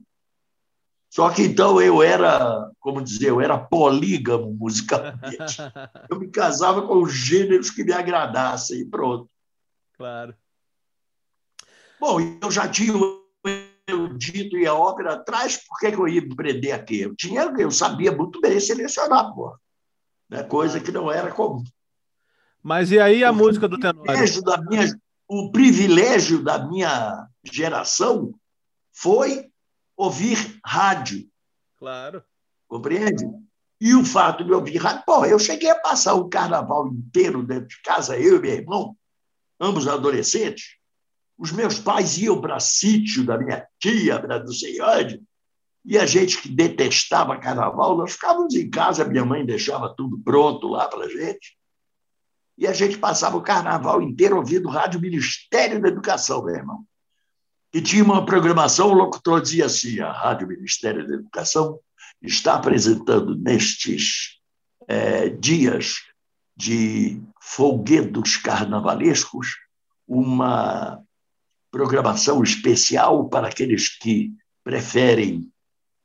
Só 1.11 1.30
que 1.30 1.42
então 1.42 1.80
eu 1.80 2.02
era, 2.02 2.70
como 2.78 3.02
dizer, 3.02 3.30
eu 3.30 3.40
era 3.40 3.59
polígamo 3.59 4.52
musicalmente. 4.52 5.56
Eu 6.11 6.18
me 6.18 6.28
casava 6.28 6.86
com 6.86 7.02
os 7.02 7.12
gêneros 7.12 7.70
que 7.70 7.82
me 7.82 7.92
agradassem 7.92 8.80
e 8.80 8.84
pronto. 8.84 9.28
Claro. 9.96 10.34
Bom, 12.00 12.20
eu 12.20 12.50
já 12.50 12.68
tinha 12.68 12.92
erudito 13.86 14.56
e 14.56 14.66
a 14.66 14.74
ópera 14.74 15.14
atrás, 15.14 15.56
por 15.66 15.78
que, 15.78 15.86
eu 15.86 16.06
ia 16.06 16.20
me 16.20 16.34
prender 16.36 16.72
aqui? 16.72 17.00
Eu, 17.00 17.16
tinha, 17.16 17.42
eu 17.59 17.70
sabia 17.70 18.12
muito 18.12 18.40
bem 18.40 18.61
selecionar, 18.61 19.34
pô. 19.34 19.56
Né? 20.28 20.42
Coisa 20.44 20.78
que 20.78 20.92
não 20.92 21.11
era 21.11 21.32
comum. 21.32 21.64
Mas 22.62 22.90
e 22.92 23.00
aí 23.00 23.24
a 23.24 23.32
Porque 23.32 23.44
música 23.44 23.68
do 23.68 23.78
Tenório? 23.78 24.42
Da 24.42 24.61
minha, 24.62 24.86
o 25.26 25.50
privilégio 25.50 26.42
da 26.42 26.66
minha 26.66 27.26
geração 27.44 28.32
foi 28.92 29.50
ouvir 29.99 30.61
rádio. 30.64 31.28
Claro. 31.76 32.22
Compreende? 32.68 33.24
E 33.80 33.94
o 33.94 34.05
fato 34.05 34.44
de 34.44 34.53
ouvir 34.53 34.76
rádio. 34.76 35.03
Pô, 35.05 35.24
eu 35.24 35.38
cheguei 35.38 35.68
a 35.68 35.78
passar 35.78 36.14
o 36.14 36.28
carnaval 36.28 36.86
inteiro 36.88 37.42
dentro 37.42 37.68
de 37.68 37.82
casa, 37.82 38.16
eu 38.16 38.36
e 38.36 38.40
meu 38.40 38.53
irmão, 38.53 38.96
ambos 39.61 39.88
adolescentes, 39.88 40.76
os 41.36 41.53
meus 41.53 41.78
pais 41.78 42.16
iam 42.18 42.40
para 42.40 42.61
sítio 42.61 43.24
da 43.24 43.36
minha 43.36 43.66
tia, 43.80 44.20
para 44.20 44.46
sei 44.49 44.80
onde, 44.80 45.22
e 45.84 45.96
a 45.96 46.05
gente 46.05 46.40
que 46.40 46.49
detestava 46.49 47.38
carnaval, 47.38 47.96
nós 47.96 48.12
ficávamos 48.12 48.55
em 48.55 48.68
casa, 48.68 49.05
minha 49.05 49.24
mãe 49.24 49.46
deixava 49.46 49.94
tudo 49.96 50.18
pronto 50.18 50.68
lá 50.68 50.88
para 50.88 51.05
a 51.05 51.09
gente, 51.09 51.57
e 52.57 52.66
a 52.66 52.72
gente 52.72 52.99
passava 52.99 53.36
o 53.36 53.42
carnaval 53.42 54.03
inteiro 54.03 54.36
ouvindo 54.36 54.66
o 54.66 54.72
Rádio 54.72 55.01
Ministério 55.01 55.80
da 55.80 55.88
Educação, 55.88 56.44
meu 56.44 56.57
irmão. 56.57 56.84
E 57.72 57.82
tinha 57.82 58.02
uma 58.02 58.24
programação, 58.24 58.88
o 58.88 58.94
locutor 58.94 59.40
dizia 59.40 59.66
assim: 59.66 60.00
a 60.00 60.10
Rádio 60.10 60.48
Ministério 60.48 61.06
da 61.06 61.14
Educação 61.14 61.78
está 62.22 62.54
apresentando 62.54 63.36
nestes 63.36 64.38
é, 64.86 65.28
dias 65.28 65.96
de 66.56 67.22
folguedos 67.40 68.36
carnavalescos 68.36 69.56
uma 70.06 71.02
programação 71.70 72.42
especial 72.42 73.28
para 73.28 73.48
aqueles 73.48 73.88
que 73.96 74.32
preferem 74.64 75.52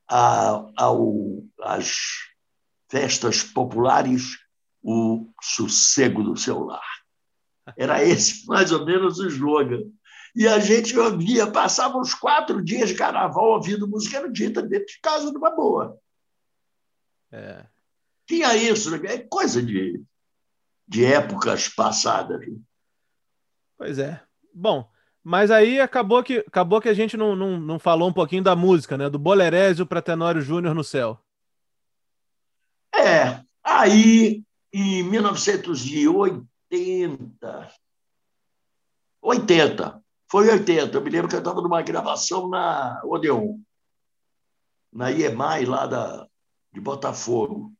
a, 0.07 0.65
ao, 0.77 1.43
as 1.61 1.97
festas 2.89 3.41
populares 3.41 4.37
o 4.83 5.29
sossego 5.41 6.21
do 6.21 6.35
seu 6.37 6.59
lar. 6.59 6.85
Era 7.77 8.03
esse 8.03 8.45
mais 8.47 8.71
ou 8.71 8.85
menos 8.85 9.19
o 9.19 9.27
slogan. 9.27 9.81
E 10.35 10.47
a 10.47 10.59
gente 10.59 10.97
ouvia, 10.97 11.51
passava 11.51 11.97
uns 11.97 12.13
quatro 12.13 12.63
dias 12.63 12.89
de 12.89 12.95
carnaval 12.95 13.51
ouvindo 13.51 13.87
música 13.87 14.17
erudita 14.17 14.61
dentro 14.63 14.87
de 14.87 14.99
casa 14.99 15.31
numa 15.31 15.51
boa. 15.51 15.97
É. 17.31 17.65
Tinha 18.25 18.55
isso, 18.55 18.89
né? 18.91 18.99
é 19.13 19.19
coisa 19.19 19.61
de, 19.61 20.01
de 20.87 21.05
épocas 21.05 21.69
passadas. 21.69 22.43
Pois 23.77 23.99
é. 23.99 24.19
Bom, 24.53 24.89
mas 25.23 25.51
aí 25.51 25.79
acabou 25.79 26.23
que, 26.23 26.39
acabou 26.39 26.81
que 26.81 26.89
a 26.89 26.93
gente 26.93 27.15
não, 27.15 27.35
não, 27.35 27.59
não 27.59 27.77
falou 27.77 28.09
um 28.09 28.13
pouquinho 28.13 28.41
da 28.43 28.55
música, 28.55 28.97
né? 28.97 29.07
Do 29.09 29.19
Bolerésio 29.19 29.85
para 29.85 30.01
Tenório 30.01 30.41
Júnior 30.41 30.73
no 30.73 30.83
céu. 30.83 31.19
É, 32.95 33.43
aí 33.63 34.43
em 34.71 35.03
1980, 35.03 37.71
80, 39.21 40.02
foi 40.33 40.49
80, 40.49 40.97
eu 40.97 41.03
me 41.03 41.11
lembro 41.11 41.29
que 41.29 41.35
eu 41.35 41.39
estava 41.39 41.61
numa 41.61 41.83
gravação 41.83 42.49
na 42.49 42.99
Odeon, 43.05 43.59
na 44.91 45.11
IEMAI, 45.11 45.63
lá 45.63 45.85
da, 45.85 46.27
de 46.73 46.81
Botafogo. 46.81 47.71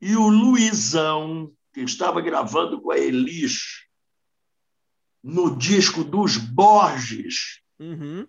E 0.00 0.16
o 0.16 0.30
Luizão, 0.30 1.52
que 1.74 1.82
estava 1.82 2.22
gravando 2.22 2.80
com 2.80 2.90
a 2.90 2.96
Elis, 2.98 3.84
no 5.22 5.54
disco 5.54 6.02
dos 6.02 6.38
Borges, 6.38 7.60
uhum. 7.78 8.26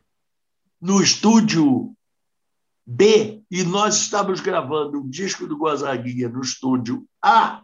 no 0.81 1.01
estúdio 1.01 1.95
B, 2.85 3.41
e 3.49 3.63
nós 3.63 3.95
estávamos 3.95 4.41
gravando 4.41 4.99
o 4.99 5.09
disco 5.09 5.47
do 5.47 5.57
Gonzaguinha 5.57 6.27
no 6.27 6.41
estúdio 6.41 7.07
A. 7.23 7.63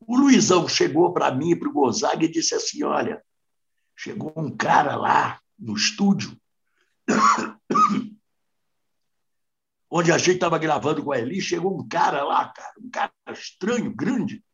O 0.00 0.16
Luizão 0.16 0.68
chegou 0.68 1.12
para 1.12 1.30
mim 1.32 1.50
e 1.50 1.56
para 1.56 1.68
o 1.68 1.72
Gonzaga 1.72 2.24
e 2.24 2.30
disse 2.30 2.54
assim: 2.54 2.82
Olha, 2.82 3.22
chegou 3.94 4.32
um 4.36 4.54
cara 4.54 4.96
lá 4.96 5.40
no 5.58 5.74
estúdio, 5.76 6.36
onde 9.90 10.12
a 10.12 10.18
gente 10.18 10.34
estava 10.34 10.58
gravando 10.58 11.02
com 11.02 11.12
a 11.12 11.18
Eli, 11.18 11.40
chegou 11.40 11.78
um 11.78 11.86
cara 11.88 12.22
lá, 12.24 12.48
cara, 12.48 12.74
um 12.80 12.90
cara 12.90 13.12
estranho, 13.30 13.94
grande, 13.94 14.44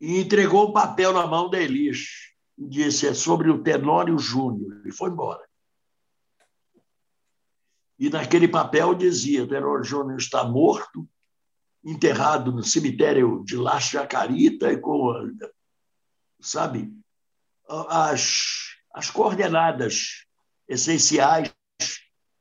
e 0.00 0.18
entregou 0.18 0.66
o 0.66 0.70
um 0.70 0.72
papel 0.72 1.12
na 1.12 1.26
mão 1.26 1.50
da 1.50 1.60
Elis. 1.60 2.28
Disse: 2.56 3.06
é 3.06 3.14
sobre 3.14 3.50
o 3.50 3.62
Tenório 3.62 4.18
Júnior. 4.18 4.86
E 4.86 4.92
foi 4.92 5.10
embora. 5.10 5.46
E 7.98 8.08
naquele 8.08 8.48
papel 8.48 8.94
dizia: 8.94 9.48
Tenório 9.48 9.84
Júnior 9.84 10.18
está 10.18 10.44
morto, 10.44 11.08
enterrado 11.90 12.52
no 12.52 12.62
cemitério 12.62 13.42
de 13.44 13.56
La 13.56 13.80
Chacarita, 13.80 14.70
e 14.70 14.78
com, 14.78 15.12
sabe, 16.40 16.92
as, 17.66 18.76
as 18.92 19.10
coordenadas 19.10 20.26
essenciais 20.68 21.52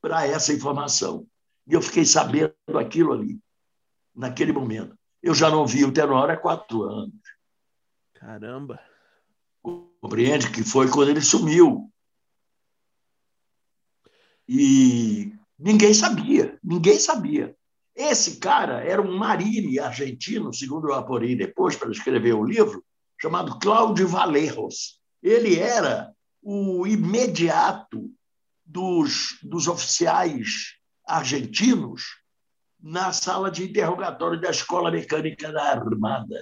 para 0.01 0.27
essa 0.27 0.53
informação. 0.53 1.25
E 1.65 1.73
eu 1.73 1.81
fiquei 1.81 2.05
sabendo 2.05 2.53
aquilo 2.77 3.13
ali, 3.13 3.39
naquele 4.13 4.51
momento. 4.51 4.97
Eu 5.23 5.33
já 5.33 5.49
não 5.49 5.65
vi 5.65 5.85
o 5.85 5.93
Tenório 5.93 6.33
há 6.33 6.37
quatro 6.37 6.83
anos. 6.83 7.15
Caramba! 8.13 8.79
Compreende 9.61 10.51
que 10.51 10.63
foi 10.63 10.89
quando 10.89 11.09
ele 11.09 11.21
sumiu. 11.21 11.91
E 14.47 15.33
ninguém 15.57 15.93
sabia, 15.93 16.57
ninguém 16.63 16.99
sabia. 16.99 17.57
Esse 17.97 18.37
cara 18.37 18.83
era 18.83 19.01
um 19.01 19.17
marine 19.17 19.79
argentino, 19.79 20.53
segundo 20.53 20.89
eu 20.89 20.93
apurei 20.93 21.35
depois 21.35 21.75
para 21.75 21.89
escrever 21.89 22.33
o 22.33 22.45
livro, 22.45 22.85
chamado 23.19 23.57
Cláudio 23.57 24.07
Valerros. 24.07 25.01
Ele 25.23 25.57
era 25.57 26.13
o 26.39 26.85
imediato 26.85 28.07
dos, 28.63 29.39
dos 29.41 29.67
oficiais 29.67 30.75
argentinos 31.07 32.03
na 32.79 33.11
sala 33.11 33.49
de 33.49 33.63
interrogatório 33.63 34.39
da 34.39 34.51
Escola 34.51 34.91
Mecânica 34.91 35.51
da 35.51 35.63
Armada 35.63 36.39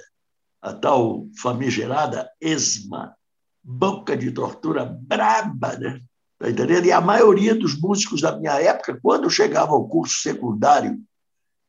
a 0.61 0.73
tal 0.73 1.27
famigerada 1.39 2.29
ESMA, 2.41 3.15
boca 3.63 4.17
de 4.17 4.31
tortura 4.31 4.83
braba, 4.83 5.77
né? 5.77 6.01
Tá 6.37 6.49
entendendo? 6.49 6.85
E 6.85 6.91
a 6.91 6.99
maioria 6.99 7.55
dos 7.55 7.79
músicos 7.79 8.19
da 8.19 8.35
minha 8.35 8.59
época, 8.59 8.99
quando 9.01 9.29
chegava 9.29 9.71
ao 9.71 9.87
curso 9.87 10.19
secundário 10.21 10.99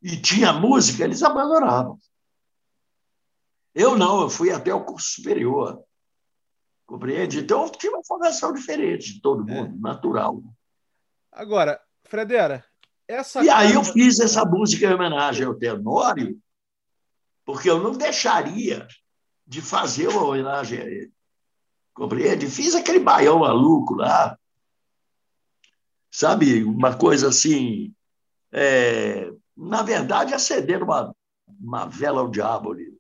e 0.07 0.17
tinha 0.17 0.53
música, 0.53 1.03
eles 1.03 1.21
abandonavam. 1.21 1.99
Eu 3.75 3.99
não, 3.99 4.21
eu 4.21 4.31
fui 4.31 4.53
até 4.53 4.73
o 4.73 4.85
curso 4.85 5.17
superior. 5.17 5.83
Compreende? 6.87 7.41
Então 7.41 7.65
eu 7.65 7.71
tinha 7.71 7.93
uma 7.93 8.05
formação 8.05 8.53
diferente 8.53 9.15
de 9.15 9.21
todo 9.21 9.51
é. 9.51 9.53
mundo, 9.53 9.75
é. 9.75 9.81
natural. 9.81 10.41
Agora, 11.33 11.81
Fredera, 12.05 12.65
essa 13.09 13.43
e 13.43 13.51
aí 13.51 13.75
eu 13.75 13.83
fiz 13.83 14.21
essa 14.21 14.45
música 14.45 14.87
em 14.87 14.95
homenagem 14.95 15.45
ao 15.45 15.57
Tenório, 15.57 16.41
porque 17.45 17.69
eu 17.69 17.83
não 17.83 17.99
deixaria 17.99 18.87
de 19.45 19.61
fazer 19.61 20.07
uma 20.07 20.23
homenagem 20.23 20.79
a 20.79 20.85
ele. 20.85 21.13
Compreende? 21.93 22.49
Fiz 22.49 22.77
aquele 22.77 23.01
baião 23.01 23.41
maluco 23.41 23.95
lá, 23.95 24.39
sabe? 26.13 26.63
Uma 26.63 26.97
coisa 26.97 27.29
assim. 27.29 27.93
É... 28.53 29.33
na 29.57 29.83
verdade, 29.83 30.35
acender 30.35 30.83
uma, 30.83 31.15
uma 31.61 31.87
vela 31.87 32.21
ao 32.21 32.29
diabo 32.29 32.73
ali. 32.73 32.97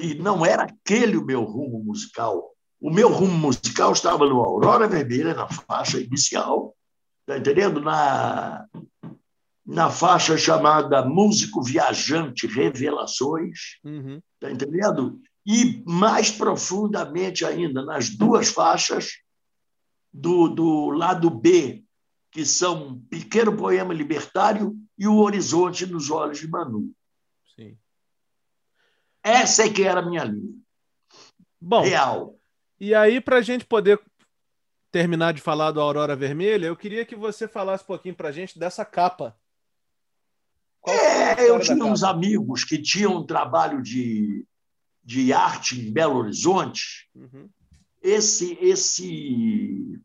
E 0.00 0.14
não 0.14 0.44
era 0.44 0.64
aquele 0.64 1.16
o 1.16 1.24
meu 1.24 1.42
rumo 1.42 1.82
musical. 1.82 2.50
O 2.80 2.90
meu 2.90 3.08
rumo 3.08 3.36
musical 3.36 3.92
estava 3.92 4.26
no 4.26 4.40
Aurora 4.40 4.88
Vermelha, 4.88 5.34
na 5.34 5.48
faixa 5.48 6.00
inicial, 6.00 6.74
tá 7.26 7.38
entendendo? 7.38 7.80
Na, 7.80 8.66
na 9.64 9.90
faixa 9.90 10.36
chamada 10.36 11.04
Músico 11.04 11.62
Viajante 11.62 12.46
Revelações, 12.46 13.78
uhum. 13.84 14.20
tá 14.40 14.50
entendendo? 14.50 15.20
E 15.46 15.82
mais 15.86 16.30
profundamente 16.30 17.44
ainda, 17.44 17.84
nas 17.84 18.08
duas 18.10 18.48
faixas 18.48 19.18
do, 20.12 20.48
do 20.48 20.90
lado 20.90 21.30
B, 21.30 21.84
que 22.30 22.44
são 22.44 23.00
Pequeno 23.08 23.56
Poema 23.56 23.94
Libertário 23.94 24.76
e 24.98 25.06
O 25.06 25.16
Horizonte 25.16 25.86
nos 25.86 26.10
Olhos 26.10 26.38
de 26.38 26.48
Manu. 26.48 26.92
Sim. 27.54 27.76
Essa 29.22 29.64
é 29.64 29.72
que 29.72 29.82
era 29.82 30.00
a 30.00 30.04
minha 30.04 30.24
linha. 30.24 30.54
Bom, 31.60 31.82
Real. 31.82 32.36
E 32.80 32.94
aí, 32.94 33.20
para 33.20 33.36
a 33.36 33.42
gente 33.42 33.64
poder 33.64 34.00
terminar 34.90 35.32
de 35.32 35.40
falar 35.40 35.70
do 35.70 35.80
Aurora 35.80 36.16
Vermelha, 36.16 36.66
eu 36.66 36.76
queria 36.76 37.04
que 37.04 37.14
você 37.14 37.46
falasse 37.46 37.84
um 37.84 37.86
pouquinho 37.86 38.14
para 38.14 38.28
a 38.28 38.32
gente 38.32 38.58
dessa 38.58 38.84
capa. 38.84 39.36
Qual 40.80 40.96
é, 40.96 41.48
eu 41.48 41.60
tinha 41.60 41.84
uns 41.84 42.02
amigos 42.02 42.64
que 42.64 42.76
tinham 42.76 43.16
um 43.16 43.24
trabalho 43.24 43.80
de, 43.80 44.44
de 45.02 45.32
arte 45.32 45.80
em 45.80 45.92
Belo 45.92 46.16
Horizonte. 46.16 47.08
Uhum. 47.14 47.48
Esse, 48.02 48.58
esse. 48.60 50.00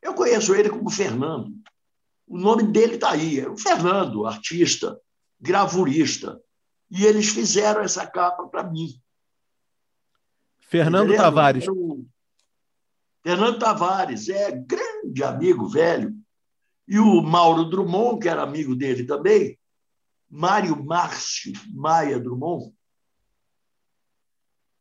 Eu 0.00 0.14
conheço 0.14 0.54
ele 0.54 0.70
como 0.70 0.90
Fernando. 0.90 1.54
O 2.26 2.38
nome 2.38 2.62
dele 2.64 2.94
está 2.94 3.12
aí, 3.12 3.40
é 3.40 3.48
o 3.48 3.56
Fernando, 3.56 4.26
artista, 4.26 4.98
gravurista. 5.40 6.40
E 6.90 7.04
eles 7.04 7.28
fizeram 7.28 7.82
essa 7.82 8.06
capa 8.06 8.46
para 8.46 8.64
mim. 8.64 9.00
Fernando? 10.58 11.14
Tavares. 11.14 11.64
Fernando 13.22 13.58
Tavares, 13.58 14.28
é 14.28 14.52
grande 14.52 15.22
amigo 15.22 15.68
velho. 15.68 16.14
E 16.86 16.98
o 16.98 17.22
Mauro 17.22 17.64
Drummond, 17.64 18.20
que 18.20 18.28
era 18.28 18.42
amigo 18.42 18.74
dele 18.74 19.04
também, 19.04 19.58
Mário 20.28 20.82
Márcio 20.84 21.52
Maia 21.72 22.20
Drummond, 22.20 22.74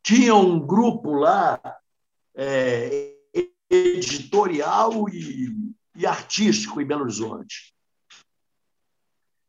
tinha 0.02 0.36
um 0.36 0.60
grupo 0.60 1.14
lá, 1.14 1.62
é, 2.36 3.16
editorial 3.70 5.08
e, 5.10 5.48
e 5.96 6.06
artístico 6.06 6.82
em 6.82 6.86
Belo 6.86 7.02
Horizonte. 7.02 7.74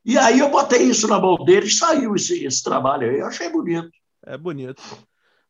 E 0.05 0.19
aí 0.19 0.39
eu 0.39 0.51
botei 0.51 0.83
isso 0.83 1.09
na 1.09 1.19
mão 1.19 1.43
dele 1.45 1.67
e 1.67 1.71
saiu 1.71 2.15
esse, 2.15 2.45
esse 2.45 2.63
trabalho 2.63 3.09
aí. 3.09 3.19
Eu 3.19 3.27
achei 3.27 3.49
bonito. 3.49 3.91
É 4.23 4.37
bonito. 4.37 4.83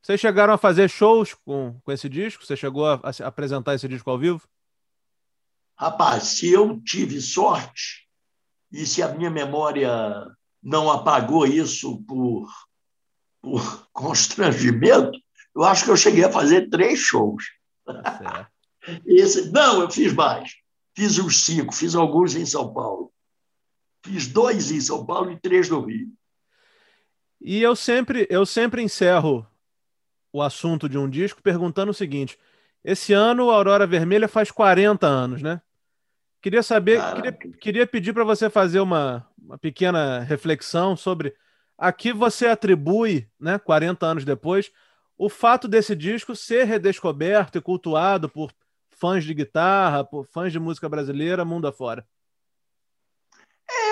Vocês 0.01 0.21
chegaram 0.21 0.53
a 0.53 0.59
fazer 0.59 0.89
shows 0.89 1.35
com, 1.35 1.81
com 1.83 1.91
esse 1.91 2.09
disco? 2.09 2.45
Você 2.45 2.57
chegou 2.57 2.87
a, 2.87 3.01
a 3.03 3.27
apresentar 3.27 3.75
esse 3.75 3.89
disco 3.89 4.11
ao 4.11 4.19
vivo? 4.19 4.43
Rapaz, 5.77 6.25
se 6.25 6.53
eu 6.53 6.81
tive 6.83 7.21
sorte 7.21 8.07
e 8.71 8.87
se 8.87 9.03
a 9.03 9.09
minha 9.09 9.31
memória 9.31 9.91
não 10.63 10.91
apagou 10.91 11.47
isso 11.47 12.03
por, 12.05 12.49
por 13.43 13.89
constrangimento, 13.93 15.19
eu 15.55 15.65
acho 15.65 15.85
que 15.85 15.91
eu 15.91 15.97
cheguei 15.97 16.25
a 16.25 16.33
fazer 16.33 16.69
três 16.69 17.01
shows. 17.01 17.45
Tá 17.85 18.51
Esse, 19.07 19.51
não, 19.51 19.81
eu 19.81 19.91
fiz 19.91 20.13
mais. 20.13 20.53
Fiz 20.97 21.19
uns 21.19 21.45
cinco, 21.45 21.75
fiz 21.75 21.95
alguns 21.95 22.35
em 22.35 22.47
São 22.47 22.73
Paulo. 22.73 23.13
Fiz 24.05 24.27
dois 24.27 24.71
em 24.71 24.81
São 24.81 25.05
Paulo 25.05 25.33
e 25.33 25.41
três 25.41 25.69
no 25.69 25.81
Rio. 25.81 26.13
E 27.41 27.61
eu 27.61 27.75
sempre, 27.75 28.27
eu 28.31 28.47
sempre 28.47 28.83
encerro 28.83 29.47
o 30.33 30.41
assunto 30.41 30.89
de 30.89 30.97
um 30.97 31.09
disco 31.09 31.43
perguntando 31.43 31.91
o 31.91 31.95
seguinte: 31.95 32.39
esse 32.85 33.13
ano 33.13 33.51
a 33.51 33.55
Aurora 33.55 33.87
Vermelha 33.87 34.29
faz 34.29 34.51
40 34.51 35.07
anos, 35.07 35.43
né? 35.43 35.61
Queria 36.41 36.63
saber, 36.63 37.01
queria, 37.15 37.33
queria, 37.33 37.87
pedir 37.87 38.13
para 38.13 38.25
você 38.25 38.51
fazer 38.51 38.81
uma, 38.81 39.27
uma 39.39 39.57
pequena 39.57 40.21
reflexão 40.21 40.95
sobre 40.95 41.35
a 41.79 41.91
que 41.91 42.13
você 42.13 42.47
atribui, 42.47 43.27
né, 43.41 43.59
40 43.59 44.05
anos 44.05 44.25
depois, 44.27 44.71
o 45.17 45.31
fato 45.31 45.67
desse 45.67 45.97
disco 45.97 46.37
ser 46.37 46.65
redescoberto 46.65 47.57
e 47.57 47.63
cultuado 47.63 48.29
por 48.29 48.53
fãs 49.05 49.23
de 49.23 49.35
guitarra, 49.35 50.03
por 50.03 50.27
fãs 50.27 50.51
de 50.51 50.59
música 50.59 50.89
brasileira, 50.89 51.45
mundo 51.45 51.69
afora. 51.69 52.07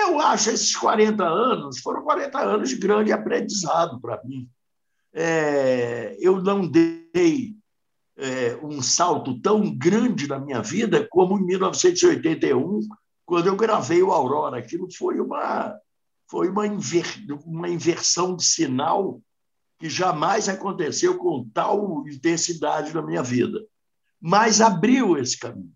Eu 0.01 0.19
acho 0.19 0.49
esses 0.49 0.75
40 0.75 1.23
anos 1.23 1.77
foram 1.81 2.01
40 2.01 2.39
anos 2.39 2.69
de 2.69 2.77
grande 2.77 3.11
aprendizado 3.11 4.01
para 4.01 4.19
mim. 4.23 4.49
É, 5.13 6.17
eu 6.19 6.41
não 6.41 6.67
dei 6.67 7.55
é, 8.17 8.57
um 8.63 8.81
salto 8.81 9.39
tão 9.39 9.77
grande 9.77 10.27
na 10.27 10.39
minha 10.39 10.63
vida 10.63 11.07
como 11.11 11.37
em 11.37 11.45
1981, 11.45 12.79
quando 13.23 13.45
eu 13.45 13.55
gravei 13.55 14.01
o 14.01 14.11
Aurora. 14.11 14.57
Aquilo 14.57 14.91
foi 14.91 15.19
uma, 15.19 15.79
foi 16.27 16.49
uma, 16.49 16.65
inver, 16.65 17.05
uma 17.45 17.69
inversão 17.69 18.35
de 18.35 18.43
sinal 18.43 19.21
que 19.77 19.87
jamais 19.87 20.49
aconteceu 20.49 21.19
com 21.19 21.47
tal 21.53 22.03
intensidade 22.07 22.95
na 22.95 23.01
minha 23.03 23.21
vida. 23.21 23.63
Mas 24.25 24.61
abriu 24.61 25.17
esse 25.17 25.37
caminho. 25.37 25.75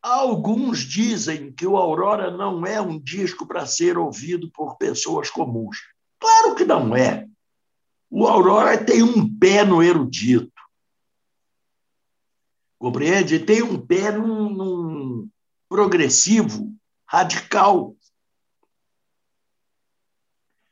Alguns 0.00 0.78
dizem 0.78 1.52
que 1.52 1.66
o 1.66 1.76
Aurora 1.76 2.30
não 2.30 2.64
é 2.64 2.80
um 2.80 3.00
disco 3.00 3.44
para 3.44 3.66
ser 3.66 3.98
ouvido 3.98 4.48
por 4.52 4.76
pessoas 4.76 5.28
comuns. 5.28 5.76
Claro 6.20 6.54
que 6.54 6.64
não 6.64 6.94
é. 6.94 7.26
O 8.08 8.28
Aurora 8.28 8.82
tem 8.82 9.02
um 9.02 9.38
pé 9.38 9.64
no 9.64 9.82
erudito. 9.82 10.52
Compreende? 12.78 13.40
Tem 13.40 13.60
um 13.64 13.84
pé 13.84 14.12
num, 14.12 14.50
num 14.50 15.30
progressivo, 15.68 16.72
radical. 17.08 17.96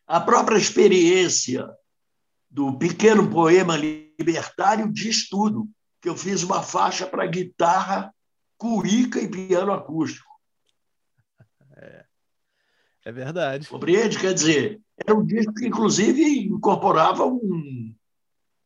A 0.07 0.21
própria 0.21 0.57
experiência 0.57 1.69
do 2.49 2.79
pequeno 2.79 3.29
poema 3.29 3.75
libertário 4.19 4.91
diz 4.93 5.29
tudo, 5.29 5.69
que 6.01 6.09
eu 6.09 6.17
fiz 6.17 6.43
uma 6.43 6.63
faixa 6.63 7.07
para 7.07 7.27
guitarra, 7.27 8.13
cuíca 8.57 9.21
e 9.21 9.29
piano 9.29 9.73
acústico. 9.73 10.29
É, 11.77 12.05
é 13.05 13.13
verdade. 13.13 13.69
Compreende? 13.69 14.19
Quer 14.19 14.35
dizer, 14.35 14.81
era 14.97 15.15
um 15.15 15.25
disco 15.25 15.55
que, 15.55 15.67
inclusive, 15.67 16.47
incorporava 16.47 17.25
um, 17.25 17.95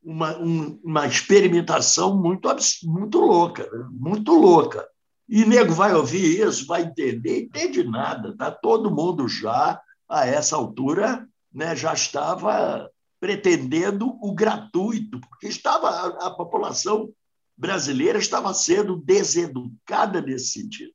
uma, 0.03 0.37
um, 0.39 0.81
uma 0.83 1.07
experimentação 1.07 2.17
muito, 2.17 2.49
muito 2.85 3.19
louca, 3.21 3.63
né? 3.71 3.89
muito 3.91 4.33
louca. 4.33 4.89
E 5.29 5.45
nego 5.45 5.73
vai 5.73 5.95
ouvir 5.95 6.41
isso, 6.41 6.67
vai 6.67 6.83
entender, 6.83 7.45
entende 7.45 7.85
nada. 7.85 8.37
Tá? 8.37 8.51
Todo 8.51 8.91
mundo 8.91 9.29
já, 9.29 9.81
a 10.09 10.27
essa 10.27 10.57
altura, 10.57 11.27
né, 11.53 11.77
já 11.77 11.93
estava 11.93 12.91
pretendendo 13.23 14.19
o 14.21 14.35
gratuito, 14.35 15.21
porque 15.21 15.47
estava 15.47 15.89
a, 15.89 16.27
a 16.27 16.31
população 16.33 17.15
brasileira 17.57 18.19
estava 18.19 18.53
sendo 18.53 18.97
deseducada 18.97 20.21
nesse 20.21 20.61
sentido. 20.61 20.93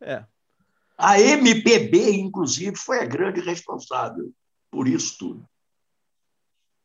É, 0.00 0.26
a 0.98 1.20
MPB, 1.20 2.10
inclusive, 2.14 2.74
foi 2.74 2.98
a 2.98 3.06
grande 3.06 3.40
responsável 3.40 4.34
por 4.68 4.88
isso 4.88 5.16
tudo. 5.16 5.48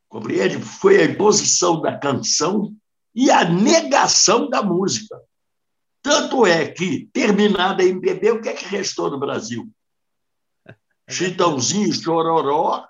Compreende? 0.08 0.62
Foi 0.62 1.02
a 1.02 1.06
imposição 1.06 1.82
da 1.82 1.98
canção 1.98 2.76
e 3.16 3.32
a 3.32 3.44
negação 3.44 4.52
da 4.52 4.62
música. 4.62 5.20
Tanto 6.00 6.46
é 6.46 6.70
que, 6.70 7.10
terminada 7.12 7.82
a 7.82 7.88
MPB, 7.88 8.34
o 8.34 8.42
que 8.42 8.50
é 8.50 8.54
que 8.54 8.66
restou 8.66 9.10
no 9.10 9.20
Brasil? 9.20 9.68
Chitãozinho, 11.10 11.92
Chororó, 11.92 12.88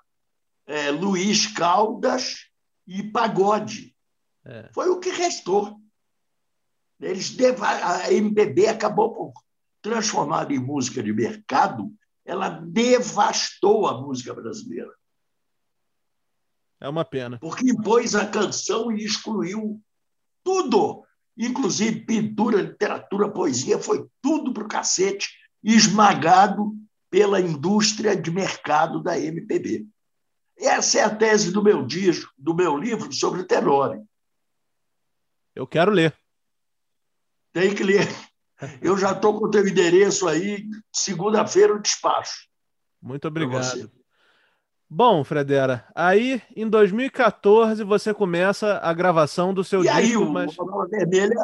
é, 0.68 0.90
Luiz 0.90 1.46
Caldas 1.46 2.46
e 2.86 3.02
Pagode. 3.02 3.96
É. 4.44 4.70
Foi 4.72 4.88
o 4.90 5.00
que 5.00 5.10
restou. 5.10 5.80
Eles 7.00 7.34
A 7.60 8.12
MPB 8.12 8.68
acabou 8.68 9.14
por 9.14 9.32
transformada 9.80 10.52
em 10.52 10.58
música 10.58 11.02
de 11.02 11.12
mercado, 11.12 11.92
ela 12.24 12.48
devastou 12.48 13.86
a 13.86 14.00
música 14.00 14.34
brasileira. 14.34 14.92
É 16.80 16.88
uma 16.88 17.04
pena. 17.04 17.38
Porque 17.38 17.70
impôs 17.70 18.14
a 18.14 18.26
canção 18.26 18.92
e 18.92 19.04
excluiu 19.04 19.80
tudo. 20.44 21.04
inclusive 21.36 22.04
pintura, 22.04 22.60
literatura, 22.60 23.30
poesia, 23.30 23.78
foi 23.78 24.08
tudo 24.20 24.52
para 24.52 24.64
o 24.64 24.68
cacete, 24.68 25.28
esmagado 25.62 26.76
pela 27.08 27.40
indústria 27.40 28.16
de 28.16 28.30
mercado 28.30 29.02
da 29.02 29.18
MPB. 29.18 29.86
Essa 30.58 30.98
é 30.98 31.02
a 31.02 31.14
tese 31.14 31.52
do 31.52 31.62
meu 31.62 31.86
disco, 31.86 32.32
do 32.36 32.54
meu 32.54 32.76
livro 32.76 33.12
sobre 33.12 33.44
Tenório. 33.44 34.04
Eu 35.54 35.66
quero 35.66 35.90
ler. 35.90 36.14
Tem 37.52 37.74
que 37.74 37.82
ler. 37.82 38.06
Eu 38.82 38.98
já 38.98 39.12
estou 39.12 39.38
com 39.38 39.46
o 39.46 39.50
teu 39.50 39.66
endereço 39.66 40.26
aí, 40.26 40.66
segunda-feira 40.92 41.72
eu 41.72 41.78
despacho. 41.78 42.48
Muito 43.00 43.28
obrigado. 43.28 43.90
Bom, 44.90 45.22
Fredera, 45.22 45.86
aí 45.94 46.42
em 46.56 46.68
2014 46.68 47.84
você 47.84 48.12
começa 48.12 48.78
a 48.78 48.92
gravação 48.92 49.54
do 49.54 49.62
seu 49.62 49.80
e 49.80 49.82
disco. 49.82 49.98
E 49.98 50.00
aí 50.00 50.16
o 50.16 50.28
mas... 50.28 50.56
Vermelha 50.90 51.36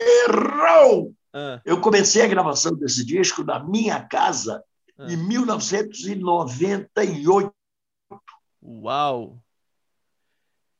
errou! 0.00 1.12
Ah. 1.34 1.60
Eu 1.64 1.80
comecei 1.80 2.22
a 2.22 2.28
gravação 2.28 2.74
desse 2.74 3.04
disco 3.04 3.42
na 3.44 3.62
minha 3.62 4.00
casa 4.00 4.64
ah. 4.96 5.06
em 5.10 5.16
1998. 5.16 7.52
Uau! 8.62 9.42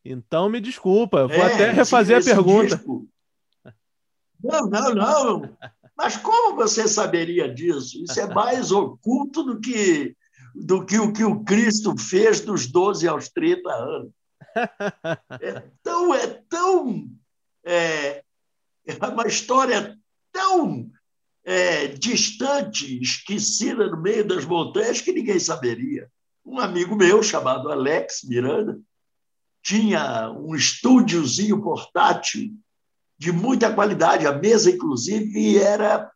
Então 0.05 0.49
me 0.49 0.61
desculpa, 0.61 1.27
vou 1.27 1.37
é, 1.37 1.53
até 1.53 1.71
refazer 1.71 2.19
a 2.19 2.25
pergunta. 2.25 2.77
Disco... 2.77 3.09
Não, 4.41 4.69
não, 4.69 4.95
não. 4.95 5.59
Mas 5.97 6.17
como 6.17 6.55
você 6.55 6.87
saberia 6.87 7.53
disso? 7.53 8.05
Isso 8.05 8.21
é 8.21 8.33
mais 8.33 8.71
oculto 8.71 9.43
do 9.43 9.59
que, 9.59 10.17
do 10.55 10.87
que 10.87 10.97
o 10.97 11.13
que 11.13 11.25
o 11.25 11.43
Cristo 11.43 11.99
fez 11.99 12.41
dos 12.41 12.69
12 12.69 13.09
aos 13.09 13.29
30 13.31 13.69
anos. 13.69 14.13
É 15.41 15.61
tão, 15.83 16.15
é 16.15 16.27
tão. 16.49 17.11
É, 17.65 18.23
é 18.87 19.07
uma 19.09 19.27
história 19.27 19.99
tão 20.33 20.89
é, 21.45 21.89
distante, 21.89 23.01
esquecida 23.03 23.89
no 23.89 24.01
meio 24.01 24.25
das 24.25 24.45
montanhas, 24.45 25.01
que 25.01 25.13
ninguém 25.13 25.41
saberia. 25.41 26.09
Um 26.45 26.59
amigo 26.59 26.97
meu, 26.97 27.23
chamado 27.23 27.71
Alex 27.71 28.23
Miranda, 28.25 28.81
tinha 29.63 30.31
um 30.31 30.55
estúdiozinho 30.55 31.61
portátil 31.63 32.55
de 33.19 33.33
muita 33.33 33.73
qualidade. 33.73 34.27
A 34.27 34.33
mesa, 34.33 34.71
inclusive, 34.71 35.59
era, 35.59 36.11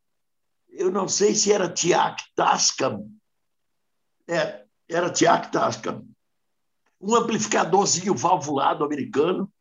eu 0.71 0.91
não 0.91 1.09
sei 1.09 1.35
se 1.35 1.53
era 1.53 1.69
Tiak 1.69 2.23
Tascam, 2.35 3.11
é, 4.29 4.65
era 4.89 5.11
Tiak 5.11 5.51
Tascam, 5.51 6.07
um 7.01 7.15
amplificadorzinho 7.17 8.15
valvulado 8.15 8.85
americano. 8.85 9.53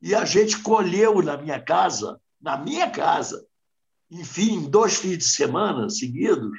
E 0.00 0.14
a 0.14 0.24
gente 0.24 0.60
colheu 0.62 1.22
na 1.22 1.36
minha 1.36 1.60
casa, 1.60 2.20
na 2.40 2.56
minha 2.56 2.90
casa, 2.90 3.46
enfim, 4.10 4.68
dois 4.68 4.96
fins 4.96 5.18
de 5.18 5.24
semana 5.24 5.88
seguidos, 5.90 6.58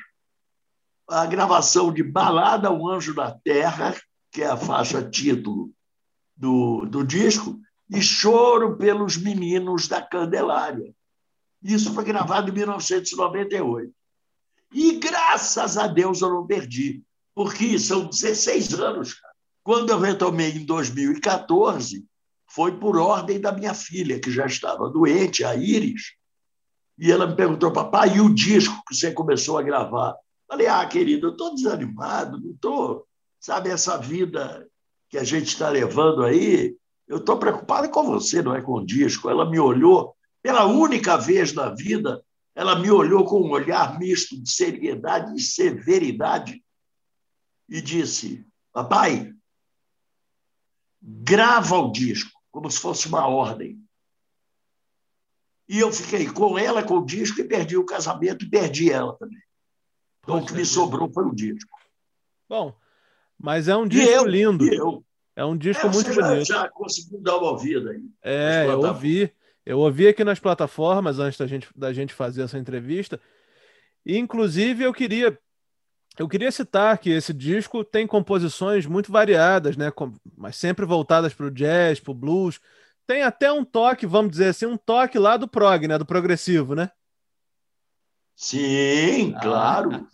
a 1.07 1.25
gravação 1.25 1.91
de 1.91 2.03
Balada 2.03 2.67
ao 2.67 2.87
Anjo 2.87 3.13
da 3.13 3.31
Terra, 3.31 3.95
que 4.31 4.41
é 4.41 4.47
a 4.47 4.57
faixa 4.57 5.01
título 5.01 5.71
do, 6.35 6.85
do 6.85 7.05
disco, 7.05 7.59
e 7.89 8.01
Choro 8.01 8.77
pelos 8.77 9.15
Meninos 9.15 9.87
da 9.87 10.01
Candelária. 10.01 10.93
Isso 11.63 11.93
foi 11.93 12.03
gravado 12.03 12.49
em 12.49 12.53
1998. 12.53 13.91
E 14.73 14.99
graças 14.99 15.77
a 15.77 15.87
Deus 15.87 16.21
eu 16.21 16.29
não 16.29 16.45
perdi, 16.45 17.01
porque 17.33 17.79
são 17.79 18.07
16 18.07 18.73
anos. 18.73 19.15
Quando 19.63 19.91
eu 19.91 19.99
retomei 19.99 20.51
em 20.51 20.65
2014, 20.65 22.05
foi 22.49 22.77
por 22.77 22.97
ordem 22.97 23.39
da 23.39 23.51
minha 23.51 23.73
filha, 23.73 24.19
que 24.19 24.31
já 24.31 24.45
estava 24.45 24.89
doente, 24.89 25.43
a 25.43 25.55
Iris. 25.55 26.13
E 26.97 27.11
ela 27.11 27.27
me 27.27 27.35
perguntou, 27.35 27.71
papai, 27.71 28.17
e 28.17 28.21
o 28.21 28.33
disco 28.33 28.81
que 28.87 28.95
você 28.95 29.11
começou 29.11 29.57
a 29.57 29.63
gravar? 29.63 30.15
Falei, 30.47 30.67
ah, 30.67 30.85
querido, 30.87 31.27
eu 31.27 31.31
estou 31.31 31.53
desanimado, 31.53 32.39
não 32.39 32.51
estou. 32.51 33.05
Sabe, 33.39 33.69
essa 33.69 33.97
vida 33.97 34.67
que 35.09 35.17
a 35.17 35.23
gente 35.23 35.47
está 35.47 35.69
levando 35.69 36.23
aí, 36.23 36.75
eu 37.07 37.17
estou 37.17 37.37
preocupado 37.37 37.89
com 37.89 38.03
você, 38.03 38.41
não 38.41 38.55
é 38.55 38.61
com 38.61 38.73
o 38.73 38.85
disco. 38.85 39.29
Ela 39.29 39.49
me 39.49 39.59
olhou, 39.59 40.15
pela 40.41 40.65
única 40.65 41.17
vez 41.17 41.53
na 41.53 41.69
vida, 41.69 42.23
ela 42.55 42.77
me 42.79 42.89
olhou 42.89 43.23
com 43.25 43.41
um 43.41 43.51
olhar 43.51 43.99
misto 43.99 44.41
de 44.41 44.49
seriedade 44.49 45.35
e 45.35 45.41
severidade 45.41 46.63
e 47.69 47.81
disse: 47.81 48.45
Papai, 48.73 49.33
grava 51.01 51.77
o 51.77 51.91
disco, 51.91 52.31
como 52.49 52.69
se 52.71 52.79
fosse 52.79 53.07
uma 53.07 53.27
ordem. 53.27 53.79
E 55.69 55.79
eu 55.79 55.91
fiquei 55.91 56.31
com 56.31 56.57
ela, 56.57 56.81
com 56.81 56.99
o 56.99 57.05
disco, 57.05 57.41
e 57.41 57.47
perdi 57.47 57.75
o 57.75 57.85
casamento 57.85 58.45
e 58.45 58.49
perdi 58.49 58.89
ela 58.91 59.17
também. 59.17 59.46
Então, 60.27 60.39
o 60.39 60.45
que 60.45 60.53
me 60.53 60.65
sobrou 60.65 61.09
foi 61.09 61.23
o 61.23 61.33
disco. 61.33 61.79
Bom, 62.49 62.75
mas 63.39 63.69
é 63.69 63.77
um 63.77 63.87
disco 63.87 64.11
eu, 64.11 64.25
lindo. 64.25 64.65
É 65.33 65.45
um 65.45 65.55
disco 65.55 65.87
é, 65.87 65.89
muito 65.89 66.11
já, 66.11 66.21
bonito. 66.21 66.45
Já 66.45 66.69
conseguiu 66.69 67.21
dar 67.21 67.37
uma 67.37 67.51
ouvida 67.51 67.91
aí. 67.91 68.03
É, 68.21 68.65
eu 68.65 68.81
ouvi. 68.81 69.31
Eu 69.65 69.79
ouvi 69.79 70.05
aqui 70.05 70.25
nas 70.25 70.37
plataformas 70.37 71.17
antes 71.17 71.39
da 71.39 71.47
gente, 71.47 71.69
da 71.73 71.93
gente 71.93 72.13
fazer 72.13 72.41
essa 72.41 72.57
entrevista. 72.57 73.21
E, 74.05 74.17
inclusive, 74.17 74.83
eu 74.83 74.93
queria 74.93 75.37
eu 76.17 76.27
queria 76.27 76.51
citar 76.51 76.97
que 76.97 77.09
esse 77.09 77.33
disco 77.33 77.83
tem 77.85 78.05
composições 78.05 78.85
muito 78.85 79.11
variadas, 79.11 79.77
né? 79.77 79.93
Mas 80.35 80.57
sempre 80.57 80.85
voltadas 80.85 81.33
para 81.33 81.45
o 81.45 81.51
jazz, 81.51 82.01
para 82.01 82.11
o 82.11 82.15
blues. 82.15 82.59
Tem 83.05 83.23
até 83.23 83.49
um 83.49 83.63
toque, 83.63 84.05
vamos 84.05 84.31
dizer 84.31 84.47
assim, 84.47 84.65
um 84.65 84.75
toque 84.75 85.17
lá 85.17 85.37
do 85.37 85.47
prog, 85.47 85.87
né? 85.87 85.97
Do 85.97 86.05
progressivo, 86.05 86.75
né? 86.75 86.91
Sim, 88.37 89.33
ah. 89.35 89.41
claro. 89.41 90.07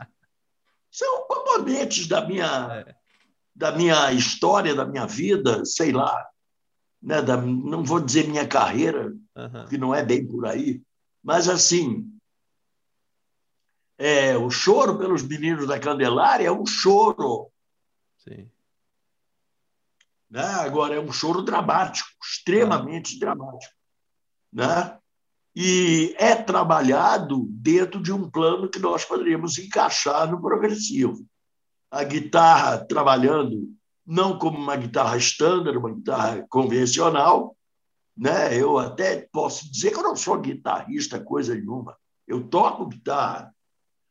São 0.90 1.28
componentes 1.28 2.08
da 2.08 2.26
minha 2.26 2.86
é 2.88 3.04
da 3.56 3.72
minha 3.72 4.12
história, 4.12 4.74
da 4.74 4.86
minha 4.86 5.06
vida, 5.06 5.64
sei 5.66 5.92
lá, 5.92 6.28
né, 7.02 7.22
da, 7.22 7.38
não 7.38 7.84
vou 7.84 8.00
dizer 8.00 8.28
minha 8.28 8.48
carreira, 8.48 9.14
uhum. 9.36 9.66
que 9.70 9.78
não 9.78 9.94
é 9.94 10.04
bem 10.04 10.26
por 10.26 10.46
aí, 10.46 10.82
mas 11.22 11.48
assim, 11.48 12.10
é, 13.98 14.36
o 14.36 14.50
choro 14.50 14.98
pelos 14.98 15.22
meninos 15.22 15.68
da 15.68 15.80
Candelária 15.80 16.48
é 16.48 16.52
um 16.52 16.66
choro. 16.66 17.52
Sim. 18.18 18.50
Né? 20.30 20.44
Agora, 20.44 20.96
é 20.96 21.00
um 21.00 21.12
choro 21.12 21.44
dramático, 21.44 22.10
extremamente 22.24 23.20
dramático. 23.20 23.74
Né? 24.52 25.00
E 25.56 26.16
é 26.18 26.36
trabalhado 26.36 27.46
dentro 27.50 28.02
de 28.02 28.12
um 28.12 28.30
plano 28.30 28.70
que 28.70 28.80
nós 28.80 29.06
poderíamos 29.06 29.58
encaixar 29.58 30.30
no 30.30 30.42
progressivo 30.42 31.26
a 31.94 32.04
guitarra 32.04 32.84
trabalhando 32.84 33.72
não 34.04 34.40
como 34.40 34.58
uma 34.58 34.76
guitarra 34.76 35.16
estándar, 35.16 35.78
uma 35.78 35.94
guitarra 35.94 36.44
convencional, 36.50 37.56
né? 38.18 38.60
Eu 38.60 38.80
até 38.80 39.28
posso 39.32 39.72
dizer 39.72 39.92
que 39.92 39.98
eu 39.98 40.04
não 40.04 40.16
sou 40.16 40.42
guitarrista 40.42 41.20
coisa 41.20 41.54
nenhuma. 41.54 41.96
Eu 42.28 42.48
toco 42.48 42.88
guitarra. 42.88 43.54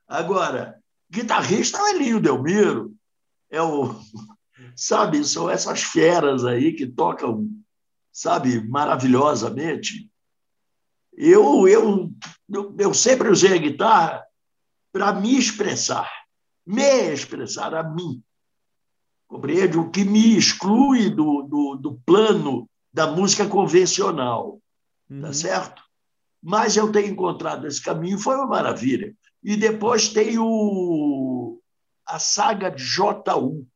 Agora, 0.07 0.81
guitarrista 1.11 1.79
é 1.79 1.83
o 1.83 1.89
Elinho 1.89 2.21
Delmiro, 2.21 2.95
é 3.51 3.61
o 3.61 3.97
sabe, 4.77 5.25
são 5.25 5.51
essas 5.51 5.83
feras 5.83 6.45
aí 6.45 6.73
que 6.75 6.87
tocam, 6.87 7.49
sabe, 8.13 8.63
maravilhosamente. 8.69 10.09
Eu 11.13 11.69
eu 11.69 12.11
eu 12.79 12.95
sempre 12.95 13.29
usei 13.29 13.55
a 13.55 13.59
guitarra 13.59 14.25
para 14.93 15.13
me 15.13 15.39
expressar 15.39 16.11
me 16.67 17.13
expressar 17.13 17.75
a 17.75 17.83
mim. 17.83 18.23
Compreende? 19.27 19.79
O 19.79 19.91
que 19.91 20.05
me 20.05 20.37
exclui 20.37 21.11
do, 21.11 21.43
do, 21.43 21.77
do 21.77 21.95
plano 22.01 22.69
da 22.93 23.11
música 23.11 23.49
convencional. 23.49 24.61
Tá 25.09 25.15
uhum. 25.15 25.23
Tá 25.23 25.33
certo? 25.33 25.83
Mas 26.43 26.77
eu 26.77 26.91
tenho 26.91 27.13
encontrado 27.13 27.67
esse 27.67 27.81
caminho, 27.81 28.19
foi 28.19 28.35
uma 28.35 28.47
maravilha. 28.47 29.15
E 29.43 29.57
depois 29.57 30.09
tem 30.09 30.39
o, 30.39 31.61
a 32.07 32.19
saga 32.19 32.69
de 32.69 32.83
J1, 32.83 33.67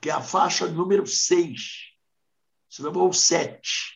que 0.00 0.08
é 0.08 0.12
a 0.12 0.22
faixa 0.22 0.66
número 0.68 1.06
6, 1.06 1.92
se 2.70 2.82
não 2.82 2.92
ou 2.92 3.12
7, 3.12 3.95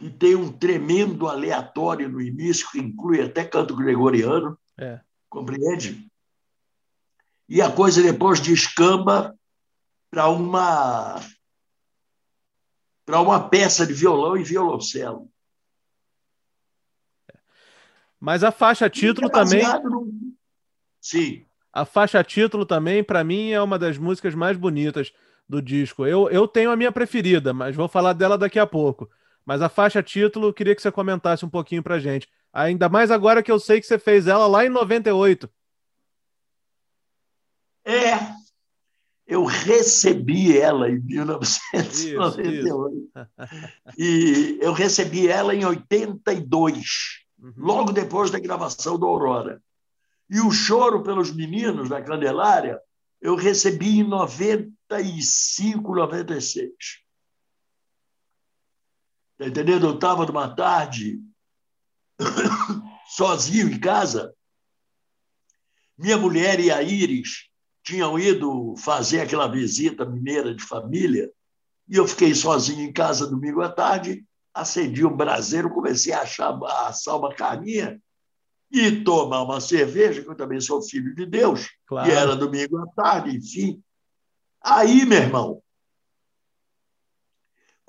que 0.00 0.08
tem 0.08 0.34
um 0.34 0.50
tremendo 0.50 1.28
aleatório 1.28 2.08
no 2.08 2.22
início, 2.22 2.68
que 2.72 2.78
inclui 2.80 3.20
até 3.20 3.44
canto 3.44 3.76
gregoriano, 3.76 4.58
é. 4.78 4.98
Compreende? 5.28 6.10
E 7.46 7.60
a 7.60 7.70
coisa 7.70 8.02
depois 8.02 8.40
descamba 8.40 9.38
para 10.10 10.28
uma 10.28 11.20
para 13.04 13.20
uma 13.20 13.48
peça 13.48 13.86
de 13.86 13.92
violão 13.92 14.36
e 14.36 14.42
violoncelo. 14.42 15.30
Mas 18.18 18.42
a 18.42 18.50
faixa 18.50 18.88
título 18.88 19.26
é 19.28 19.30
também. 19.30 19.62
No... 19.84 20.12
Sim. 21.00 21.44
A 21.72 21.84
faixa 21.84 22.22
título 22.24 22.64
também, 22.64 23.04
para 23.04 23.22
mim, 23.22 23.50
é 23.50 23.60
uma 23.60 23.78
das 23.78 23.98
músicas 23.98 24.34
mais 24.34 24.56
bonitas 24.56 25.12
do 25.48 25.60
disco. 25.60 26.06
Eu, 26.06 26.28
eu 26.30 26.46
tenho 26.46 26.70
a 26.70 26.76
minha 26.76 26.92
preferida, 26.92 27.52
mas 27.52 27.76
vou 27.76 27.88
falar 27.88 28.12
dela 28.12 28.38
daqui 28.38 28.58
a 28.58 28.66
pouco. 28.66 29.10
Mas 29.44 29.62
a 29.62 29.68
faixa 29.68 30.02
título, 30.02 30.52
queria 30.52 30.74
que 30.74 30.82
você 30.82 30.92
comentasse 30.92 31.44
um 31.44 31.50
pouquinho 31.50 31.82
pra 31.82 31.98
gente. 31.98 32.28
Ainda 32.52 32.88
mais 32.88 33.10
agora 33.10 33.42
que 33.42 33.50
eu 33.50 33.58
sei 33.58 33.80
que 33.80 33.86
você 33.86 33.98
fez 33.98 34.26
ela 34.26 34.46
lá 34.46 34.64
em 34.64 34.68
98. 34.68 35.48
É, 37.84 38.18
eu 39.26 39.44
recebi 39.44 40.58
ela 40.58 40.90
em 40.90 40.98
1998. 40.98 42.40
Isso, 42.40 42.40
isso. 42.50 43.08
e 43.96 44.58
eu 44.60 44.72
recebi 44.72 45.28
ela 45.28 45.54
em 45.54 45.64
82, 45.64 47.24
uhum. 47.38 47.54
logo 47.56 47.92
depois 47.92 48.30
da 48.30 48.40
gravação 48.40 48.98
do 48.98 49.06
Aurora. 49.06 49.62
E 50.28 50.40
o 50.40 50.50
Choro 50.50 51.02
pelos 51.02 51.32
Meninos, 51.32 51.88
da 51.88 52.02
Candelária, 52.02 52.80
eu 53.20 53.36
recebi 53.36 54.00
em 54.00 54.04
95, 54.04 55.94
96. 55.94 56.70
Está 59.40 59.48
entendendo? 59.48 59.86
Eu 59.86 59.94
estava 59.94 60.26
numa 60.26 60.54
tarde, 60.54 61.18
sozinho 63.16 63.70
em 63.70 63.80
casa. 63.80 64.34
Minha 65.96 66.18
mulher 66.18 66.60
e 66.60 66.70
a 66.70 66.82
Iris 66.82 67.48
tinham 67.82 68.18
ido 68.18 68.74
fazer 68.76 69.22
aquela 69.22 69.48
visita 69.48 70.04
mineira 70.04 70.54
de 70.54 70.62
família 70.62 71.32
e 71.88 71.96
eu 71.96 72.06
fiquei 72.06 72.34
sozinho 72.34 72.82
em 72.82 72.92
casa 72.92 73.26
domingo 73.26 73.62
à 73.62 73.70
tarde, 73.70 74.22
acendi 74.52 75.06
um 75.06 75.16
braseiro, 75.16 75.70
comecei 75.70 76.12
a 76.12 76.20
achar, 76.20 76.52
a 76.62 76.88
assar 76.88 77.16
uma 77.16 77.34
carninha 77.34 77.98
e 78.70 79.02
tomar 79.02 79.42
uma 79.42 79.58
cerveja, 79.58 80.22
que 80.22 80.28
eu 80.28 80.36
também 80.36 80.60
sou 80.60 80.82
filho 80.82 81.14
de 81.14 81.24
Deus, 81.24 81.66
claro. 81.86 82.10
e 82.10 82.12
era 82.12 82.36
domingo 82.36 82.76
à 82.76 82.86
tarde, 82.88 83.38
enfim. 83.38 83.82
Aí, 84.62 85.06
meu 85.06 85.18
irmão, 85.18 85.62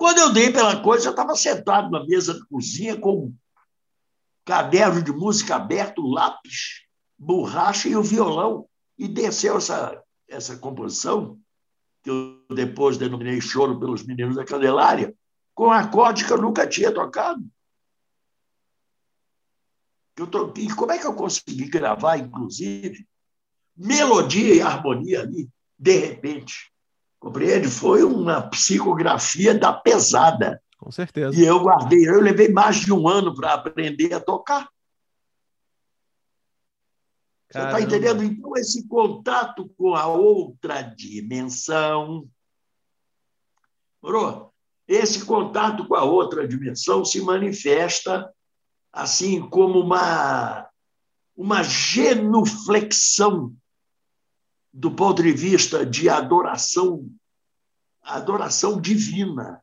quando 0.02 0.18
eu 0.18 0.32
dei 0.32 0.50
pela 0.50 0.82
coisa, 0.82 1.06
eu 1.06 1.10
estava 1.12 1.36
sentado 1.36 1.88
na 1.88 2.04
mesa 2.04 2.34
da 2.34 2.44
cozinha 2.46 2.98
com 2.98 3.26
um 3.26 3.36
caderno 4.44 5.00
de 5.00 5.12
música 5.12 5.54
aberto, 5.54 6.04
lápis, 6.04 6.84
borracha 7.16 7.88
e 7.88 7.94
o 7.94 8.02
violão, 8.02 8.68
e 8.98 9.06
desceu 9.06 9.58
essa, 9.58 10.02
essa 10.26 10.58
composição, 10.58 11.38
que 12.02 12.10
eu 12.10 12.44
depois 12.52 12.98
denominei 12.98 13.40
Choro 13.40 13.78
pelos 13.78 14.02
Meninos 14.02 14.34
da 14.34 14.44
Candelária, 14.44 15.14
com 15.54 15.68
um 15.68 15.70
acorde 15.70 16.26
que 16.26 16.32
eu 16.32 16.42
nunca 16.42 16.66
tinha 16.66 16.92
tocado. 16.92 17.48
Eu 20.16 20.52
e 20.56 20.74
como 20.74 20.90
é 20.90 20.98
que 20.98 21.06
eu 21.06 21.14
consegui 21.14 21.68
gravar, 21.68 22.16
inclusive, 22.16 23.06
melodia 23.76 24.52
e 24.52 24.60
harmonia 24.60 25.20
ali, 25.20 25.48
de 25.78 25.96
repente? 25.96 26.71
Compreende? 27.22 27.68
Foi 27.68 28.02
uma 28.02 28.42
psicografia 28.42 29.56
da 29.56 29.72
pesada. 29.72 30.60
Com 30.76 30.90
certeza. 30.90 31.38
E 31.38 31.44
eu 31.44 31.60
guardei, 31.60 32.04
eu 32.04 32.20
levei 32.20 32.48
mais 32.48 32.80
de 32.80 32.92
um 32.92 33.06
ano 33.06 33.32
para 33.32 33.54
aprender 33.54 34.12
a 34.12 34.18
tocar. 34.18 34.68
Você 37.48 37.58
está 37.58 37.80
entendendo? 37.80 38.24
Então, 38.24 38.56
esse 38.56 38.88
contato 38.88 39.68
com 39.78 39.94
a 39.94 40.08
outra 40.08 40.82
dimensão. 40.82 42.28
Bro, 44.02 44.52
esse 44.88 45.24
contato 45.24 45.86
com 45.86 45.94
a 45.94 46.02
outra 46.02 46.48
dimensão 46.48 47.04
se 47.04 47.20
manifesta 47.20 48.28
assim 48.92 49.48
como 49.48 49.78
uma, 49.78 50.68
uma 51.36 51.62
genuflexão 51.62 53.54
do 54.72 54.90
ponto 54.90 55.22
de 55.22 55.32
vista 55.32 55.84
de 55.84 56.08
adoração, 56.08 57.08
adoração 58.02 58.80
divina, 58.80 59.62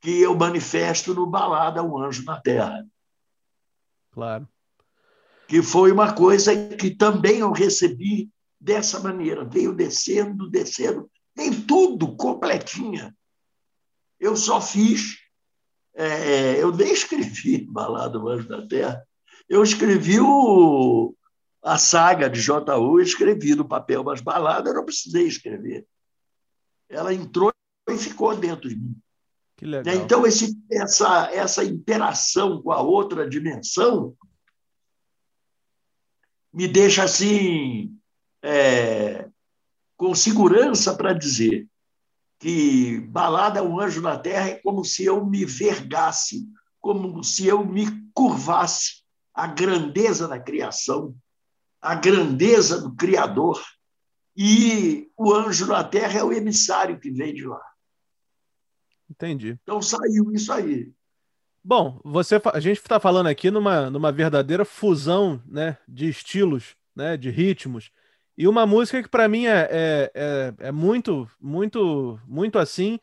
que 0.00 0.20
eu 0.20 0.36
manifesto 0.36 1.14
no 1.14 1.26
Balada 1.26 1.82
Um 1.82 1.98
Anjo 1.98 2.24
na 2.24 2.40
Terra. 2.40 2.86
Claro. 4.10 4.48
Que 5.48 5.62
foi 5.62 5.92
uma 5.92 6.12
coisa 6.12 6.54
que 6.76 6.90
também 6.90 7.38
eu 7.38 7.52
recebi 7.52 8.30
dessa 8.60 9.00
maneira, 9.00 9.44
veio 9.44 9.74
descendo, 9.74 10.50
descendo, 10.50 11.10
tem 11.34 11.52
tudo 11.62 12.16
completinha. 12.16 13.14
Eu 14.18 14.36
só 14.36 14.60
fiz 14.60 15.24
é, 15.94 16.60
eu 16.60 16.74
nem 16.74 16.90
escrevi 16.92 17.66
Balada 17.70 18.18
do 18.18 18.28
Anjo 18.28 18.48
da 18.48 18.66
Terra, 18.66 19.06
eu 19.48 19.62
escrevi 19.62 20.18
o, 20.20 21.14
a 21.64 21.78
saga 21.78 22.28
de 22.28 22.42
J.U., 22.42 23.00
escrevi 23.00 23.54
no 23.54 23.66
papel, 23.66 24.04
mas 24.04 24.20
balada 24.20 24.68
eu 24.68 24.74
não 24.74 24.84
precisei 24.84 25.26
escrever. 25.26 25.86
Ela 26.90 27.14
entrou 27.14 27.50
e 27.88 27.96
ficou 27.96 28.36
dentro 28.36 28.68
de 28.68 28.76
mim. 28.76 28.94
Que 29.56 29.64
legal. 29.64 29.94
Então, 29.94 30.26
esse, 30.26 30.54
essa, 30.70 31.30
essa 31.32 31.64
interação 31.64 32.60
com 32.60 32.70
a 32.70 32.82
outra 32.82 33.26
dimensão 33.26 34.14
me 36.52 36.68
deixa 36.68 37.02
assim, 37.02 37.98
é, 38.42 39.28
com 39.96 40.14
segurança 40.14 40.94
para 40.94 41.14
dizer 41.14 41.66
que 42.38 43.00
balada 43.08 43.62
um 43.62 43.80
anjo 43.80 44.02
na 44.02 44.18
terra 44.18 44.50
é 44.50 44.54
como 44.56 44.84
se 44.84 45.06
eu 45.06 45.24
me 45.24 45.46
vergasse, 45.46 46.46
como 46.78 47.24
se 47.24 47.46
eu 47.46 47.64
me 47.64 47.86
curvasse 48.12 49.02
à 49.32 49.46
grandeza 49.46 50.28
da 50.28 50.38
criação, 50.38 51.16
à 51.84 51.94
grandeza 51.94 52.80
do 52.80 52.94
Criador. 52.94 53.62
E 54.34 55.10
o 55.16 55.32
anjo 55.32 55.66
na 55.66 55.84
terra 55.84 56.18
é 56.18 56.24
o 56.24 56.32
emissário 56.32 56.98
que 56.98 57.10
vem 57.10 57.34
de 57.34 57.46
lá. 57.46 57.60
Entendi. 59.08 59.58
Então 59.62 59.82
saiu 59.82 60.32
isso 60.32 60.50
aí. 60.50 60.90
Bom, 61.62 62.00
você, 62.02 62.40
a 62.52 62.58
gente 62.58 62.78
está 62.78 62.98
falando 62.98 63.26
aqui 63.26 63.50
numa, 63.50 63.90
numa 63.90 64.10
verdadeira 64.10 64.64
fusão 64.64 65.40
né, 65.46 65.76
de 65.86 66.08
estilos, 66.08 66.74
né, 66.96 67.16
de 67.16 67.30
ritmos. 67.30 67.90
E 68.36 68.48
uma 68.48 68.66
música 68.66 69.02
que 69.02 69.08
para 69.08 69.28
mim 69.28 69.46
é, 69.46 69.68
é, 69.70 70.12
é, 70.14 70.54
é, 70.68 70.72
muito, 70.72 71.30
muito, 71.40 72.18
muito 72.26 72.58
assim, 72.58 72.98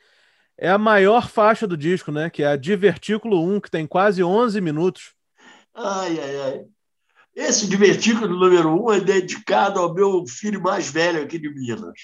é 0.58 0.70
a 0.70 0.78
maior 0.78 1.30
faixa 1.30 1.66
do 1.66 1.78
disco, 1.78 2.12
né? 2.12 2.30
Que 2.30 2.44
é 2.44 2.48
a 2.48 2.58
Divertículo 2.58 3.42
1, 3.56 3.62
que 3.62 3.72
tem 3.72 3.88
quase 3.88 4.22
11 4.22 4.60
minutos. 4.60 5.14
Ai, 5.74 6.20
ai, 6.20 6.42
ai. 6.42 6.66
Esse 7.36 7.68
Divertículo 7.68 8.28
número 8.28 8.70
1 8.86 8.94
é 8.94 9.00
dedicado 9.00 9.80
ao 9.80 9.94
meu 9.94 10.26
filho 10.28 10.62
mais 10.62 10.90
velho 10.90 11.24
aqui 11.24 11.40
de 11.40 11.50
Minas, 11.50 11.98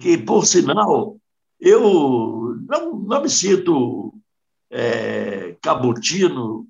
que, 0.00 0.18
por 0.18 0.46
sinal, 0.46 1.16
eu 1.58 2.56
não, 2.68 2.98
não 2.98 3.22
me 3.22 3.30
sinto 3.30 4.12
é, 4.70 5.56
cabotino 5.62 6.66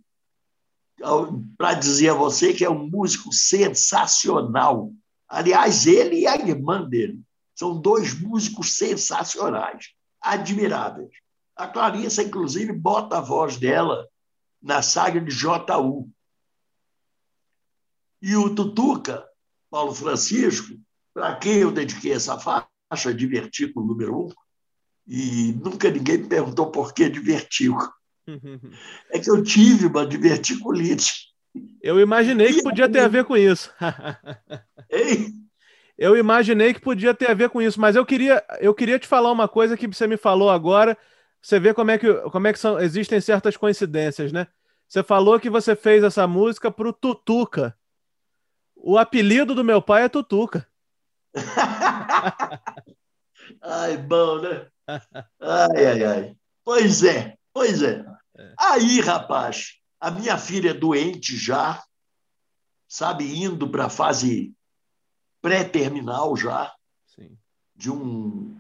para 1.58 1.74
dizer 1.74 2.10
a 2.10 2.14
você 2.14 2.52
que 2.54 2.64
é 2.64 2.70
um 2.70 2.88
músico 2.88 3.32
sensacional 3.32 4.92
Aliás, 5.28 5.86
ele 5.86 6.20
e 6.20 6.26
a 6.26 6.36
irmã 6.36 6.82
dele 6.82 7.20
são 7.54 7.80
dois 7.80 8.18
músicos 8.18 8.76
sensacionais, 8.76 9.92
admiráveis. 10.20 11.10
A 11.56 11.66
Clarissa, 11.66 12.22
inclusive, 12.22 12.72
bota 12.72 13.18
a 13.18 13.20
voz 13.20 13.56
dela 13.56 14.06
na 14.62 14.82
saga 14.82 15.20
de 15.20 15.30
J.U. 15.30 16.08
E 18.20 18.36
o 18.36 18.54
Tutuca, 18.54 19.24
Paulo 19.70 19.94
Francisco, 19.94 20.74
para 21.12 21.36
quem 21.36 21.58
eu 21.58 21.70
dediquei 21.70 22.12
essa 22.12 22.38
faixa 22.38 23.14
de 23.14 23.26
vertículo 23.26 23.86
número 23.86 24.26
um, 24.26 24.32
e 25.06 25.52
nunca 25.52 25.90
ninguém 25.90 26.18
me 26.18 26.28
perguntou 26.28 26.70
por 26.70 26.92
que 26.92 27.08
de 27.08 27.20
vertículo. 27.20 27.92
É 29.12 29.20
que 29.20 29.30
eu 29.30 29.40
tive 29.40 29.86
uma 29.86 30.04
diverticulite 30.04 31.26
eu 31.82 32.00
imaginei 32.00 32.52
que 32.52 32.62
podia 32.62 32.88
ter 32.88 33.00
a 33.00 33.08
ver 33.08 33.24
com 33.24 33.36
isso. 33.36 33.72
Ei? 34.90 35.28
Eu 35.96 36.16
imaginei 36.16 36.74
que 36.74 36.80
podia 36.80 37.14
ter 37.14 37.30
a 37.30 37.34
ver 37.34 37.48
com 37.48 37.62
isso, 37.62 37.80
mas 37.80 37.96
eu 37.96 38.04
queria, 38.04 38.44
eu 38.60 38.74
queria 38.74 38.98
te 38.98 39.06
falar 39.06 39.32
uma 39.32 39.48
coisa 39.48 39.76
que 39.76 39.86
você 39.86 40.06
me 40.06 40.16
falou 40.16 40.50
agora. 40.50 40.96
Você 41.40 41.58
vê 41.58 41.72
como 41.72 41.90
é 41.90 41.98
que, 41.98 42.12
como 42.30 42.46
é 42.46 42.52
que 42.52 42.58
são, 42.58 42.78
existem 42.80 43.20
certas 43.20 43.56
coincidências, 43.56 44.32
né? 44.32 44.46
Você 44.88 45.02
falou 45.02 45.40
que 45.40 45.48
você 45.48 45.74
fez 45.74 46.04
essa 46.04 46.26
música 46.26 46.70
pro 46.70 46.92
Tutuca. 46.92 47.74
O 48.88 48.96
apelido 48.96 49.52
do 49.52 49.64
meu 49.64 49.82
pai 49.82 50.04
é 50.04 50.08
Tutuca. 50.08 50.64
ai, 53.60 53.96
bom, 53.96 54.40
né? 54.40 54.70
Ai, 55.40 55.86
ai, 55.86 56.04
ai. 56.04 56.36
Pois 56.62 57.02
é, 57.02 57.36
pois 57.52 57.82
é. 57.82 58.04
Aí, 58.56 59.00
rapaz, 59.00 59.80
a 59.98 60.08
minha 60.08 60.38
filha 60.38 60.70
é 60.70 60.72
doente 60.72 61.36
já, 61.36 61.82
sabe, 62.86 63.24
indo 63.24 63.68
para 63.68 63.86
a 63.86 63.90
fase 63.90 64.54
pré-terminal 65.42 66.36
já, 66.36 66.72
Sim. 67.08 67.36
de 67.74 67.90
um, 67.90 68.56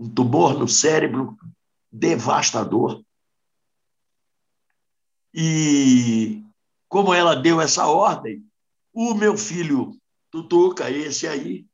um 0.00 0.12
tumor 0.12 0.58
no 0.58 0.66
cérebro 0.66 1.38
devastador. 1.92 3.04
E 5.32 6.42
como 6.88 7.14
ela 7.14 7.36
deu 7.36 7.60
essa 7.60 7.86
ordem, 7.86 8.44
o 9.00 9.14
meu 9.14 9.38
filho 9.38 9.96
Tutuca, 10.28 10.90
esse 10.90 11.28
aí, 11.28 11.64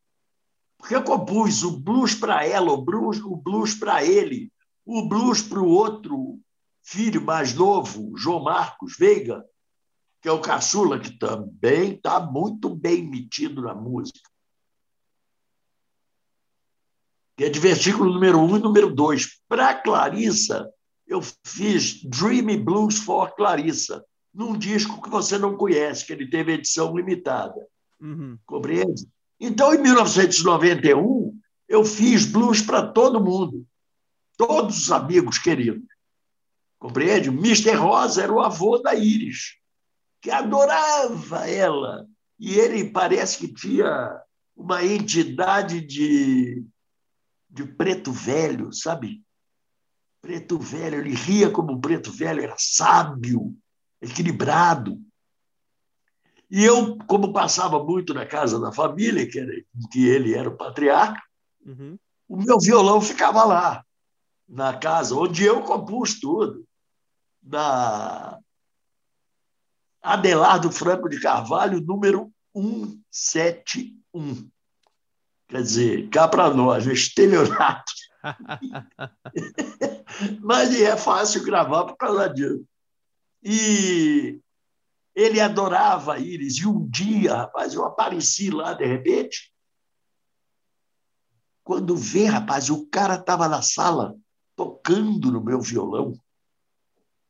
Porque 0.77 0.95
eu 0.95 1.03
compus 1.03 1.63
o 1.63 1.81
blues 1.81 2.15
para 2.15 2.47
ela, 2.47 2.71
o 2.71 2.83
blues, 2.85 3.19
o 3.19 3.35
blues 3.35 3.75
para 3.75 4.05
ele, 4.05 4.53
o 4.85 5.09
blues 5.09 5.41
para 5.41 5.59
o 5.59 5.67
outro 5.67 6.39
filho 6.83 7.23
mais 7.23 7.55
novo, 7.55 8.15
João 8.15 8.43
Marcos 8.43 8.99
Veiga, 8.99 9.43
que 10.21 10.29
é 10.29 10.33
o 10.33 10.41
caçula, 10.41 11.01
que 11.01 11.19
também 11.19 11.95
está 11.95 12.21
muito 12.21 12.69
bem 12.69 13.09
metido 13.09 13.63
na 13.63 13.75
música. 13.75 14.29
Que 17.39 17.45
é 17.45 17.49
de 17.49 17.59
versículo 17.59 18.13
número 18.13 18.39
um 18.39 18.57
e 18.59 18.61
número 18.61 18.95
dois. 18.95 19.41
Para 19.49 19.75
Clarissa, 19.75 20.71
eu 21.07 21.23
fiz 21.43 22.05
Dreamy 22.05 22.59
Blues 22.59 22.99
for 22.99 23.35
Clarissa, 23.35 24.05
num 24.35 24.59
disco 24.59 25.01
que 25.01 25.09
você 25.09 25.39
não 25.39 25.57
conhece, 25.57 26.05
que 26.05 26.13
ele 26.13 26.29
teve 26.29 26.53
edição 26.53 26.95
limitada. 26.97 27.67
Uhum. 28.01 28.37
Compreende? 28.45 29.07
Então, 29.39 29.73
em 29.73 29.81
1991, 29.81 31.39
eu 31.69 31.85
fiz 31.85 32.27
blues 32.27 32.61
para 32.61 32.87
todo 32.87 33.23
mundo, 33.23 33.65
todos 34.37 34.79
os 34.79 34.91
amigos 34.91 35.39
queridos. 35.39 35.87
Compreende? 36.79 37.29
Mr. 37.29 37.73
Rosa 37.73 38.23
era 38.25 38.33
o 38.33 38.41
avô 38.41 38.79
da 38.79 38.95
Iris, 38.95 39.57
que 40.21 40.31
adorava 40.31 41.49
ela. 41.49 42.07
E 42.39 42.55
ele 42.55 42.91
parece 42.91 43.39
que 43.39 43.49
tinha 43.49 44.21
uma 44.57 44.85
entidade 44.85 45.81
de, 45.81 46.65
de 47.49 47.65
preto 47.65 48.13
velho, 48.13 48.73
sabe? 48.73 49.23
Preto 50.21 50.59
velho, 50.59 50.99
ele 50.99 51.15
ria 51.15 51.51
como 51.51 51.73
um 51.73 51.81
preto 51.81 52.11
velho, 52.11 52.43
era 52.43 52.57
sábio, 52.59 53.57
equilibrado. 54.05 55.01
E 56.51 56.65
eu, 56.65 56.97
como 57.07 57.33
passava 57.33 57.83
muito 57.83 58.15
na 58.15 58.27
casa 58.27 58.61
da 58.61 58.71
família, 58.71 59.29
que, 59.29 59.39
era, 59.39 59.53
que 59.91 60.07
ele 60.07 60.35
era 60.35 60.49
o 60.49 60.57
patriarca, 60.57 61.21
uhum. 61.65 61.99
o 62.29 62.37
meu 62.37 62.59
violão 62.61 63.01
ficava 63.01 63.45
lá, 63.45 63.85
na 64.49 64.77
casa, 64.77 65.17
onde 65.17 65.45
eu 65.45 65.63
compus 65.63 66.21
tudo. 66.21 66.65
Na 67.43 68.39
Adelardo 70.03 70.71
Franco 70.71 71.09
de 71.09 71.21
Carvalho, 71.21 71.81
número 71.81 72.31
171. 72.55 74.49
Quer 75.49 75.63
dizer, 75.63 76.09
cá 76.11 76.29
para 76.29 76.51
nós, 76.51 76.87
estelionato. 76.87 77.93
Mas 80.41 80.75
é 80.81 80.97
fácil 80.97 81.45
gravar 81.45 81.85
por 81.85 81.97
causa 81.97 82.29
disso. 82.29 82.65
E 83.45 84.41
ele 85.15 85.39
adorava 85.39 86.19
Iris. 86.19 86.57
E 86.57 86.67
um 86.67 86.89
dia, 86.89 87.37
rapaz, 87.37 87.75
eu 87.75 87.85
apareci 87.85 88.51
lá 88.51 88.73
de 88.73 88.87
repente. 88.87 89.53
Quando 91.63 91.97
vê, 91.97 92.25
rapaz, 92.25 92.71
o 92.71 92.87
cara 92.87 93.17
estava 93.17 93.49
na 93.49 93.61
sala 93.61 94.17
tocando 94.57 95.31
no 95.31 95.43
meu 95.43 95.61
violão, 95.61 96.19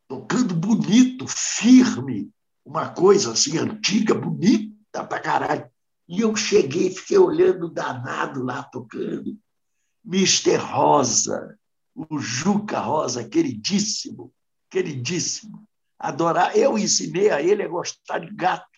tocando 0.07 0.55
bonito, 0.55 1.27
firme, 1.27 2.31
uma 2.65 2.91
coisa 2.91 3.33
assim 3.33 3.59
antiga, 3.59 4.15
bonita 4.15 5.05
pra 5.05 5.21
caralho. 5.21 5.71
E 6.09 6.21
eu 6.21 6.37
cheguei, 6.37 6.91
fiquei 6.91 7.19
olhando 7.19 7.71
danado 7.71 8.43
lá 8.43 8.63
tocando. 8.63 9.39
Mister 10.05 10.61
Rosa, 10.61 11.59
o 11.95 12.19
Juca 12.19 12.79
Rosa, 12.79 13.27
queridíssimo, 13.27 14.33
queridíssimo 14.69 15.67
adorar. 16.05 16.57
Eu 16.57 16.79
ensinei 16.79 17.31
a 17.31 17.41
ele 17.41 17.63
a 17.63 17.69
gostar 17.69 18.19
de 18.19 18.33
gato. 18.35 18.69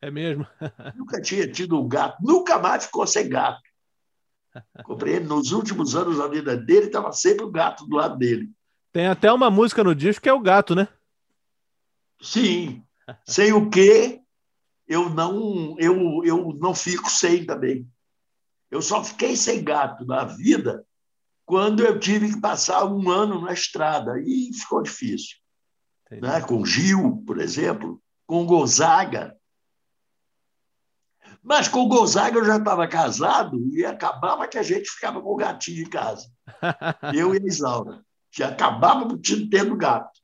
É 0.00 0.10
mesmo? 0.10 0.46
nunca 0.94 1.20
tinha 1.20 1.50
tido 1.50 1.80
um 1.80 1.88
gato, 1.88 2.18
nunca 2.22 2.58
mais 2.58 2.86
ficou 2.86 3.06
sem 3.06 3.28
gato. 3.28 3.60
Compreende? 4.84 5.26
Nos 5.26 5.52
últimos 5.52 5.94
anos 5.96 6.18
da 6.18 6.28
vida 6.28 6.56
dele, 6.56 6.86
estava 6.86 7.12
sempre 7.12 7.44
o 7.44 7.50
gato 7.50 7.86
do 7.86 7.96
lado 7.96 8.16
dele. 8.16 8.50
Tem 8.92 9.06
até 9.06 9.30
uma 9.30 9.50
música 9.50 9.84
no 9.84 9.94
disco 9.94 10.22
que 10.22 10.28
é 10.28 10.32
o 10.32 10.40
gato, 10.40 10.74
né? 10.74 10.88
Sim. 12.22 12.82
Sem 13.26 13.52
o 13.52 13.68
que 13.68 14.20
eu 14.88 15.10
não, 15.10 15.76
eu, 15.78 16.24
eu 16.24 16.56
não 16.58 16.74
fico 16.74 17.10
sem 17.10 17.44
também. 17.44 17.86
Eu 18.70 18.80
só 18.80 19.04
fiquei 19.04 19.36
sem 19.36 19.62
gato 19.62 20.06
na 20.06 20.24
vida 20.24 20.86
quando 21.44 21.84
eu 21.84 22.00
tive 22.00 22.32
que 22.32 22.40
passar 22.40 22.86
um 22.86 23.10
ano 23.10 23.42
na 23.42 23.52
estrada. 23.52 24.18
E 24.20 24.50
ficou 24.54 24.82
difícil 24.82 25.36
né? 26.10 26.40
com 26.42 26.64
Gil, 26.64 27.22
por 27.26 27.40
exemplo, 27.40 28.00
com 28.26 28.46
Gonzaga. 28.46 29.36
Mas 31.42 31.68
com 31.68 31.88
Gonzaga 31.88 32.38
eu 32.38 32.44
já 32.44 32.56
estava 32.56 32.88
casado 32.88 33.56
e 33.72 33.84
acabava 33.84 34.48
que 34.48 34.58
a 34.58 34.62
gente 34.62 34.90
ficava 34.90 35.20
com 35.20 35.32
o 35.32 35.36
gatinho 35.36 35.82
em 35.82 35.88
casa. 35.88 36.28
Eu 37.14 37.34
e 37.34 37.38
a 37.38 37.46
Isaura. 37.46 38.04
Que 38.32 38.42
acabava 38.42 39.08
tendo 39.48 39.76
gato. 39.76 40.20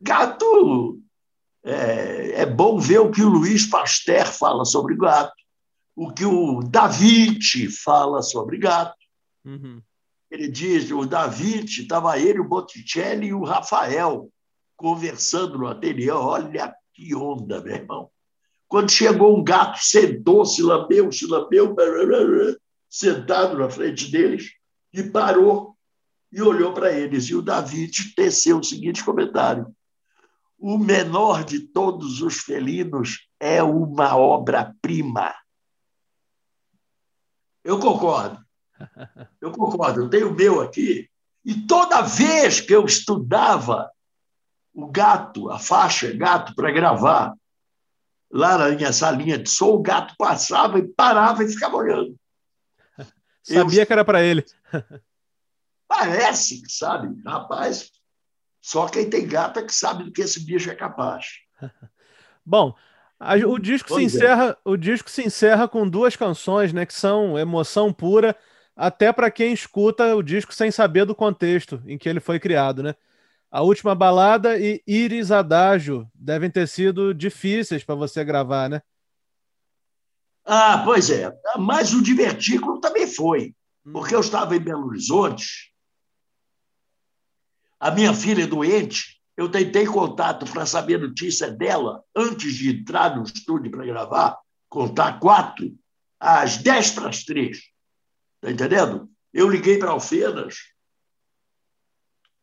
Gato. 0.00 1.00
É, 1.64 2.42
é 2.42 2.46
bom 2.46 2.78
ver 2.78 3.00
o 3.00 3.10
que 3.10 3.22
o 3.22 3.28
Luiz 3.28 3.66
Pasteur 3.66 4.26
fala 4.26 4.64
sobre 4.64 4.96
gato, 4.96 5.32
o 5.96 6.12
que 6.12 6.24
o 6.24 6.60
Da 6.60 6.86
Vinci 6.86 7.68
fala 7.68 8.22
sobre 8.22 8.58
gato. 8.58 8.94
Uhum. 9.44 9.82
Ele 10.30 10.46
diz: 10.46 10.90
o 10.90 11.04
Da 11.06 11.26
Vinci, 11.26 11.82
estava 11.82 12.18
ele, 12.18 12.38
o 12.38 12.48
Botticelli 12.48 13.28
e 13.28 13.34
o 13.34 13.44
Rafael 13.44 14.30
conversando 14.76 15.58
no 15.58 15.66
ateliê. 15.66 16.10
Olha 16.10 16.74
que 16.92 17.14
onda, 17.14 17.60
meu 17.60 17.74
irmão. 17.74 18.10
Quando 18.68 18.90
chegou 18.90 19.38
um 19.38 19.44
gato, 19.44 19.78
sentou, 19.80 20.44
se 20.44 20.62
lambeu, 20.62 21.10
se 21.12 21.26
lambeu, 21.26 21.74
sentado 22.88 23.58
na 23.58 23.68
frente 23.68 24.10
deles, 24.10 24.52
e 24.92 25.02
parou 25.02 25.76
e 26.32 26.42
olhou 26.42 26.72
para 26.72 26.92
eles. 26.92 27.26
E 27.26 27.34
o 27.34 27.42
David 27.42 28.14
teceu 28.14 28.58
o 28.58 28.64
seguinte 28.64 29.04
comentário: 29.04 29.74
O 30.58 30.76
menor 30.76 31.44
de 31.44 31.60
todos 31.60 32.20
os 32.20 32.38
felinos 32.38 33.28
é 33.38 33.62
uma 33.62 34.16
obra-prima. 34.16 35.34
Eu 37.62 37.78
concordo. 37.78 38.44
Eu 39.40 39.52
concordo. 39.52 40.02
Eu 40.02 40.10
tenho 40.10 40.30
o 40.30 40.34
meu 40.34 40.60
aqui. 40.60 41.08
E 41.44 41.54
toda 41.66 42.02
vez 42.02 42.60
que 42.60 42.74
eu 42.74 42.84
estudava 42.84 43.90
o 44.74 44.88
gato, 44.88 45.50
a 45.50 45.58
faixa 45.58 46.12
gato 46.12 46.54
para 46.54 46.72
gravar. 46.72 47.32
Lá 48.30 48.58
na 48.58 48.92
salinha 48.92 49.38
de 49.38 49.48
som, 49.48 49.68
o 49.68 49.82
gato 49.82 50.14
passava 50.18 50.78
e 50.80 50.88
parava 50.88 51.44
e 51.44 51.48
ficava 51.48 51.76
olhando. 51.76 52.16
Sabia 53.42 53.82
Eu... 53.82 53.86
que 53.86 53.92
era 53.92 54.04
para 54.04 54.22
ele. 54.22 54.44
Parece 55.86 56.60
que 56.60 56.72
sabe, 56.72 57.14
rapaz. 57.24 57.92
Só 58.60 58.88
quem 58.88 59.08
tem 59.08 59.28
gato 59.28 59.60
é 59.60 59.62
que 59.62 59.72
sabe 59.72 60.02
do 60.02 60.10
que 60.10 60.22
esse 60.22 60.44
bicho 60.44 60.68
é 60.70 60.74
capaz. 60.74 61.26
Bom, 62.44 62.74
a, 63.20 63.36
o 63.36 63.58
disco 63.58 63.94
se 63.94 64.00
é. 64.00 64.02
encerra, 64.02 64.56
o 64.64 64.76
disco 64.76 65.08
se 65.08 65.22
encerra 65.22 65.68
com 65.68 65.88
duas 65.88 66.16
canções, 66.16 66.72
né, 66.72 66.84
que 66.84 66.94
são 66.94 67.38
emoção 67.38 67.92
pura, 67.92 68.36
até 68.74 69.12
para 69.12 69.30
quem 69.30 69.52
escuta 69.52 70.16
o 70.16 70.22
disco 70.22 70.52
sem 70.52 70.70
saber 70.70 71.04
do 71.04 71.14
contexto 71.14 71.80
em 71.86 71.96
que 71.96 72.08
ele 72.08 72.18
foi 72.18 72.40
criado, 72.40 72.82
né? 72.82 72.96
A 73.54 73.62
última 73.62 73.94
balada 73.94 74.58
e 74.58 74.82
Iris 74.84 75.30
Adágio 75.30 76.10
devem 76.12 76.50
ter 76.50 76.66
sido 76.66 77.14
difíceis 77.14 77.84
para 77.84 77.94
você 77.94 78.24
gravar, 78.24 78.68
né? 78.68 78.82
Ah, 80.44 80.82
pois 80.84 81.08
é. 81.08 81.32
Mas 81.56 81.92
o 81.92 82.02
divertículo 82.02 82.80
também 82.80 83.06
foi, 83.06 83.54
hum. 83.86 83.92
porque 83.92 84.12
eu 84.12 84.18
estava 84.18 84.56
em 84.56 84.58
Belo 84.58 84.88
Horizonte. 84.88 85.72
A 87.78 87.92
minha 87.92 88.12
filha 88.12 88.42
é 88.42 88.46
doente. 88.48 89.22
Eu 89.36 89.48
tentei 89.48 89.86
contato 89.86 90.50
para 90.50 90.66
saber 90.66 90.98
notícia 90.98 91.48
dela 91.48 92.02
antes 92.12 92.54
de 92.54 92.80
entrar 92.80 93.14
no 93.14 93.22
estúdio 93.22 93.70
para 93.70 93.86
gravar, 93.86 94.36
contar 94.68 95.20
quatro, 95.20 95.72
às 96.18 96.56
dez 96.56 96.90
para 96.90 97.08
as 97.08 97.22
três. 97.22 97.58
Está 98.42 98.50
entendendo? 98.50 99.08
Eu 99.32 99.48
liguei 99.48 99.78
para 99.78 99.92
Alfenas, 99.92 100.73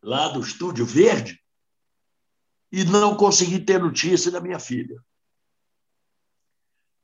lá 0.01 0.29
do 0.29 0.39
Estúdio 0.39 0.85
Verde, 0.85 1.39
e 2.71 2.83
não 2.83 3.15
consegui 3.15 3.59
ter 3.59 3.79
notícia 3.79 4.31
da 4.31 4.39
minha 4.39 4.59
filha. 4.59 4.97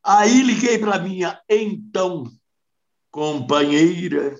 Aí 0.03 0.41
liguei 0.41 0.79
para 0.79 0.99
minha 0.99 1.41
então 1.49 2.23
companheira 3.11 4.39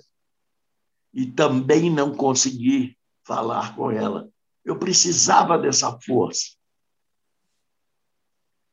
e 1.14 1.26
também 1.26 1.90
não 1.92 2.16
consegui 2.16 2.98
falar 3.26 3.76
com 3.76 3.92
ela. 3.92 4.30
Eu 4.64 4.80
precisava 4.80 5.58
dessa 5.58 6.00
força. 6.00 6.56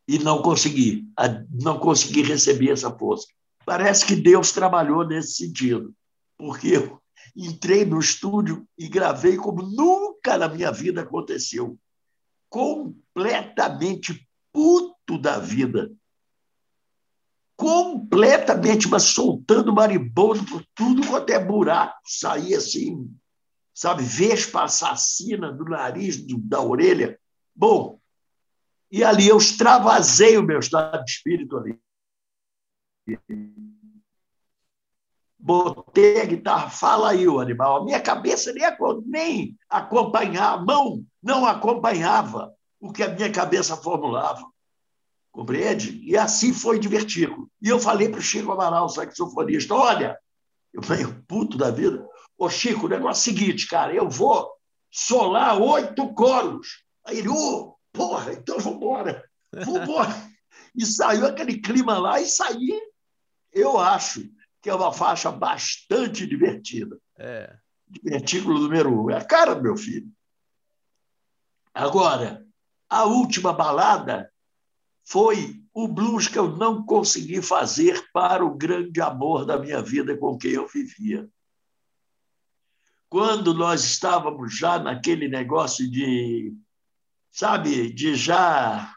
E 0.07 0.19
não 0.19 0.43
consegui, 0.43 1.09
não 1.51 1.79
consegui 1.79 2.23
receber 2.23 2.71
essa 2.71 2.97
força. 2.97 3.27
Parece 3.65 4.05
que 4.05 4.15
Deus 4.15 4.53
trabalhou 4.53 5.05
nesse 5.07 5.35
sentido, 5.35 5.95
porque 6.37 6.69
eu 6.69 7.03
entrei 7.37 7.85
no 7.85 7.99
estúdio 7.99 8.67
e 8.79 8.89
gravei 8.89 9.37
como 9.37 9.63
nunca 9.63 10.39
na 10.39 10.49
minha 10.49 10.71
vida 10.71 11.03
aconteceu. 11.03 11.79
Completamente 12.49 14.29
puto 14.53 15.19
da 15.19 15.39
vida. 15.39 15.91
completamente, 17.57 18.89
mas 18.89 19.05
soltando 19.05 19.73
maribondo 19.73 20.45
por 20.45 20.67
tudo 20.75 21.07
quanto 21.07 21.31
é 21.31 21.39
buraco. 21.39 22.01
Saía 22.05 22.59
assim, 22.59 23.09
sabe, 23.73 24.03
vespa 24.03 24.65
assassina 24.65 25.53
do 25.53 25.65
nariz, 25.65 26.17
do, 26.17 26.39
da 26.39 26.61
orelha. 26.61 27.19
Bom, 27.55 28.01
e 28.91 29.03
ali 29.03 29.29
eu 29.29 29.39
extravasei 29.39 30.37
o 30.37 30.43
meu 30.43 30.59
estado 30.59 31.05
de 31.05 31.11
espírito 31.11 31.57
ali. 31.57 31.79
Botei 35.47 36.23
a 36.23 36.25
guitarra, 36.25 36.71
fala 36.71 37.11
aí 37.11 37.29
o 37.29 37.39
animal. 37.39 37.77
A 37.77 37.85
minha 37.85 38.01
cabeça 38.01 38.51
nem, 38.51 38.65
nem 39.05 39.59
acompanhava, 39.69 40.55
a 40.55 40.65
mão 40.65 41.05
não 41.23 41.45
acompanhava 41.45 42.55
o 42.81 42.91
que 42.91 43.03
a 43.03 43.11
minha 43.11 43.31
cabeça 43.31 43.77
formulava. 43.77 44.43
Compreende? 45.31 46.01
E 46.03 46.17
assim 46.17 46.55
foi 46.55 46.79
divertido. 46.79 47.47
E 47.61 47.69
eu 47.69 47.79
falei 47.79 48.09
para 48.09 48.21
o 48.21 48.23
Chico 48.23 48.53
Amaral, 48.53 48.89
saxofonista: 48.89 49.75
olha, 49.75 50.19
eu 50.73 50.81
meio 50.89 51.23
puto 51.29 51.59
da 51.59 51.71
vida. 51.71 52.09
Ô, 52.39 52.49
Chico, 52.49 52.87
o 52.87 52.89
negócio 52.89 53.31
é 53.31 53.35
o 53.35 53.37
seguinte, 53.37 53.69
cara, 53.69 53.93
eu 53.93 54.09
vou 54.09 54.51
solar 54.91 55.61
oito 55.61 56.15
coros. 56.15 56.83
Aí 57.05 57.19
ele, 57.19 57.29
ô, 57.29 57.35
oh, 57.35 57.77
porra, 57.93 58.33
então 58.33 58.59
vamos 58.59 58.79
embora. 58.79 59.23
Vamos 59.53 59.83
embora. 59.83 60.09
e 60.75 60.87
saiu 60.87 61.27
aquele 61.27 61.59
clima 61.59 61.99
lá 61.99 62.19
e 62.19 62.25
saí, 62.25 62.81
eu 63.53 63.79
acho 63.79 64.27
que 64.65 64.71
é 64.71 64.75
uma 64.75 64.95
faixa 64.95 65.31
bastante 65.31 66.27
divertida. 66.27 66.99
É. 67.19 67.55
Divertículo 67.87 68.59
número 68.59 68.99
um. 68.99 69.11
É 69.11 69.19
a 69.19 69.25
cara 69.25 69.55
do 69.55 69.63
meu 69.63 69.77
filho. 69.77 70.11
Agora, 71.75 72.43
a 72.89 73.05
última 73.05 73.53
balada 73.53 74.33
foi 75.05 75.63
o 75.75 75.87
blues 75.87 76.29
que 76.29 76.39
eu 76.39 76.57
não 76.57 76.83
consegui 76.83 77.43
fazer 77.43 78.11
para 78.11 78.43
o 78.43 78.57
grande 78.57 79.03
amor 79.03 79.45
da 79.45 79.59
minha 79.59 79.83
vida 79.83 80.17
com 80.17 80.39
quem 80.39 80.53
eu 80.53 80.67
vivia. 80.67 81.29
Quando 83.11 83.53
nós 83.53 83.85
estávamos 83.85 84.57
já 84.57 84.79
naquele 84.79 85.29
negócio 85.29 85.91
de, 85.91 86.57
sabe, 87.31 87.93
de 87.93 88.15
já 88.15 88.94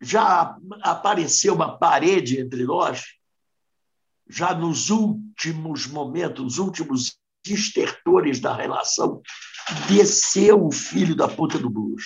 já 0.00 0.56
apareceu 0.82 1.54
uma 1.54 1.78
parede 1.78 2.40
entre 2.40 2.64
nós, 2.64 3.04
já 4.28 4.54
nos 4.54 4.90
últimos 4.90 5.86
momentos, 5.86 6.44
nos 6.44 6.58
últimos 6.58 7.18
estertores 7.46 8.40
da 8.40 8.54
relação, 8.54 9.22
desceu 9.88 10.66
o 10.66 10.72
filho 10.72 11.14
da 11.14 11.28
puta 11.28 11.58
do 11.58 11.70
blues 11.70 12.04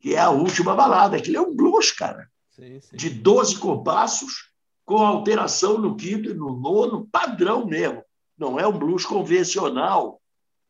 que 0.00 0.14
é 0.14 0.18
a 0.18 0.30
última 0.30 0.74
balada. 0.74 1.16
Aquilo 1.16 1.36
é 1.36 1.40
um 1.40 1.54
blues, 1.54 1.92
cara. 1.92 2.28
Sim, 2.48 2.80
sim. 2.80 2.96
De 2.96 3.10
12 3.10 3.58
compassos, 3.58 4.50
com 4.84 4.96
alteração 4.96 5.78
no 5.78 5.94
quinto 5.94 6.30
e 6.30 6.34
no 6.34 6.58
nono, 6.58 7.06
padrão 7.12 7.66
mesmo. 7.66 8.02
Não 8.36 8.58
é 8.58 8.66
um 8.66 8.76
blues 8.76 9.04
convencional, 9.04 10.20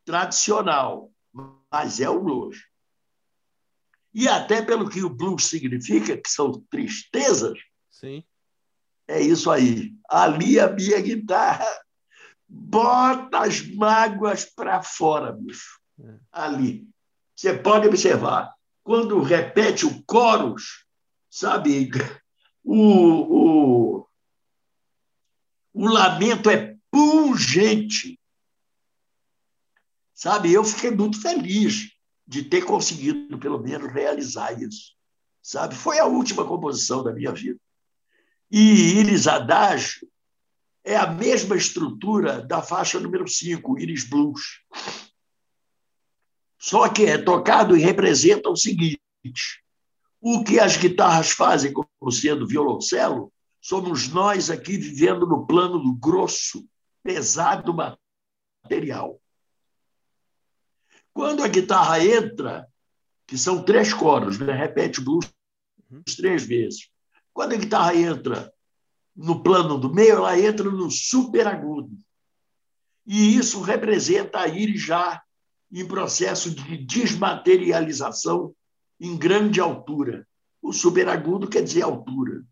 tradicional, 0.05 1.09
mas 1.71 2.01
é 2.01 2.09
um 2.09 2.21
blues. 2.21 2.57
E 4.13 4.27
até 4.27 4.61
pelo 4.61 4.89
que 4.89 5.03
o 5.03 5.09
blues 5.09 5.45
significa, 5.45 6.17
que 6.17 6.29
são 6.29 6.51
tristezas, 6.69 7.57
Sim. 7.89 8.23
é 9.07 9.21
isso 9.21 9.49
aí. 9.49 9.93
Ali 10.09 10.59
a 10.59 10.69
minha 10.69 10.99
guitarra 10.99 11.67
bota 12.47 13.39
as 13.39 13.65
mágoas 13.73 14.43
para 14.45 14.83
fora, 14.83 15.31
bicho. 15.31 15.79
É. 15.99 16.19
Ali. 16.31 16.87
Você 17.33 17.57
pode 17.57 17.87
observar 17.87 18.53
quando 18.83 19.21
repete 19.21 19.85
o 19.85 20.03
chorus, 20.09 20.85
sabe? 21.29 21.89
O, 22.63 23.99
o, 24.01 24.07
o 25.73 25.87
lamento 25.87 26.49
é 26.49 26.75
pungente. 26.91 28.19
Sabe, 30.13 30.53
eu 30.53 30.63
fiquei 30.63 30.91
muito 30.91 31.19
feliz 31.19 31.89
de 32.31 32.43
ter 32.43 32.63
conseguido, 32.63 33.37
pelo 33.37 33.59
menos, 33.59 33.91
realizar 33.91 34.53
isso. 34.53 34.93
Sabe, 35.43 35.75
foi 35.75 35.99
a 35.99 36.05
última 36.05 36.47
composição 36.47 37.03
da 37.03 37.11
minha 37.11 37.33
vida. 37.33 37.59
E 38.49 38.99
Iris 38.99 39.27
Adágio 39.27 40.07
é 40.81 40.95
a 40.95 41.07
mesma 41.07 41.57
estrutura 41.57 42.41
da 42.41 42.61
faixa 42.61 43.01
número 43.01 43.27
5, 43.27 43.77
Iris 43.77 44.05
Blues. 44.05 44.61
Só 46.57 46.87
que 46.87 47.03
é 47.03 47.17
tocado 47.17 47.75
e 47.75 47.81
representa 47.81 48.49
o 48.49 48.55
seguinte: 48.55 49.01
o 50.21 50.41
que 50.41 50.57
as 50.57 50.77
guitarras 50.77 51.31
fazem 51.31 51.73
como 51.73 52.11
sendo 52.13 52.47
violoncelo, 52.47 53.29
somos 53.59 54.07
nós 54.07 54.49
aqui 54.49 54.77
vivendo 54.77 55.27
no 55.27 55.45
plano 55.45 55.79
do 55.79 55.93
grosso, 55.95 56.65
pesado 57.03 57.75
material. 57.75 59.19
Quando 61.13 61.43
a 61.43 61.47
guitarra 61.47 62.03
entra, 62.03 62.67
que 63.27 63.37
são 63.37 63.63
três 63.63 63.93
coros, 63.93 64.39
né? 64.39 64.53
repete 64.53 65.01
blues 65.01 65.25
uhum. 65.89 66.01
três 66.17 66.43
vezes. 66.43 66.89
Quando 67.33 67.53
a 67.53 67.57
guitarra 67.57 67.95
entra 67.95 68.53
no 69.15 69.41
plano 69.41 69.77
do 69.77 69.93
meio, 69.93 70.15
ela 70.15 70.39
entra 70.39 70.69
no 70.69 70.89
super 70.89 71.47
agudo. 71.47 71.97
E 73.05 73.35
isso 73.35 73.61
representa 73.61 74.39
a 74.39 74.47
ir 74.47 74.75
já 74.77 75.21
em 75.71 75.87
processo 75.87 76.51
de 76.51 76.77
desmaterialização 76.77 78.53
em 78.99 79.17
grande 79.17 79.59
altura. 79.59 80.27
O 80.61 80.71
superagudo 80.71 81.47
quer 81.49 81.63
dizer 81.63 81.81
altura, 81.81 82.43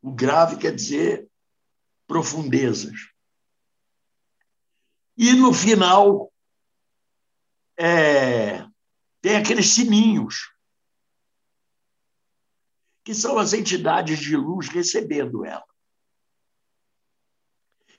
o 0.00 0.10
grave 0.10 0.56
quer 0.56 0.74
dizer 0.74 1.28
profundezas. 2.06 2.96
E 5.16 5.32
no 5.32 5.52
final 5.52 6.32
é, 7.78 8.66
tem 9.20 9.36
aqueles 9.36 9.70
sininhos, 9.70 10.52
que 13.04 13.14
são 13.14 13.38
as 13.38 13.52
entidades 13.52 14.18
de 14.18 14.36
luz 14.36 14.68
recebendo 14.68 15.44
ela. 15.44 15.64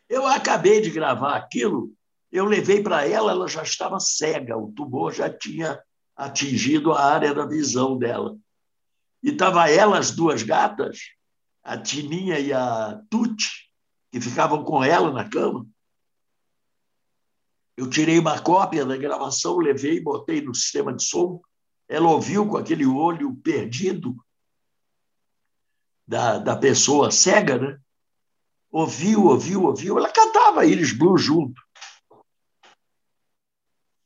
Eu 0.10 0.26
acabei 0.26 0.82
de 0.82 0.90
gravar 0.90 1.36
aquilo 1.36 1.98
eu 2.32 2.46
levei 2.46 2.84
para 2.84 3.08
ela, 3.08 3.32
ela 3.32 3.48
já 3.48 3.64
estava 3.64 4.00
cega, 4.00 4.58
o 4.58 4.72
tumor 4.72 5.14
já 5.14 5.30
tinha 5.30 5.82
atingido 6.16 6.92
a 6.92 7.04
área 7.14 7.34
da 7.34 7.46
visão 7.46 7.98
dela. 7.98 8.38
E 9.24 9.30
estava 9.30 9.70
ela, 9.70 9.98
as 9.98 10.12
duas 10.12 10.44
gatas, 10.44 11.00
a 11.64 11.78
Tininha 11.78 12.40
e 12.40 12.52
a 12.52 13.02
Tuti, 13.10 13.72
que 14.12 14.20
ficavam 14.20 14.64
com 14.64 14.84
ela 14.84 15.12
na 15.12 15.30
cama. 15.30 15.66
Eu 17.78 17.88
tirei 17.88 18.18
uma 18.18 18.42
cópia 18.42 18.84
da 18.84 18.98
gravação, 18.98 19.60
levei 19.60 19.98
e 19.98 20.04
botei 20.04 20.42
no 20.42 20.56
sistema 20.56 20.92
de 20.92 21.04
som. 21.04 21.40
Ela 21.88 22.10
ouviu 22.10 22.50
com 22.50 22.58
aquele 22.58 22.88
olho 22.88 23.36
perdido 23.36 24.18
da, 26.08 26.40
da 26.40 26.58
pessoa 26.58 27.12
cega, 27.12 27.60
né? 27.60 27.80
Ouviu, 28.72 29.26
ouviu, 29.26 29.64
ouviu. 29.64 29.98
Ela 29.98 30.12
cantava 30.12 30.66
Iris 30.66 30.92
Blue 30.92 31.20
junto. 31.20 31.62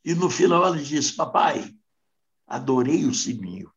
E 0.04 0.14
no 0.14 0.30
final 0.30 0.66
ela 0.66 0.78
disse: 0.78 1.16
Papai, 1.16 1.74
adorei 2.46 3.06
o 3.06 3.14
sininho. 3.14 3.72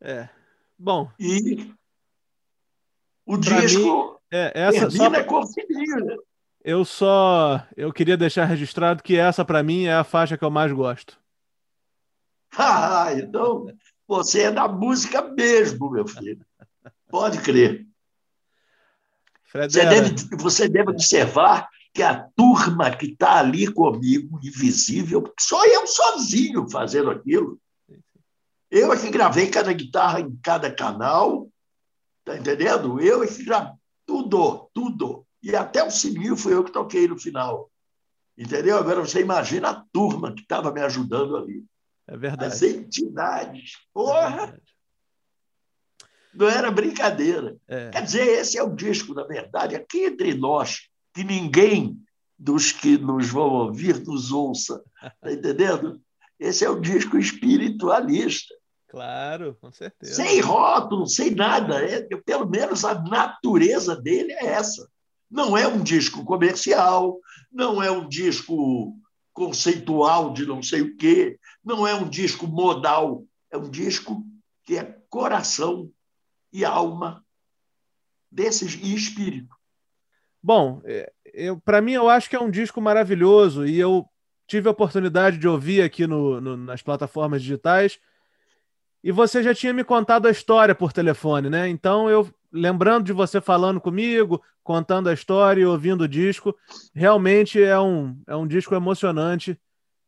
É. 0.00 0.28
Bom. 0.76 1.08
E 1.16 1.72
o 3.24 3.36
disco 3.36 4.12
mim, 4.12 4.18
é, 4.32 4.52
essa 4.54 4.88
termina 4.88 5.22
só... 5.22 5.24
com 5.24 5.46
Eu 6.64 6.84
só 6.84 7.66
eu 7.76 7.92
queria 7.92 8.16
deixar 8.16 8.44
registrado 8.44 9.02
que 9.02 9.16
essa 9.16 9.44
para 9.44 9.62
mim 9.62 9.84
é 9.84 9.94
a 9.94 10.04
faixa 10.04 10.36
que 10.36 10.44
eu 10.44 10.50
mais 10.50 10.72
gosto. 10.72 11.20
Ah, 12.54 13.10
então 13.14 13.66
você 14.06 14.42
é 14.42 14.50
da 14.50 14.68
música 14.68 15.22
mesmo, 15.22 15.90
meu 15.90 16.06
filho. 16.06 16.44
Pode 17.08 17.40
crer. 17.40 17.86
Você 19.50 19.86
deve, 19.86 20.36
você 20.36 20.68
deve 20.68 20.90
observar 20.90 21.68
que 21.92 22.02
a 22.02 22.26
turma 22.36 22.90
que 22.90 23.06
está 23.06 23.38
ali 23.38 23.70
comigo, 23.70 24.40
invisível, 24.42 25.30
só 25.38 25.64
eu 25.66 25.86
sozinho 25.86 26.68
fazendo 26.70 27.10
aquilo. 27.10 27.58
Eu 28.70 28.92
é 28.92 28.98
que 28.98 29.10
gravei 29.10 29.50
cada 29.50 29.72
guitarra 29.72 30.20
em 30.20 30.34
cada 30.42 30.74
canal, 30.74 31.50
tá 32.24 32.36
entendendo? 32.36 32.98
Eu 32.98 33.22
é 33.22 33.26
que 33.26 33.44
gravei 33.44 33.72
tudo, 34.06 34.70
tudo. 34.72 35.26
E 35.42 35.54
até 35.56 35.82
o 35.82 35.90
sininho 35.90 36.36
foi 36.36 36.54
eu 36.54 36.64
que 36.64 36.72
toquei 36.72 37.08
no 37.08 37.18
final. 37.18 37.70
Entendeu? 38.36 38.78
Agora 38.78 39.00
você 39.00 39.20
imagina 39.20 39.70
a 39.70 39.84
turma 39.92 40.32
que 40.34 40.42
estava 40.42 40.72
me 40.72 40.80
ajudando 40.80 41.36
ali. 41.36 41.64
É 42.06 42.16
verdade. 42.16 42.52
As 42.52 42.62
entidades. 42.62 43.78
Porra! 43.92 44.54
É 44.56 44.72
não 46.32 46.48
era 46.48 46.70
brincadeira. 46.70 47.56
É. 47.68 47.90
Quer 47.90 48.02
dizer, 48.02 48.26
esse 48.26 48.56
é 48.56 48.62
o 48.62 48.74
disco, 48.74 49.14
na 49.14 49.24
verdade, 49.24 49.76
aqui 49.76 50.04
entre 50.04 50.34
nós, 50.34 50.88
que 51.12 51.22
ninguém 51.22 51.98
dos 52.38 52.72
que 52.72 52.96
nos 52.96 53.28
vão 53.28 53.50
ouvir 53.50 54.02
nos 54.04 54.32
ouça. 54.32 54.82
Está 55.02 55.32
entendendo? 55.32 56.00
Esse 56.40 56.64
é 56.64 56.70
o 56.70 56.80
disco 56.80 57.18
espiritualista. 57.18 58.54
Claro, 58.88 59.56
com 59.60 59.70
certeza. 59.70 60.14
Sem 60.14 60.40
rótulo, 60.40 61.06
sem 61.06 61.34
nada. 61.34 61.84
É, 61.84 62.02
pelo 62.24 62.48
menos 62.48 62.84
a 62.84 63.00
natureza 63.00 63.94
dele 63.96 64.32
é 64.32 64.46
essa. 64.46 64.88
Não 65.32 65.56
é 65.56 65.66
um 65.66 65.82
disco 65.82 66.22
comercial, 66.26 67.18
não 67.50 67.82
é 67.82 67.90
um 67.90 68.06
disco 68.06 68.94
conceitual 69.32 70.30
de 70.34 70.44
não 70.44 70.62
sei 70.62 70.82
o 70.82 70.94
quê, 70.94 71.38
não 71.64 71.86
é 71.86 71.94
um 71.94 72.06
disco 72.06 72.46
modal, 72.46 73.24
é 73.50 73.56
um 73.56 73.70
disco 73.70 74.22
que 74.62 74.76
é 74.76 74.98
coração 75.08 75.90
e 76.52 76.66
alma 76.66 77.24
desses 78.30 78.74
e 78.74 78.94
espírito. 78.94 79.56
Bom, 80.42 80.82
é, 80.84 81.10
para 81.64 81.80
mim 81.80 81.92
eu 81.92 82.10
acho 82.10 82.28
que 82.28 82.36
é 82.36 82.40
um 82.40 82.50
disco 82.50 82.78
maravilhoso 82.78 83.66
e 83.66 83.78
eu 83.78 84.06
tive 84.46 84.68
a 84.68 84.72
oportunidade 84.72 85.38
de 85.38 85.48
ouvir 85.48 85.80
aqui 85.80 86.06
no, 86.06 86.42
no, 86.42 86.56
nas 86.58 86.82
plataformas 86.82 87.40
digitais 87.40 87.98
e 89.02 89.10
você 89.10 89.42
já 89.42 89.54
tinha 89.54 89.72
me 89.72 89.82
contado 89.82 90.26
a 90.26 90.30
história 90.30 90.74
por 90.74 90.92
telefone, 90.92 91.48
né? 91.48 91.68
Então 91.68 92.10
eu 92.10 92.30
lembrando 92.52 93.04
de 93.06 93.12
você 93.12 93.40
falando 93.40 93.80
comigo, 93.80 94.42
contando 94.62 95.08
a 95.08 95.14
história 95.14 95.62
e 95.62 95.66
ouvindo 95.66 96.02
o 96.02 96.08
disco, 96.08 96.56
realmente 96.94 97.62
é 97.62 97.78
um, 97.80 98.20
é 98.26 98.36
um 98.36 98.46
disco 98.46 98.74
emocionante 98.74 99.58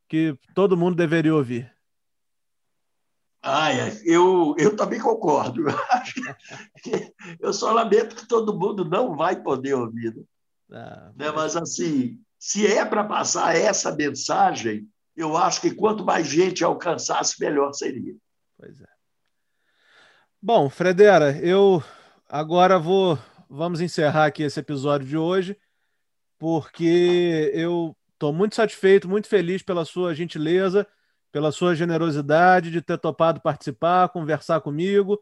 que 0.08 0.38
todo 0.54 0.76
mundo 0.76 0.94
deveria 0.94 1.34
ouvir. 1.34 1.72
Ah, 3.42 3.70
eu, 4.04 4.54
eu 4.58 4.74
também 4.74 4.98
concordo. 4.98 5.64
Eu 7.38 7.52
só 7.52 7.72
lamento 7.72 8.16
que 8.16 8.26
todo 8.26 8.58
mundo 8.58 8.86
não 8.86 9.14
vai 9.14 9.36
poder 9.36 9.74
ouvir. 9.74 10.14
Né? 10.14 10.24
Ah, 10.72 11.12
né? 11.14 11.30
Mas, 11.30 11.54
assim, 11.54 12.18
se 12.38 12.66
é 12.66 12.84
para 12.86 13.04
passar 13.04 13.54
essa 13.54 13.94
mensagem, 13.94 14.88
eu 15.14 15.36
acho 15.36 15.60
que 15.60 15.74
quanto 15.74 16.04
mais 16.04 16.26
gente 16.26 16.64
alcançasse, 16.64 17.38
melhor 17.38 17.72
seria. 17.74 18.14
Pois 18.56 18.80
é. 18.80 18.86
Bom, 20.40 20.68
Fredera, 20.68 21.38
eu 21.38 21.82
agora 22.28 22.78
vou. 22.78 23.18
Vamos 23.48 23.80
encerrar 23.80 24.26
aqui 24.26 24.42
esse 24.42 24.58
episódio 24.58 25.06
de 25.06 25.16
hoje, 25.16 25.56
porque 26.38 27.50
eu 27.54 27.96
estou 28.12 28.32
muito 28.32 28.54
satisfeito, 28.54 29.08
muito 29.08 29.28
feliz 29.28 29.62
pela 29.62 29.84
sua 29.84 30.14
gentileza, 30.14 30.86
pela 31.30 31.52
sua 31.52 31.74
generosidade 31.74 32.70
de 32.70 32.80
ter 32.80 32.98
topado 32.98 33.40
participar, 33.40 34.08
conversar 34.08 34.60
comigo. 34.60 35.20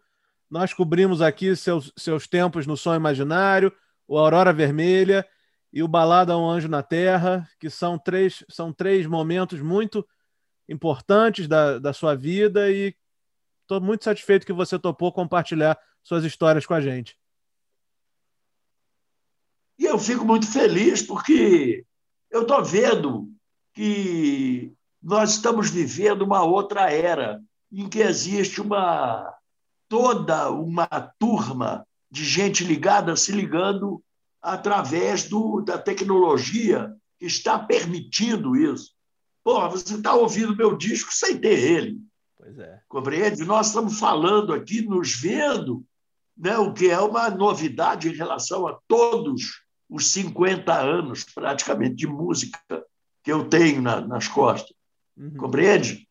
Nós 0.48 0.72
cobrimos 0.72 1.20
aqui 1.20 1.54
seus, 1.56 1.92
seus 1.96 2.26
tempos 2.26 2.66
no 2.66 2.76
Som 2.76 2.94
Imaginário, 2.94 3.72
o 4.06 4.18
Aurora 4.18 4.52
Vermelha 4.52 5.26
e 5.72 5.82
o 5.82 5.88
Balada 5.88 6.34
a 6.34 6.38
um 6.38 6.48
Anjo 6.48 6.68
na 6.68 6.82
Terra, 6.82 7.48
que 7.58 7.70
são 7.70 7.98
três, 7.98 8.44
são 8.48 8.72
três 8.72 9.06
momentos 9.06 9.60
muito 9.60 10.06
importantes 10.68 11.48
da, 11.48 11.78
da 11.78 11.92
sua 11.92 12.14
vida 12.14 12.70
e 12.70 12.94
estou 13.72 13.80
muito 13.80 14.04
satisfeito 14.04 14.44
que 14.44 14.52
você 14.52 14.78
topou 14.78 15.12
compartilhar 15.12 15.78
suas 16.02 16.24
histórias 16.24 16.66
com 16.66 16.74
a 16.74 16.80
gente. 16.80 17.16
E 19.78 19.86
eu 19.86 19.98
fico 19.98 20.24
muito 20.24 20.46
feliz 20.46 21.02
porque 21.02 21.84
eu 22.30 22.42
estou 22.42 22.62
vendo 22.62 23.32
que 23.72 24.72
nós 25.02 25.32
estamos 25.32 25.70
vivendo 25.70 26.22
uma 26.22 26.42
outra 26.44 26.90
era 26.92 27.42
em 27.70 27.88
que 27.88 28.00
existe 28.00 28.60
uma 28.60 29.34
toda 29.88 30.50
uma 30.50 30.86
turma 31.18 31.86
de 32.10 32.24
gente 32.24 32.64
ligada 32.64 33.16
se 33.16 33.32
ligando 33.32 34.02
através 34.40 35.28
do, 35.28 35.60
da 35.60 35.78
tecnologia 35.78 36.94
que 37.18 37.26
está 37.26 37.58
permitindo 37.58 38.56
isso. 38.56 38.92
Pô, 39.42 39.68
você 39.68 39.94
está 39.94 40.14
ouvindo 40.14 40.56
meu 40.56 40.76
disco 40.76 41.12
sem 41.12 41.38
ter 41.38 41.58
ele. 41.58 41.98
Pois 42.42 42.58
é. 42.58 42.82
Compreende? 42.88 43.44
Nós 43.44 43.68
estamos 43.68 44.00
falando 44.00 44.52
aqui, 44.52 44.82
nos 44.82 45.14
vendo, 45.14 45.86
né, 46.36 46.58
o 46.58 46.74
que 46.74 46.90
é 46.90 46.98
uma 46.98 47.30
novidade 47.30 48.08
em 48.08 48.14
relação 48.16 48.66
a 48.66 48.76
todos 48.88 49.62
os 49.88 50.08
50 50.08 50.74
anos, 50.74 51.22
praticamente, 51.22 51.94
de 51.94 52.08
música 52.08 52.58
que 53.22 53.30
eu 53.30 53.48
tenho 53.48 53.80
na, 53.80 54.00
nas 54.00 54.26
costas. 54.26 54.74
Uhum. 55.16 55.36
Compreende? 55.36 56.08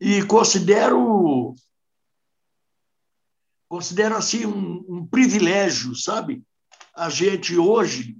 E 0.00 0.24
considero 0.24 1.54
considero 3.68 4.16
assim 4.16 4.46
um, 4.46 4.84
um 4.88 5.06
privilégio, 5.06 5.94
sabe? 5.94 6.42
A 6.94 7.10
gente 7.10 7.58
hoje 7.58 8.16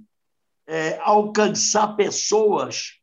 é, 0.67 0.99
alcançar 0.99 1.95
pessoas 1.95 2.99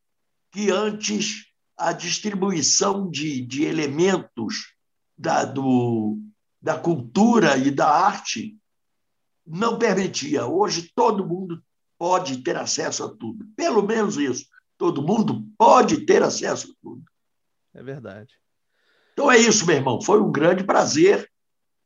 que 0.52 0.70
antes 0.70 1.49
a 1.80 1.92
distribuição 1.92 3.10
de, 3.10 3.40
de 3.40 3.64
elementos 3.64 4.74
da, 5.16 5.44
do, 5.44 6.18
da 6.60 6.78
cultura 6.78 7.56
e 7.56 7.70
da 7.70 7.88
arte 7.88 8.58
não 9.46 9.78
permitia. 9.78 10.46
Hoje 10.46 10.92
todo 10.94 11.26
mundo 11.26 11.62
pode 11.98 12.42
ter 12.42 12.56
acesso 12.56 13.04
a 13.04 13.08
tudo. 13.08 13.46
Pelo 13.56 13.82
menos 13.82 14.16
isso. 14.16 14.46
Todo 14.76 15.02
mundo 15.02 15.46
pode 15.56 16.04
ter 16.04 16.22
acesso 16.22 16.70
a 16.70 16.74
tudo. 16.82 17.02
É 17.74 17.82
verdade. 17.82 18.34
Então 19.12 19.30
é 19.30 19.38
isso, 19.38 19.66
meu 19.66 19.76
irmão. 19.76 20.00
Foi 20.00 20.20
um 20.20 20.30
grande 20.30 20.62
prazer. 20.62 21.30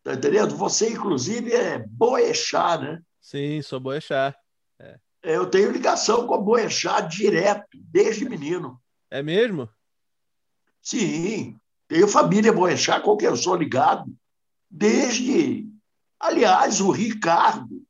Tá 0.03 0.15
entendendo? 0.15 0.57
Você, 0.57 0.91
inclusive, 0.91 1.53
é 1.53 1.79
boechá, 1.79 2.77
né? 2.77 3.01
Sim, 3.21 3.62
sou 3.62 3.81
boechá. 3.81 4.35
É. 4.79 4.99
Eu 5.23 5.47
tenho 5.47 5.71
ligação 5.71 6.27
com 6.27 6.35
a 6.35 6.41
boechá 6.41 7.01
direto, 7.01 7.66
desde 7.73 8.29
menino. 8.29 8.81
É 9.11 9.23
mesmo? 9.23 9.69
Sim, 10.85 11.59
tenho 11.89 12.06
família 12.06 12.52
Boechat, 12.52 13.02
com 13.02 13.16
quem 13.16 13.27
eu 13.27 13.36
sou 13.36 13.56
ligado, 13.56 14.15
desde. 14.70 15.66
Aliás, 16.20 16.82
o 16.82 16.90
Ricardo. 16.90 17.82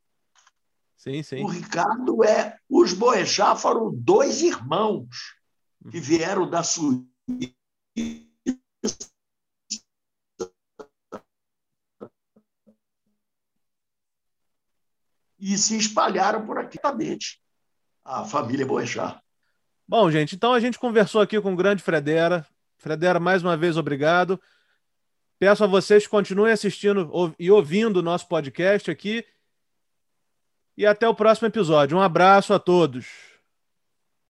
Sim, 0.95 1.21
sim. 1.21 1.43
O 1.43 1.47
Ricardo 1.47 2.23
é. 2.23 2.57
Os 2.69 2.93
Boechat 2.93 3.59
foram 3.59 3.93
dois 3.93 4.41
irmãos 4.41 5.35
que 5.91 5.99
vieram 5.99 6.49
da 6.49 6.63
Suíça. 6.63 7.05
E 15.37 15.57
se 15.57 15.77
espalharam 15.77 16.45
por 16.45 16.57
aqui, 16.57 16.79
a 18.05 18.23
família 18.23 18.65
Boechat. 18.65 19.21
Bom, 19.85 20.09
gente, 20.09 20.35
então 20.35 20.53
a 20.53 20.59
gente 20.61 20.79
conversou 20.79 21.21
aqui 21.21 21.39
com 21.41 21.53
o 21.53 21.57
grande 21.57 21.83
Fredera, 21.83 22.47
Fredera, 22.85 23.19
mais 23.19 23.41
uma 23.41 23.57
vez, 23.57 23.77
obrigado. 23.77 24.39
Peço 25.39 25.63
a 25.63 25.67
vocês 25.67 26.03
que 26.03 26.09
continuem 26.11 26.53
assistindo 26.53 27.33
e 27.39 27.49
ouvindo 27.49 27.97
o 27.97 28.03
nosso 28.03 28.27
podcast 28.27 28.91
aqui. 28.91 29.25
E 30.77 30.85
até 30.85 31.09
o 31.09 31.15
próximo 31.15 31.47
episódio. 31.47 31.97
Um 31.97 32.01
abraço 32.01 32.53
a 32.53 32.59
todos. 32.59 33.07